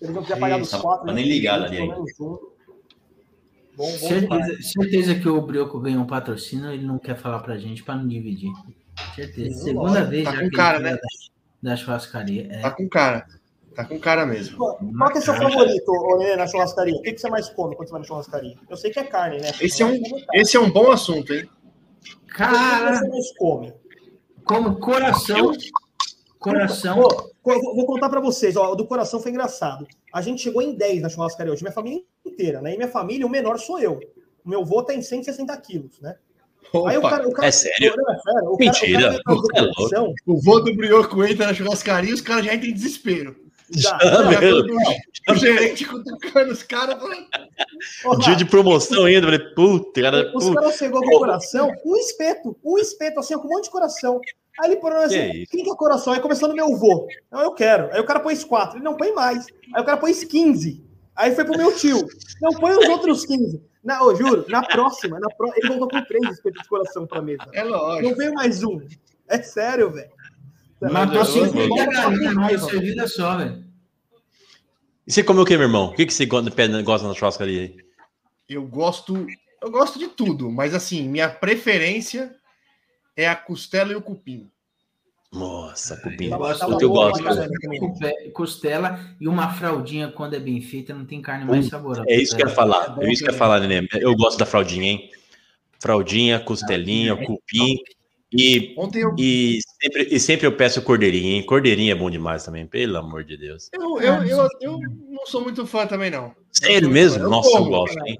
[0.00, 1.06] Eles vão precisar pagar dos quatro.
[1.06, 1.86] Tá nem ligado ali.
[1.86, 2.04] Bom,
[3.76, 7.82] bom certeza, certeza, que o Brioco ganhou um patrocínio, ele não quer falar pra gente
[7.82, 8.50] para não dividir.
[9.14, 9.64] Certeza.
[9.64, 10.92] Segunda vez tá com cara, né?
[10.92, 12.48] Da, da churrascaria.
[12.50, 12.60] É.
[12.60, 13.26] Tá com cara.
[13.74, 14.56] Tá com cara mesmo.
[14.56, 16.94] Qual que é seu favorito, Olê, na churrascaria?
[16.94, 18.56] O que, que você mais come quando você vai na churrascaria?
[18.68, 19.52] Eu sei que é carne, né?
[19.60, 20.00] Esse é um,
[20.34, 21.48] esse é um bom assunto, hein?
[22.28, 23.74] Cara, o que você mais come?
[24.44, 25.52] Como coração.
[26.38, 26.96] Coração.
[26.96, 29.86] Vou, vou, contar para vocês, ó, o do coração foi engraçado.
[30.12, 32.74] A gente chegou em 10 na churrascaria hoje, minha família inteira, né?
[32.74, 33.98] E minha família, o menor sou eu.
[34.44, 36.16] O meu avô tem 160 quilos, né?
[36.72, 37.94] Opa, Aí o cara, o cara, é sério?
[37.96, 38.50] Não, é sério.
[38.50, 39.22] O Mentira.
[39.24, 42.54] Cara, o, cara é o vô do Brioco entra na churrascaria e os caras já
[42.54, 43.36] entram em desespero.
[43.72, 46.98] Já, já, o gerente cutucando os caras.
[48.04, 50.32] Um dia de promoção ainda, falei, puta, cara.
[50.34, 53.70] Os caras chegou com o coração, um espeto, um espeto, assim, com um monte de
[53.70, 54.20] coração.
[54.60, 56.12] Aí ele falou assim: que é coração?
[56.12, 57.08] Aí começou no meu vô.
[57.30, 57.90] Não, eu quero.
[57.92, 58.76] Aí o cara pôs quatro.
[58.76, 59.46] Ele não põe mais.
[59.74, 60.84] Aí o cara pôs 15.
[61.16, 62.06] Aí foi pro meu tio.
[62.42, 63.62] Não põe os outros 15.
[63.82, 65.50] Não, eu juro, na próxima, na pro...
[65.56, 67.46] ele voltou com três espetos de coração pra mesa.
[67.54, 68.10] É lógico.
[68.10, 68.78] Não veio mais um.
[69.26, 70.10] É sério, velho.
[70.82, 73.64] Matou 50 galinhas numa servida só, velho.
[75.06, 75.86] E você comeu o que, meu irmão?
[75.86, 77.74] O que, que você gosta na churrascaria
[78.48, 79.26] Eu gosto.
[79.62, 82.34] Eu gosto de tudo, mas assim, minha preferência
[83.16, 84.50] é a costela e o cupim.
[85.32, 86.28] Nossa, cupim.
[86.28, 87.24] Eu, gosto, eu gosto.
[88.32, 92.04] Costela e uma fraldinha, quando é bem feita, não tem carne mais saborosa.
[92.08, 92.96] É isso que eu ia falar.
[93.00, 93.86] É isso que eu ia falar, Nenê.
[93.94, 95.10] Eu gosto da fraldinha, hein?
[95.78, 97.76] Fraldinha, costelinha, cupim.
[98.32, 99.14] E, eu...
[99.18, 101.46] e, sempre, e sempre eu peço cordeirinho, hein?
[101.46, 103.68] Cordeirinho é bom demais também, pelo amor de Deus.
[103.72, 104.78] Eu, eu, eu, eu
[105.08, 106.34] não sou muito fã também, não.
[106.52, 107.28] Sério mesmo?
[107.28, 108.18] Nossa, eu gosto, hein?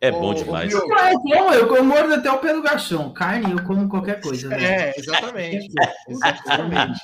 [0.00, 0.72] É bom demais.
[0.72, 3.10] Eu, como, eu como até o pé do garçom.
[3.10, 4.48] Carne, eu como qualquer coisa.
[4.48, 4.64] Né?
[4.64, 5.68] É, exatamente.
[6.08, 7.00] exatamente.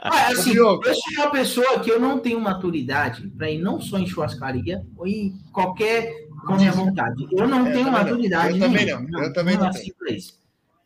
[0.00, 3.98] Ah, assim, eu sou uma pessoa que eu não tenho maturidade para ir não só
[3.98, 7.26] em churrascaria ou em qualquer com minha vontade.
[7.30, 8.54] Eu não é, tenho maturidade.
[8.54, 9.22] Eu também não.
[9.22, 9.70] Eu também não.
[9.70, 9.94] Tenho.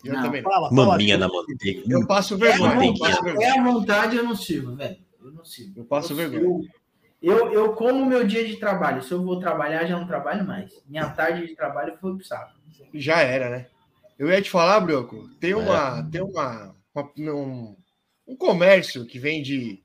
[0.05, 0.23] Eu não.
[0.23, 0.43] também.
[0.43, 1.83] Fala, Maminha na manteiga.
[1.87, 2.83] Eu passo vergonha.
[2.83, 3.47] É, eu passo vergonha.
[3.47, 4.97] é a vontade, eu não sirvo, velho.
[5.23, 5.73] Eu não sirvo.
[5.77, 6.69] Eu passo eu vergonha.
[7.23, 9.03] Eu, eu como meu dia de trabalho.
[9.03, 10.83] Se eu vou trabalhar, já não trabalho mais.
[10.87, 12.59] Minha tarde de trabalho foi pro saco.
[12.95, 13.67] Já era, né?
[14.19, 16.11] Eu ia te falar, Broco, tem uma, é.
[16.11, 17.77] tem uma, uma um,
[18.27, 19.83] um comércio que vende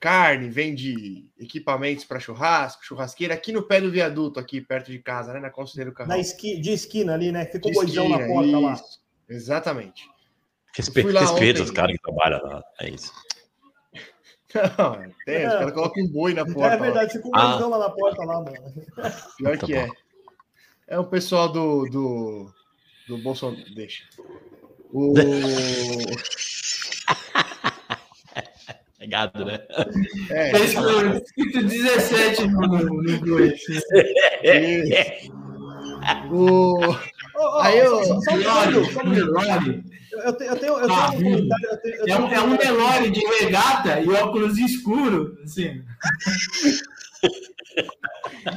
[0.00, 5.32] carne, vende equipamentos para churrasco, churrasqueira aqui no pé do viaduto, aqui perto de casa,
[5.32, 5.40] né?
[5.40, 6.18] Na Conselheiro Carvalho.
[6.18, 7.46] Na esqui, de esquina ali, né?
[7.46, 8.60] Ficou boizão na porta isso.
[8.60, 8.80] lá.
[9.28, 10.06] Exatamente.
[10.76, 12.62] Respe respeita os caras que trabalham lá.
[12.80, 13.12] É isso.
[14.78, 15.48] Não, tem, é.
[15.48, 16.74] os caras colocam um boi na porta.
[16.74, 17.66] É verdade, fica um ah.
[17.66, 18.56] lá na porta lá, mano.
[19.36, 19.88] Pior tá que é.
[20.86, 22.50] É o pessoal do, do,
[23.08, 23.62] do Bolsonaro.
[23.74, 24.04] Deixa.
[24.92, 25.14] O.
[29.00, 29.60] É gado, né?
[30.30, 33.60] É, é escrito 17 no, no Goiás.
[36.30, 36.78] O.
[37.60, 38.04] Aí eu.
[38.04, 39.84] Só um Nelore.
[40.22, 41.68] Eu tenho, eu tenho, eu tenho ah, um comentário.
[41.70, 45.38] Eu tenho, eu tenho é, um, um Nelore de regata e óculos escuro.
[45.44, 45.82] Assim.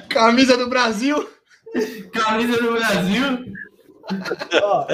[0.09, 1.27] Camisa do Brasil.
[2.11, 3.45] Camisa do Brasil.
[4.63, 4.85] Ó,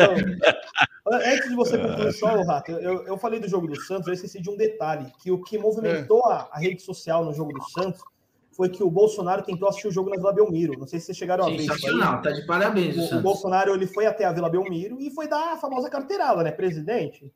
[1.11, 4.13] antes de você concluir só, o Rato, eu, eu falei do jogo do Santos, eu
[4.13, 6.33] esqueci de um detalhe, que o que movimentou é.
[6.33, 8.01] a, a rede social no jogo do Santos
[8.55, 10.77] foi que o Bolsonaro tentou assistir o jogo na Vila Belmiro.
[10.77, 11.97] Não sei se vocês chegaram a ver isso.
[11.97, 13.11] Não, tá de parabéns.
[13.11, 16.43] O, o, Bolsonaro ele foi até a Vila Belmiro e foi dar a famosa carteirada,
[16.43, 17.31] né, presidente?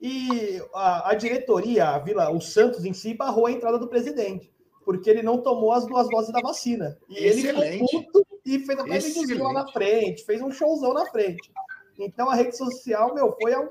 [0.00, 4.50] E a, a, diretoria, a Vila, o Santos em si, barrou a entrada do presidente,
[4.84, 6.96] porque ele não tomou as duas doses da vacina.
[7.08, 7.66] E Excelente.
[7.66, 11.50] ele ficou puto e fez a videozinho lá na frente, fez um showzão na frente.
[11.98, 13.68] Então a rede social, meu, foi a,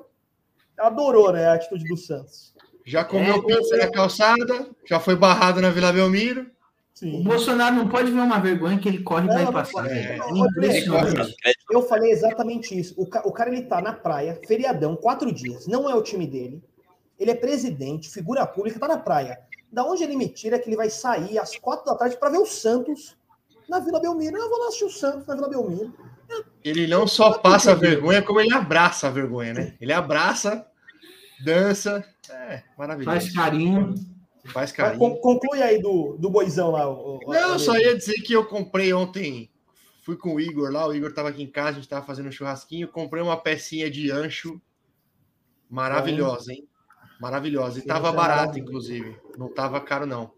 [0.77, 2.53] adorou, né, a atitude do Santos.
[2.85, 6.49] Já comeu é, pizza na calçada, já foi barrado na Vila Belmiro.
[6.93, 7.21] Sim.
[7.21, 9.89] O Bolsonaro não pode ver uma vergonha que ele corre para ir passar.
[9.89, 10.17] É,
[11.45, 12.93] é eu falei exatamente isso.
[12.97, 15.65] O, ca o cara ele tá na praia, feriadão, quatro dias.
[15.65, 16.61] Não é o time dele.
[17.17, 19.39] Ele é presidente, figura pública, tá na praia.
[19.71, 22.39] Da onde ele me tira que ele vai sair às quatro da tarde para ver
[22.39, 23.15] o Santos
[23.69, 24.37] na Vila Belmiro?
[24.37, 25.93] Eu vou lá assistir o Santos na Vila Belmiro.
[26.63, 29.73] Ele não só passa a vergonha, como ele abraça a vergonha, né?
[29.79, 30.65] Ele abraça,
[31.43, 32.03] dança.
[32.29, 33.19] É, maravilhoso.
[33.19, 33.95] Faz carinho.
[34.45, 35.17] Faz carinho.
[35.17, 36.89] Conclui aí do, do boizão lá.
[36.89, 39.49] O, não, eu só ia dizer que eu comprei ontem.
[40.03, 42.29] Fui com o Igor lá, o Igor estava aqui em casa, a gente estava fazendo
[42.29, 42.87] um churrasquinho.
[42.87, 44.59] Comprei uma pecinha de ancho
[45.69, 46.67] maravilhosa, hein?
[47.19, 47.79] Maravilhosa.
[47.79, 49.17] E tava barato, inclusive.
[49.37, 50.31] Não tava caro, não.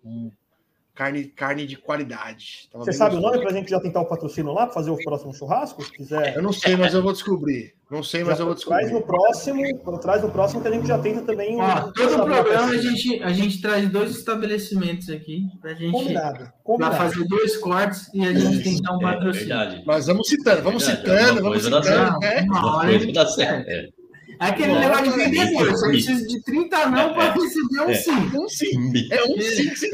[0.94, 2.70] Carne, carne de qualidade.
[2.72, 3.28] Tava Você sabe gostoso.
[3.28, 5.84] o nome para a gente já tentar o patrocínio lá para fazer o próximo churrasco?
[5.84, 6.36] Se quiser.
[6.36, 7.74] Eu não sei, mas eu vou descobrir.
[7.90, 8.80] Não sei, mas já eu vou descobrir.
[8.80, 11.56] Traz no próximo, traz no próximo que a gente já tenta também.
[11.56, 16.52] Um, todo o programa a gente, a gente traz dois estabelecimentos aqui para gente combinado,
[16.64, 16.96] combinado.
[16.96, 19.54] Fazer dois cortes e a gente tentar um é patrocínio.
[19.54, 22.20] É mas vamos citando, vamos é verdade, citando, vamos citando.
[22.20, 22.42] Né?
[22.44, 24.01] Uma hora dá certo.
[24.42, 25.72] É aquele negócio de vender dois.
[25.72, 28.38] Você precisa de 30 não para receber um sim.
[28.40, 29.10] Um sim.
[29.12, 29.92] É um sim.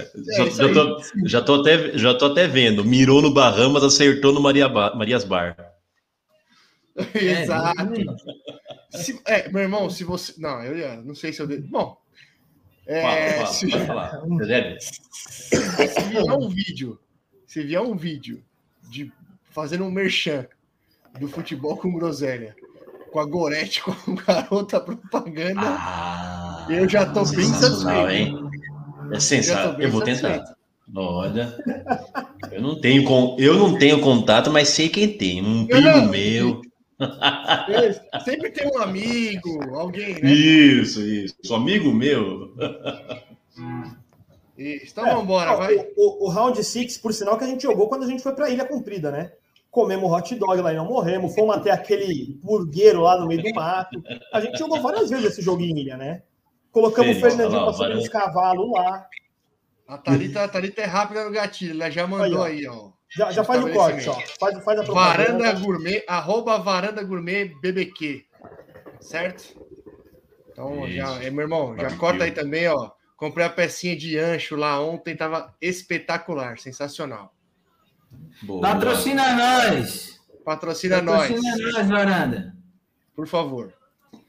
[0.56, 2.86] Já, tô, já, tô até, já tô até vendo.
[2.86, 5.58] Mirou no Bahamas, acertou no Maria Marias Bar.
[7.14, 7.78] Exato.
[8.92, 10.34] Se, é, meu irmão, se você.
[10.38, 11.48] Não, eu já não sei se eu.
[11.64, 11.98] Bom.
[12.86, 13.70] É, fala, fala, se...
[13.86, 14.22] falar.
[15.90, 16.98] se vier um vídeo,
[17.46, 18.42] se vier um vídeo
[18.90, 19.12] de
[19.52, 20.48] fazendo um merchan
[21.20, 22.56] do futebol com groselha
[23.18, 28.10] com a Gorete como garota propaganda, ah, eu já tô bem satisfeito.
[28.10, 28.50] Hein?
[29.12, 29.74] É sensacional.
[29.74, 30.56] Eu, eu vou tentar.
[30.96, 31.58] Olha,
[32.52, 33.04] eu não tenho
[33.40, 35.44] eu não tenho contato, mas sei quem tem.
[35.44, 36.62] Um primo meu.
[38.24, 40.32] Sempre tem um amigo, alguém, né?
[40.32, 41.54] Isso, isso.
[41.54, 42.54] Amigo meu.
[44.58, 44.92] Isso.
[44.92, 45.76] Então é, vamos embora, vai.
[45.76, 48.34] O, o, o Round 6, por sinal, que a gente jogou quando a gente foi
[48.34, 49.32] para Ilha Comprida, né?
[49.78, 53.54] Comemos hot dog lá e não morremos, fomos até aquele burgueiro lá no meio do
[53.54, 54.02] mato.
[54.34, 56.24] A gente jogou várias vezes esse jogo em ilha, né?
[56.72, 59.06] Colocamos o Fernandinho para subir os cavalos lá.
[59.88, 62.74] A Thalita, a Thalita é rápida no gatilho, ela já mandou aí, ó.
[62.74, 64.20] Aí, ó já, já faz o corte, ó.
[64.40, 68.26] Faz, faz a Varanda Gourmet, arroba Varanda Gourmet BBQ.
[69.00, 69.62] Certo?
[70.52, 70.96] Então, Isso.
[70.96, 72.90] já, é, meu irmão, já corta aí também, ó.
[73.16, 77.37] Comprei a pecinha de ancho lá ontem, tava espetacular, sensacional.
[78.44, 78.62] Boa.
[78.62, 80.18] Patrocina nós!
[80.48, 81.28] Patrocina, nós.
[81.28, 82.56] Patrocina nós, Varanda.
[83.14, 83.74] Por favor.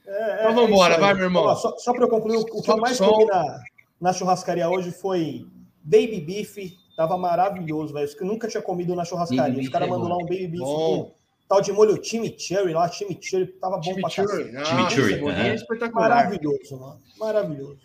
[0.05, 1.43] É, então vamos embora, vai, meu irmão.
[1.43, 3.61] Ó, só, só para eu concluir, o que eu mais comi na,
[4.01, 5.45] na churrascaria hoje foi
[5.81, 6.57] baby beef.
[6.97, 8.09] Tava maravilhoso, velho.
[8.19, 9.61] Eu nunca tinha comido na churrascaria.
[9.61, 11.13] Os caras é mandou lá um baby beef com
[11.47, 13.47] tal de molho chimichurri lá, chimichurri.
[13.47, 14.51] Tava bom chimichurri.
[14.51, 14.89] pra caralho.
[14.89, 15.29] Chimichurri.
[15.29, 16.09] É espetacular.
[16.09, 16.99] Maravilhoso, mano.
[17.17, 17.79] Maravilhoso.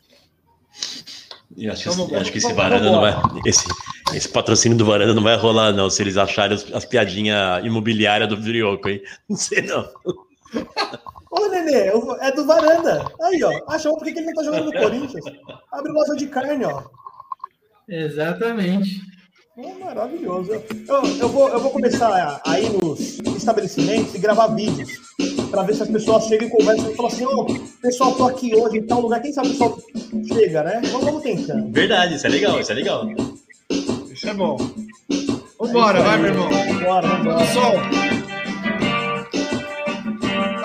[1.57, 3.15] Eu acho, então, que, acho que esse varanda não vai.
[3.47, 3.65] Esse,
[4.13, 8.29] esse patrocínio do varanda não vai rolar, não, se eles acharem as, as piadinhas imobiliárias
[8.29, 9.01] do Vrioco, hein?
[9.29, 9.89] Não sei, não.
[11.31, 11.91] Ô, Nenê,
[12.21, 13.11] é do varanda.
[13.23, 13.51] Aí, ó.
[13.69, 15.25] Achou por que ele não tá jogando no Corinthians?
[15.73, 16.85] Abre loja de carne, ó.
[17.89, 19.01] Exatamente.
[19.57, 20.53] É maravilhoso.
[20.53, 20.63] Eu,
[21.21, 24.91] eu, vou, eu vou começar a ir nos estabelecimentos e gravar vídeos
[25.51, 28.27] para ver se as pessoas chegam e conversam e falam assim: Ô, oh, pessoal, tô
[28.27, 29.21] aqui hoje em tal lugar.
[29.21, 29.79] Quem sabe o pessoal
[30.27, 30.81] chega, né?
[30.91, 31.71] Vamos, vamos tentando.
[31.73, 33.07] Verdade, isso é legal, isso é legal.
[34.27, 34.57] É bom.
[35.59, 36.49] Vambora, é vai, meu irmão.
[36.51, 37.47] Vambora, vambora.
[37.53, 37.75] Sol.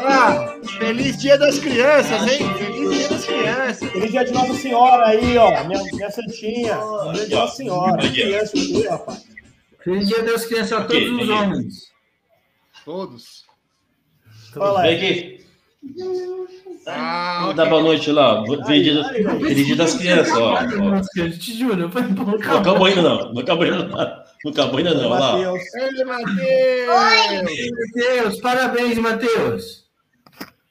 [0.06, 2.40] Ah, feliz dia das crianças, hein?
[2.58, 3.90] Feliz dia das crianças.
[3.92, 5.64] Feliz dia de Nossa Senhora aí, ó.
[5.66, 6.78] Minha, minha santinha.
[6.78, 7.98] Feliz dia de Nossa Senhora.
[7.98, 9.28] Criança aqui, rapaz.
[9.84, 11.92] Feliz dia das crianças a todos os homens.
[12.86, 13.46] Todos.
[14.54, 14.98] Fala aí.
[14.98, 15.40] Vem aqui.
[16.88, 18.44] Ah, Dá boa noite lá.
[18.66, 20.58] Feliz dia das crianças, ó.
[21.38, 22.38] Te juro, foi bom.
[22.38, 23.34] Não acabou ainda, não.
[23.34, 23.98] Não acabou ainda, não.
[24.46, 25.12] Não acabou ainda, não.
[25.12, 25.40] Olha lá.
[25.40, 26.90] Ei, Matheus!
[26.90, 28.42] Oi, Matheus!
[28.42, 29.90] Parabéns, Matheus!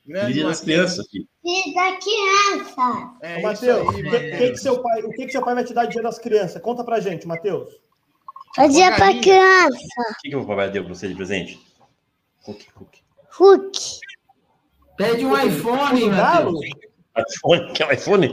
[0.06, 1.28] Dia das crianças, filho.
[1.44, 3.12] Dia da criança.
[3.20, 5.74] É, Matheus, o que, que, que, seu pai, o que, que seu pai vai te
[5.74, 6.62] dar de dia das crianças?
[6.62, 7.74] Conta pra gente, Matheus.
[8.58, 9.76] O dia pra criança.
[10.10, 11.60] O que, que o papai deu pra você de presente?
[12.46, 12.98] Hulk, Hulk.
[13.38, 13.78] Hulk.
[14.98, 16.60] Pede um iPhone, Matheus.
[17.16, 17.72] iPhone?
[17.72, 18.32] Quer um iPhone?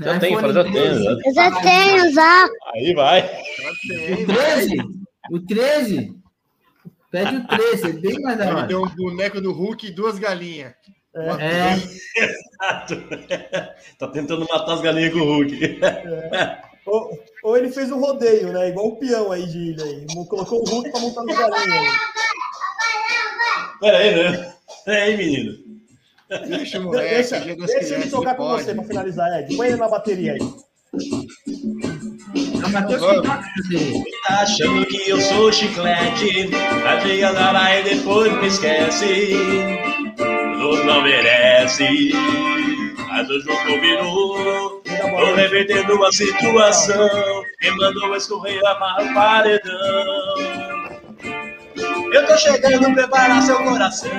[0.00, 0.74] Já tem, fala, já tem.
[0.74, 1.10] Já.
[1.10, 2.48] Eu já tenho, já.
[2.74, 3.42] Aí vai.
[4.20, 4.76] O 13?
[5.30, 6.22] O 13?
[7.12, 8.66] Pede o 13, é bem mais da hora.
[8.66, 10.74] Deu um boneco do Hulk e duas galinhas.
[11.14, 11.74] É.
[11.74, 12.96] Exato.
[13.98, 15.78] tá tentando matar as galinhas com o Hulk.
[15.84, 16.62] É.
[16.86, 18.70] Ou, ou, ele fez um rodeio, né?
[18.70, 20.06] Igual o peão aí de ilha aí.
[20.26, 21.94] Colocou o Hulk pra montar as galinhas.
[23.78, 24.54] Peraí, né?
[24.84, 25.72] Peraí, menino.
[26.48, 29.56] Deixa, moleque, deixa, deixa ele tocar com você pra finalizar, Ed.
[29.56, 30.40] Põe ele na bateria aí.
[34.26, 36.50] Tá achando que eu sou chiclete,
[37.24, 39.34] a lá e depois me esquece.
[40.18, 42.12] Não, não merece,
[43.08, 44.82] mas o jogo virou.
[44.82, 48.74] Tô revertendo a situação, me mandou escorrer a
[49.14, 50.51] paredão.
[52.12, 54.10] Eu tô chegando, preparar seu coração.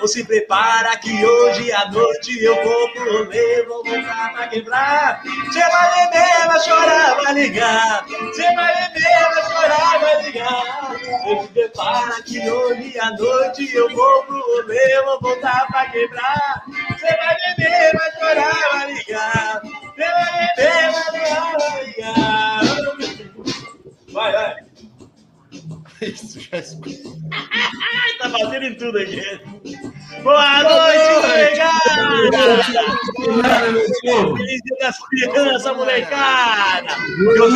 [0.00, 5.22] Ou se prepara que hoje à noite eu vou pro rolê, vou voltar pra quebrar.
[5.22, 8.04] Você vai beber, vai chorar, vai ligar.
[8.08, 10.96] Você vai beber, vai chorar, vai ligar.
[11.28, 16.64] Eu se prepara que hoje à noite eu vou pro rolê, vou voltar pra quebrar.
[16.90, 19.62] Você vai beber, vai chorar, vai ligar.
[19.62, 22.62] Você vai beber, vai chorar, vai ligar.
[26.02, 27.16] Isso, já escutou.
[28.18, 29.22] tá batendo em tudo aqui.
[30.22, 32.64] Boa noite, molecada!
[34.36, 36.96] Feliz dia das crianças, molecada!
[37.18, 37.50] Meu